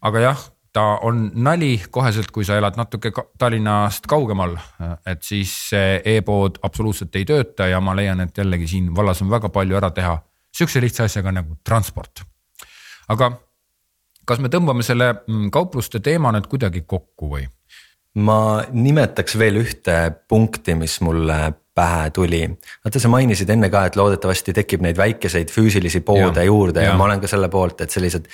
aga 0.07 0.26
jah 0.30 0.47
ta 0.80 0.86
on 1.04 1.26
nali 1.36 1.74
koheselt, 1.92 2.32
kui 2.32 2.46
sa 2.48 2.56
elad 2.60 2.78
natuke 2.80 3.12
Tallinnast 3.38 4.08
kaugemal, 4.08 4.56
et 5.08 5.26
siis 5.28 5.52
see 5.74 6.00
e-pood 6.16 6.62
absoluutselt 6.64 7.16
ei 7.20 7.28
tööta 7.28 7.68
ja 7.68 7.82
ma 7.84 7.96
leian, 7.98 8.24
et 8.24 8.38
jällegi 8.38 8.70
siin 8.72 8.90
vallas 8.96 9.20
on 9.26 9.32
väga 9.32 9.52
palju 9.52 9.80
ära 9.80 9.92
teha 9.96 10.16
sihukese 10.56 10.82
lihtsa 10.84 11.08
asjaga 11.10 11.34
nagu 11.36 11.58
transport. 11.66 12.24
aga 13.10 13.32
kas 14.30 14.42
me 14.42 14.52
tõmbame 14.54 14.86
selle 14.86 15.12
mm, 15.16 15.50
kaupluste 15.54 16.02
teema 16.06 16.32
nüüd 16.36 16.48
kuidagi 16.52 16.86
kokku 16.88 17.34
või? 17.36 17.48
ma 18.20 18.64
nimetaks 18.72 19.38
veel 19.40 19.60
ühte 19.62 19.98
punkti, 20.28 20.76
mis 20.76 21.00
mulle 21.06 21.40
pähe 21.80 22.10
tuli. 22.16 22.42
vaata, 22.84 23.00
sa 23.00 23.12
mainisid 23.12 23.50
enne 23.54 23.70
ka, 23.72 23.86
et 23.88 24.00
loodetavasti 24.00 24.56
tekib 24.58 24.84
neid 24.86 24.98
väikeseid 25.00 25.52
füüsilisi 25.54 26.02
poode 26.06 26.42
ja, 26.42 26.48
juurde 26.50 26.84
ja, 26.84 26.94
ja 26.94 26.98
ma 26.98 27.10
olen 27.10 27.22
ka 27.22 27.30
selle 27.32 27.52
poolt, 27.52 27.84
et 27.86 27.94
sellised 27.94 28.32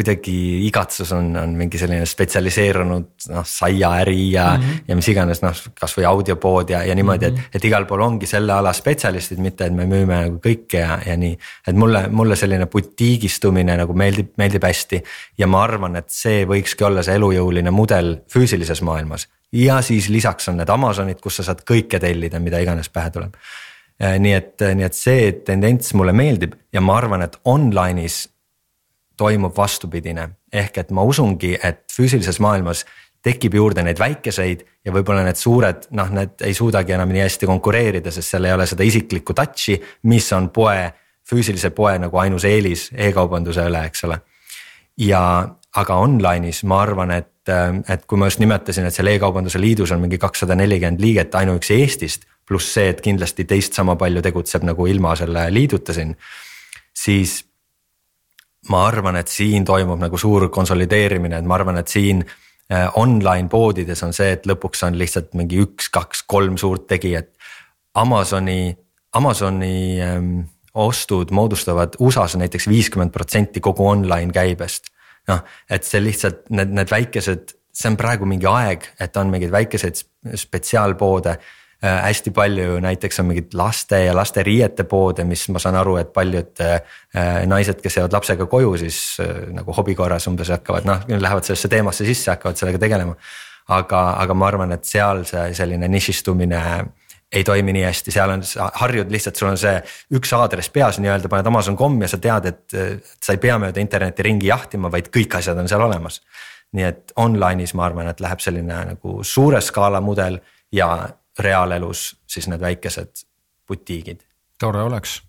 kuidagi 0.00 0.34
igatsus 0.66 1.12
on, 1.12 1.34
on 1.36 1.52
mingi 1.58 1.78
selline 1.78 2.06
spetsialiseerunud 2.08 3.28
noh 3.34 3.46
saiaäri 3.46 4.32
ja 4.32 4.46
mm, 4.56 4.62
-hmm. 4.62 4.84
ja 4.88 4.96
mis 4.96 5.08
iganes 5.12 5.42
noh, 5.44 5.62
kasvõi 5.80 6.06
audiopood 6.08 6.72
ja, 6.72 6.82
ja 6.84 6.94
niimoodi 6.94 7.28
mm, 7.28 7.36
-hmm. 7.36 7.50
et, 7.50 7.56
et 7.60 7.64
igal 7.68 7.84
pool 7.86 8.00
ongi 8.00 8.26
selle 8.26 8.52
ala 8.52 8.72
spetsialistid, 8.72 9.38
mitte 9.38 9.68
et 9.68 9.76
me 9.76 9.84
müüme 9.86 10.22
nagu 10.24 10.40
kõike 10.40 10.80
ja, 10.80 10.98
ja 11.06 11.16
nii. 11.16 11.36
et 11.68 11.76
mulle, 11.76 12.06
mulle 12.08 12.36
selline 12.36 12.66
butiigistumine 12.66 13.76
nagu 13.76 13.94
meeldib, 13.94 14.32
meeldib 14.40 14.64
hästi 14.64 15.02
ja 15.38 15.46
ma 15.46 15.62
arvan, 15.68 15.96
et 16.00 16.08
see 16.08 16.46
võikski 16.48 16.86
olla 16.88 17.02
see 17.02 17.14
elujõuline 17.20 17.70
mudel 17.70 18.16
füüsilises 18.32 18.82
maailmas. 18.82 19.28
ja 19.52 19.82
siis 19.82 20.08
lisaks 20.08 20.48
on 20.48 20.56
need 20.56 20.68
Amazonid, 20.68 21.20
kus 21.20 21.36
sa 21.36 21.50
saad 21.50 21.60
kõike 21.66 22.00
tellida, 22.00 22.40
mida 22.40 22.58
iganes 22.58 22.88
pähe 22.88 23.10
tuleb 23.10 23.36
nii 24.00 24.32
et, 24.32 24.62
nii 24.74 24.84
et 24.86 24.96
see 24.96 25.32
tendents 25.44 25.92
mulle 25.94 26.12
meeldib 26.16 26.54
ja 26.72 26.80
ma 26.80 26.96
arvan, 26.96 27.22
et 27.22 27.36
online'is 27.44 28.22
toimub 29.20 29.54
vastupidine, 29.56 30.26
ehk 30.52 30.80
et 30.82 30.90
ma 30.96 31.04
usungi, 31.06 31.52
et 31.62 31.84
füüsilises 31.92 32.40
maailmas 32.40 32.86
tekib 33.24 33.54
juurde 33.54 33.84
neid 33.84 34.00
väikeseid 34.00 34.64
ja 34.84 34.92
võib-olla 34.94 35.24
need 35.26 35.36
suured, 35.36 35.86
noh, 35.96 36.08
need 36.16 36.40
ei 36.46 36.56
suudagi 36.56 36.96
enam 36.96 37.12
nii 37.12 37.24
hästi 37.26 37.48
konkureerida, 37.50 38.12
sest 38.14 38.32
seal 38.32 38.48
ei 38.48 38.56
ole 38.56 38.66
seda 38.68 38.86
isiklikku 38.86 39.36
touch'i, 39.36 39.76
mis 40.08 40.30
on 40.36 40.48
poe, 40.54 40.88
füüsilise 41.28 41.72
poe 41.76 41.98
nagu 42.00 42.20
ainus 42.22 42.46
eelis 42.48 42.88
e-kaubanduse 42.96 43.66
üle, 43.68 43.84
eks 43.90 44.06
ole. 44.08 44.20
ja, 45.00 45.22
aga 45.76 45.96
online'is 46.02 46.64
ma 46.68 46.80
arvan, 46.82 47.12
et, 47.14 47.52
et 47.88 48.08
kui 48.08 48.18
ma 48.18 48.30
just 48.30 48.40
nimetasin, 48.42 48.88
et 48.88 48.96
seal 48.96 49.12
e-kaubanduse 49.12 49.60
liidus 49.60 49.92
on 49.94 50.00
mingi 50.02 50.18
kakssada 50.18 50.56
nelikümmend 50.58 51.00
liiget 51.00 51.34
ainuüksi 51.34 51.82
Eestist. 51.82 52.26
pluss 52.50 52.72
see, 52.74 52.88
et 52.90 53.00
kindlasti 53.00 53.44
teist 53.46 53.76
sama 53.78 53.94
palju 53.94 54.22
tegutseb 54.26 54.64
nagu 54.66 54.86
ilma 54.90 55.12
selle 55.14 55.44
liiduta 55.54 55.94
siin, 55.94 56.16
siis 56.96 57.44
ma 58.68 58.84
arvan, 58.86 59.16
et 59.16 59.28
siin 59.28 59.64
toimub 59.64 59.98
nagu 60.00 60.18
suur 60.18 60.48
konsolideerimine, 60.52 61.38
et 61.38 61.48
ma 61.48 61.54
arvan, 61.56 61.78
et 61.80 61.88
siin 61.88 62.24
Äh, 62.72 62.90
online 62.94 63.48
poodides 63.48 63.98
on 64.06 64.12
see, 64.14 64.30
et 64.36 64.44
lõpuks 64.46 64.84
on 64.86 64.94
lihtsalt 64.98 65.32
mingi 65.34 65.58
üks, 65.58 65.88
kaks, 65.90 66.22
kolm 66.30 66.54
suurt 66.60 66.84
tegijat. 66.86 67.32
Amazoni, 67.98 68.70
Amazoni 69.18 69.98
ähm, 70.04 70.28
ostud 70.78 71.32
moodustavad 71.34 71.96
USA-s 71.98 72.36
näiteks 72.38 72.68
viiskümmend 72.70 73.10
protsenti 73.10 73.60
kogu 73.60 73.88
online 73.90 74.30
käibest. 74.32 74.92
noh, 75.28 75.42
et 75.70 75.84
see 75.84 76.00
lihtsalt 76.00 76.46
need, 76.54 76.70
need 76.74 76.90
väikesed, 76.90 77.50
see 77.74 77.90
on 77.90 77.98
praegu 77.98 78.26
mingi 78.26 78.46
aeg, 78.46 78.86
et 79.02 79.18
on 79.18 79.28
mingeid 79.30 79.50
väikeseid 79.52 79.98
spetsiaalpoode 80.38 81.34
hästi 81.82 82.30
palju 82.30 82.80
näiteks 82.80 83.20
on 83.20 83.30
mingeid 83.30 83.54
laste 83.56 84.04
ja 84.04 84.14
lasteriiete 84.16 84.84
poode, 84.84 85.24
mis 85.24 85.46
ma 85.48 85.60
saan 85.62 85.78
aru, 85.80 85.96
et 85.96 86.12
paljud 86.12 86.60
äh, 86.64 86.80
naised, 87.48 87.80
kes 87.80 87.96
jäävad 87.96 88.16
lapsega 88.18 88.46
koju, 88.46 88.74
siis 88.82 88.98
äh, 89.20 89.46
nagu 89.56 89.72
hobi 89.72 89.94
korras 89.96 90.28
umbes 90.28 90.52
hakkavad 90.52 90.88
noh, 90.88 91.06
lähevad 91.08 91.46
sellesse 91.46 91.70
teemasse 91.72 92.04
sisse, 92.04 92.30
hakkavad 92.34 92.60
sellega 92.60 92.82
tegelema. 92.82 93.16
aga, 93.70 94.00
aga 94.18 94.34
ma 94.34 94.46
arvan, 94.46 94.72
et 94.74 94.84
seal 94.84 95.24
see 95.24 95.52
selline 95.54 95.88
nišistumine 95.88 96.60
ei 97.32 97.44
toimi 97.46 97.72
nii 97.72 97.84
hästi, 97.86 98.12
seal 98.12 98.32
on, 98.34 98.42
sa 98.44 98.66
harjud 98.82 99.12
lihtsalt, 99.12 99.38
sul 99.38 99.48
on 99.52 99.58
see 99.60 99.76
üks 100.18 100.32
aadress 100.34 100.72
peas 100.74 100.98
nii-öelda, 100.98 101.30
paned 101.30 101.46
Amazon.com 101.46 102.00
ja 102.02 102.08
sa 102.10 102.18
tead, 102.18 102.48
et 102.50 102.74
sa 103.22 103.36
ei 103.36 103.38
pea 103.40 103.56
mööda 103.62 103.80
internetti 103.80 104.26
ringi 104.26 104.50
jahtima, 104.50 104.90
vaid 104.90 105.12
kõik 105.14 105.38
asjad 105.38 105.58
on 105.62 105.70
seal 105.70 105.86
olemas. 105.86 106.20
nii 106.74 106.84
et 106.86 107.12
online'is 107.18 107.72
ma 107.74 107.86
arvan, 107.86 108.10
et 108.10 108.20
läheb 108.20 108.42
selline 108.42 108.82
nagu 108.92 109.22
suure 109.26 109.60
skaala 109.62 110.00
mudel 110.02 110.36
ja 110.72 110.90
reaalelus 111.38 112.10
siis 112.26 112.48
need 112.48 112.60
väikesed 112.60 113.26
butiigid. 113.68 114.22
tore 114.58 114.82
oleks 114.82 115.20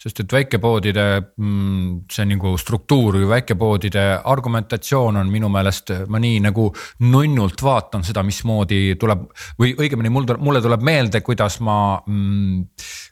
sest 0.00 0.20
et 0.20 0.32
väikepoodide 0.32 1.04
mm, 1.36 2.06
see 2.12 2.26
nagu 2.28 2.52
struktuur 2.60 3.18
või 3.20 3.28
väikepoodide 3.30 4.04
argumentatsioon 4.32 5.20
on 5.20 5.30
minu 5.32 5.48
meelest, 5.52 5.92
ma 6.12 6.20
nii 6.22 6.40
nagu 6.44 6.68
nunnult 7.06 7.62
vaatan 7.64 8.04
seda, 8.06 8.24
mismoodi 8.26 8.96
tuleb 9.00 9.26
või 9.60 9.74
õigemini 9.78 10.12
mul 10.12 10.28
tuleb, 10.28 10.44
mulle 10.44 10.62
tuleb 10.64 10.84
meelde, 10.86 11.22
kuidas 11.26 11.58
ma 11.64 11.78
mm, 11.98 12.66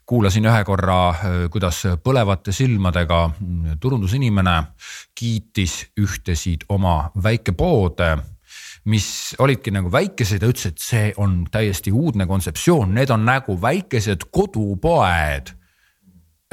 kuulasin 0.05 0.45
ühe 0.51 0.61
korra, 0.67 0.99
kuidas 1.51 1.81
põlevate 2.03 2.53
silmadega 2.55 3.25
mm, 3.31 3.81
turundusinimene 3.81 4.57
kiitis 5.15 5.81
ühtesid 6.01 6.67
oma 6.69 6.99
väikepoode 7.23 8.13
mis 8.85 9.35
olidki 9.41 9.73
nagu 9.73 9.89
väikesed 9.91 10.43
ja 10.43 10.49
ütles, 10.49 10.69
et 10.69 10.81
see 10.81 11.11
on 11.21 11.43
täiesti 11.51 11.93
uudne 11.93 12.27
kontseptsioon, 12.29 12.93
need 12.93 13.13
on 13.13 13.25
nagu 13.25 13.57
väikesed 13.61 14.27
kodupoed. 14.33 15.53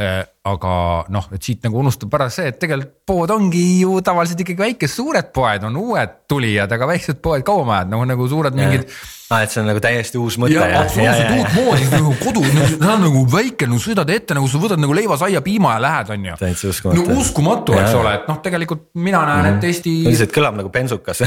Äh, 0.03 0.23
aga 0.49 0.75
noh, 1.13 1.27
et 1.37 1.45
siit 1.45 1.67
nagu 1.67 1.77
unustub 1.83 2.15
ära 2.17 2.31
see, 2.33 2.49
et 2.49 2.57
tegelikult 2.59 3.03
pood 3.07 3.31
ongi 3.35 3.83
ju 3.83 3.99
tavaliselt 4.03 4.41
ikkagi 4.41 4.65
väikesed, 4.65 4.95
suured 4.97 5.29
poed 5.37 5.67
on 5.69 5.77
uued 5.79 6.15
tulijad, 6.33 6.73
aga 6.73 6.89
väiksed 6.89 7.21
poed 7.23 7.45
kauem 7.47 7.69
ajavad 7.75 7.93
nagu, 7.93 8.07
nagu 8.09 8.29
suured 8.31 8.57
mingid 8.57 8.89
aa, 9.33 9.43
et 9.47 9.53
see 9.53 9.63
on 9.63 9.69
nagu 9.71 9.81
täiesti 9.83 10.21
uus 10.21 10.37
mõte. 10.41 10.61
absoluutselt 10.61 11.33
uutmoodi 11.39 11.89
nagu 11.93 12.15
kodu, 12.21 12.45
see 12.53 12.91
on 12.93 13.05
nagu 13.07 13.25
väike, 13.33 13.69
nagu 13.71 13.81
sõidad 13.83 14.13
ette 14.13 14.37
nagu 14.37 14.49
sa 14.51 14.61
võtad 14.63 14.83
nagu 14.83 14.97
leivasaia 14.97 15.43
piima 15.45 15.77
ja 15.77 15.83
lähed, 15.87 16.13
on 16.15 16.27
ju. 16.29 16.37
täitsa 16.41 16.73
uskumatu. 16.73 17.07
no 17.09 17.21
uskumatu, 17.23 17.77
eks 17.81 17.97
ole, 17.99 18.15
et 18.21 18.29
noh, 18.31 18.41
tegelikult 18.45 18.85
mina 18.95 19.23
näen, 19.29 19.49
et 19.53 19.57
mhm. 19.57 19.71
Eesti. 19.73 19.95
lihtsalt 20.09 20.35
kõlab 20.37 20.59
nagu 20.61 20.73
bensukas 20.75 21.25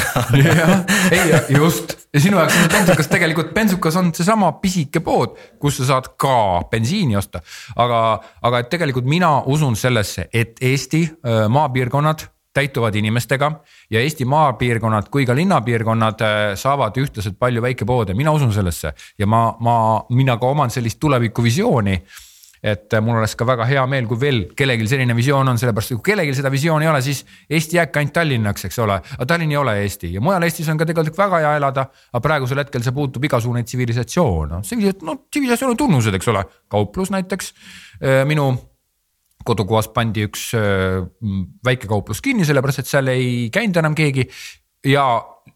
ei 1.16 1.56
just 1.56 1.96
ja 2.14 2.22
sinu 2.24 2.40
jaoks 2.42 2.60
on 2.62 2.70
bensukas 2.76 3.12
tegelikult, 3.12 3.52
bensukas 3.56 4.00
on 4.02 4.14
seesama 4.16 4.52
pisike 4.62 5.02
pood, 5.06 5.36
kus 5.62 5.82
sa 5.82 5.90
saad 5.94 6.14
ka 6.22 6.36
bensiini 6.72 7.18
osta. 7.20 7.42
aga, 7.76 8.06
aga 8.46 8.64
et 8.64 8.72
tegelikult 8.74 9.10
mina 9.10 9.38
usun 9.52 9.76
sellesse, 9.80 10.30
et 10.34 10.62
Eesti 10.66 11.04
maapiirkonnad 11.50 12.30
täituvad 12.56 12.96
inimestega 12.96 13.52
ja 13.92 14.02
Eesti 14.02 14.26
maapiirkonnad 14.26 15.10
kui 15.12 15.26
ka 15.28 15.36
linnapiirkonnad 15.36 16.22
äh, 16.24 16.46
saavad 16.60 16.96
ühtlaselt 17.02 17.40
palju 17.40 17.62
väikepoode, 17.66 18.16
mina 18.16 18.32
usun 18.36 18.54
sellesse 18.56 18.94
ja 19.20 19.28
ma, 19.28 19.50
ma, 19.60 19.76
mina 20.16 20.40
ka 20.40 20.54
oman 20.56 20.74
sellist 20.74 21.00
tulevikuvisiooni 21.04 22.00
et 22.66 22.94
äh, 22.94 23.02
mul 23.04 23.20
oleks 23.20 23.36
ka 23.38 23.46
väga 23.46 23.66
hea 23.70 23.84
meel, 23.90 24.08
kui 24.10 24.20
veel 24.20 24.40
kellelgi 24.58 24.88
selline 24.90 25.16
visioon 25.18 25.52
on, 25.52 25.60
sellepärast 25.62 25.94
kui 25.94 26.06
kellelgi 26.12 26.34
seda 26.38 26.50
visiooni 26.54 26.88
ei 26.88 26.90
ole, 26.90 27.02
siis 27.06 27.22
Eesti 27.50 27.78
jääbki 27.78 28.02
ainult 28.02 28.16
Tallinnaks, 28.16 28.66
eks 28.70 28.80
ole. 28.82 28.98
aga 29.18 29.28
Tallinn 29.30 29.54
ei 29.54 29.60
ole 29.62 29.76
Eesti 29.84 30.14
ja 30.16 30.24
mujal 30.24 30.48
Eestis 30.48 30.70
on 30.74 30.80
ka 30.82 30.88
tegelikult 30.90 31.20
väga 31.20 31.44
hea 31.44 31.56
elada. 31.60 31.86
aga 32.14 32.24
praegusel 32.26 32.64
hetkel 32.64 32.86
see 32.86 32.96
puutub 32.96 33.28
igasugune 33.30 33.64
tsivilisatsioon, 33.64 34.56
noh 34.56 35.04
no 35.10 35.18
tsivilisatsiooni 35.30 35.78
tunnused, 35.78 36.18
eks 36.18 36.32
ole, 36.34 36.46
kauplus 36.72 37.14
näiteks 37.14 37.54
äh, 38.02 38.24
minu 38.26 38.54
kodukohas 39.46 39.90
pandi 39.94 40.26
üks 40.28 40.50
äh, 40.58 41.04
väike 41.66 41.90
kauplus 41.92 42.22
kinni, 42.26 42.48
sellepärast 42.48 42.84
et 42.84 42.92
seal 42.92 43.14
ei 43.14 43.48
käinud 43.54 43.78
enam 43.82 43.96
keegi. 43.98 44.28
ja 44.86 45.06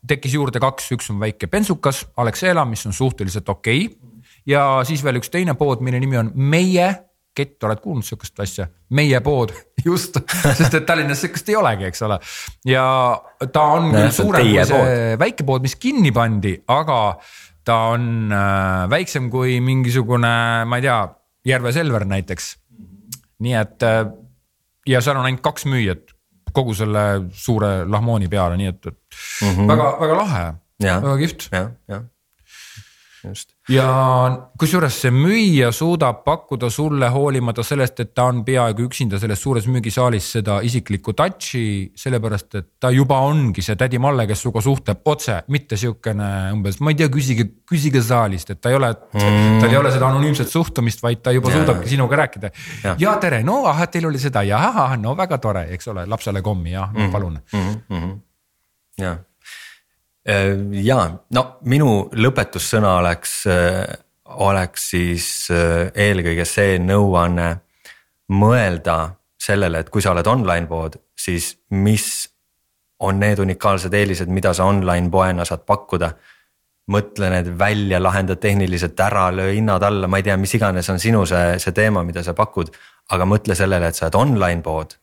tekkis 0.07 0.33
juurde 0.33 0.61
kaks, 0.61 0.91
üks 0.95 1.11
on 1.13 1.19
väike 1.21 1.49
bensukas, 1.51 2.05
Alexela, 2.17 2.65
mis 2.65 2.85
on 2.85 2.95
suhteliselt 2.95 3.49
okei 3.49 3.85
okay.. 3.85 4.23
ja 4.47 4.81
siis 4.87 5.03
veel 5.03 5.21
üks 5.21 5.31
teine 5.33 5.57
pood, 5.59 5.83
mille 5.85 5.99
nimi 6.01 6.17
on 6.17 6.33
Meie 6.35 6.89
kett, 7.39 7.61
oled 7.63 7.81
kuulnud 7.83 8.05
sihukest 8.05 8.39
asja? 8.43 8.67
meie 8.95 9.19
pood, 9.25 9.53
just, 9.89 10.17
sest 10.43 10.73
et 10.73 10.87
Tallinnas 10.87 11.21
sihukest 11.23 11.51
ei 11.51 11.59
olegi, 11.59 11.89
eks 11.89 12.01
ole. 12.07 12.19
ja 12.67 12.85
ta 13.53 13.67
on 13.75 13.91
küll 13.93 14.15
suurem 14.15 14.49
kui 14.49 14.65
see 14.71 15.13
väike 15.21 15.45
pood, 15.47 15.65
mis 15.65 15.77
kinni 15.79 16.13
pandi, 16.15 16.55
aga 16.73 16.99
ta 17.67 17.77
on 17.93 18.33
äh, 18.33 18.89
väiksem 18.91 19.29
kui 19.33 19.59
mingisugune, 19.63 20.33
ma 20.65 20.81
ei 20.81 20.87
tea, 20.87 20.99
Järve 21.47 21.71
Selver 21.71 22.03
näiteks 22.05 22.49
nii 23.39 23.57
et 23.59 23.83
äh, 23.87 24.05
ja 24.89 25.01
seal 25.01 25.19
on 25.19 25.27
ainult 25.29 25.43
kaks 25.45 25.65
müüjat 25.69 26.15
kogu 26.53 26.73
selle 26.73 27.03
suure 27.37 27.85
lahmooni 27.85 28.29
peale, 28.29 28.57
nii 28.57 28.71
et, 28.71 28.85
et 28.85 28.97
mm 29.41 29.51
-hmm. 29.55 29.67
väga, 29.69 29.89
väga 29.99 30.15
lahe, 30.17 30.45
väga 30.81 31.17
kihvt. 31.17 31.49
jah, 31.51 31.71
jah 31.87 32.07
just. 33.23 33.53
ja 33.69 33.87
kusjuures 34.59 34.95
see 35.03 35.11
müüja 35.13 35.71
suudab 35.75 36.23
pakkuda 36.25 36.69
sulle 36.73 37.09
hoolimata 37.13 37.63
sellest, 37.65 37.99
et 38.03 38.13
ta 38.15 38.27
on 38.31 38.41
peaaegu 38.47 38.85
üksinda 38.87 39.19
selles 39.21 39.41
suures 39.41 39.67
müügisaalis 39.69 40.31
seda 40.37 40.59
isiklikku 40.65 41.13
touch'i, 41.17 41.91
sellepärast 41.99 42.59
et 42.59 42.69
ta 42.79 42.91
juba 42.95 43.19
ongi 43.27 43.63
see 43.65 43.77
tädi 43.79 43.99
Malle, 43.99 44.25
kes 44.29 44.43
sinuga 44.45 44.63
suhtleb 44.63 45.13
otse, 45.13 45.39
mitte 45.53 45.77
sihukene 45.79 46.29
umbes, 46.55 46.79
ma 46.83 46.93
ei 46.93 46.99
tea, 47.01 47.09
küsige, 47.13 47.47
küsige 47.69 48.03
saalist, 48.05 48.53
et 48.55 48.61
ta 48.61 48.73
ei 48.73 48.79
ole 48.79 48.91
mm., 48.93 49.59
tal 49.63 49.69
ei 49.69 49.81
ole 49.81 49.93
seda 49.93 50.09
anonüümset 50.09 50.51
suhtumist, 50.51 51.03
vaid 51.03 51.23
ta 51.25 51.35
juba 51.35 51.51
ja. 51.51 51.59
suudabki 51.59 51.91
sinuga 51.91 52.23
rääkida. 52.23 52.51
ja, 52.99 53.15
tere, 53.21 53.43
no 53.47 53.61
ahah, 53.69 53.89
teil 53.91 54.09
oli 54.09 54.21
seda 54.21 54.43
ja 54.47 54.61
ahah, 54.69 54.97
no 54.99 55.15
väga 55.19 55.41
tore, 55.43 55.67
eks 55.75 55.91
ole, 55.91 56.07
lapsele 56.09 56.41
kommi 56.45 56.73
jah 56.73 56.91
mm, 56.91 57.01
-hmm. 57.01 57.11
palun 57.11 57.39
mm. 57.53 57.75
-hmm. 57.89 58.15
ja 58.97 59.17
ja 60.83 60.99
no 61.35 61.43
minu 61.69 62.09
lõpetussõna 62.13 62.97
oleks, 62.99 63.35
äh, 63.47 63.85
oleks 64.43 64.89
siis 64.91 65.27
äh, 65.53 65.91
eelkõige 65.95 66.45
see 66.45 66.79
nõuanne 66.83 67.53
mõelda 68.35 68.99
sellele, 69.39 69.79
et 69.79 69.89
kui 69.89 70.03
sa 70.03 70.11
oled 70.11 70.27
online 70.27 70.67
pood, 70.67 70.99
siis 71.17 71.53
mis 71.71 72.27
on 72.99 73.19
need 73.19 73.39
unikaalsed 73.39 73.93
eelised, 73.95 74.29
mida 74.29 74.51
sa 74.53 74.67
online 74.67 75.09
poena 75.09 75.45
saad 75.45 75.65
pakkuda. 75.65 76.11
mõtle 76.89 77.27
need 77.29 77.51
välja, 77.57 77.99
lahenda 78.01 78.35
tehniliselt 78.35 78.99
ära, 78.99 79.27
löö 79.31 79.51
hinnad 79.53 79.83
alla, 79.83 80.07
ma 80.07 80.17
ei 80.17 80.23
tea, 80.23 80.37
mis 80.37 80.55
iganes 80.57 80.89
on 80.89 80.99
sinu 80.99 81.21
see, 81.25 81.59
see 81.59 81.71
teema, 81.71 82.03
mida 82.03 82.23
sa 82.23 82.33
pakud. 82.33 82.71
aga 83.09 83.25
mõtle 83.25 83.55
sellele, 83.55 83.87
et 83.87 83.95
sa 83.95 84.05
oled 84.05 84.15
online 84.15 84.61
pood 84.61 84.97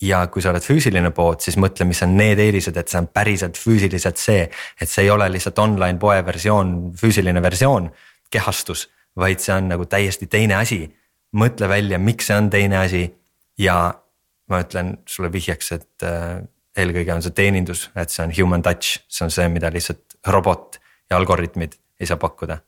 ja 0.00 0.20
kui 0.32 0.42
sa 0.42 0.52
oled 0.52 0.64
füüsiline 0.64 1.12
pood, 1.16 1.42
siis 1.44 1.58
mõtle, 1.60 1.84
mis 1.88 2.00
on 2.06 2.14
need 2.16 2.40
eelised, 2.40 2.76
et 2.76 2.88
see 2.88 3.00
on 3.00 3.08
päriselt 3.12 3.58
füüsiliselt 3.60 4.20
see, 4.20 4.46
et 4.80 4.88
see 4.88 5.04
ei 5.04 5.10
ole 5.12 5.28
lihtsalt 5.32 5.58
online 5.60 5.98
poe 6.00 6.20
versioon, 6.26 6.92
füüsiline 6.96 7.42
versioon, 7.44 7.90
kehastus, 8.32 8.88
vaid 9.18 9.42
see 9.42 9.54
on 9.56 9.68
nagu 9.74 9.86
täiesti 9.90 10.30
teine 10.30 10.56
asi. 10.60 10.86
mõtle 11.30 11.68
välja, 11.70 11.98
miks 11.98 12.26
see 12.26 12.36
on 12.36 12.48
teine 12.50 12.78
asi 12.80 13.04
ja 13.58 13.76
ma 14.50 14.58
ütlen 14.64 14.96
sulle 15.06 15.28
vihjeks, 15.30 15.72
et 15.76 16.02
äh, 16.02 16.40
eelkõige 16.76 17.14
on 17.14 17.22
see 17.22 17.36
teenindus, 17.36 17.90
et 17.94 18.10
see 18.10 18.24
on 18.24 18.32
human 18.34 18.62
touch, 18.66 19.04
see 19.06 19.24
on 19.24 19.30
see, 19.30 19.46
mida 19.48 19.70
lihtsalt 19.70 20.18
robot 20.26 20.80
ja 21.10 21.20
algoritmid 21.20 21.76
ei 22.00 22.08
saa 22.08 22.18
pakkuda 22.18 22.58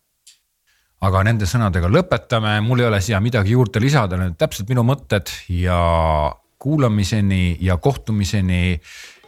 aga 1.02 1.24
nende 1.26 1.48
sõnadega 1.50 1.90
lõpetame, 1.90 2.60
mul 2.62 2.84
ei 2.84 2.86
ole 2.86 3.00
siia 3.02 3.18
midagi 3.20 3.56
juurde 3.56 3.80
lisada, 3.82 4.18
need 4.20 4.34
on 4.34 4.38
täpselt 4.38 4.68
minu 4.70 4.84
mõtted 4.86 5.32
ja 5.50 5.80
kuulamiseni 6.62 7.56
ja 7.60 7.76
kohtumiseni 7.76 8.80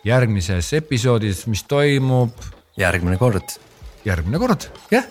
järgmises 0.05 0.72
episoodis, 0.78 1.47
mis 1.51 1.64
toimub 1.64 2.30
järgmine 2.78 3.16
kord. 3.18 3.59
järgmine 4.05 4.39
kord, 4.39 4.70
jah. 4.91 5.05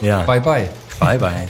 Bye 0.00 0.40
bye. 0.40 0.70
Bye 1.00 1.18
bye. 1.18 1.48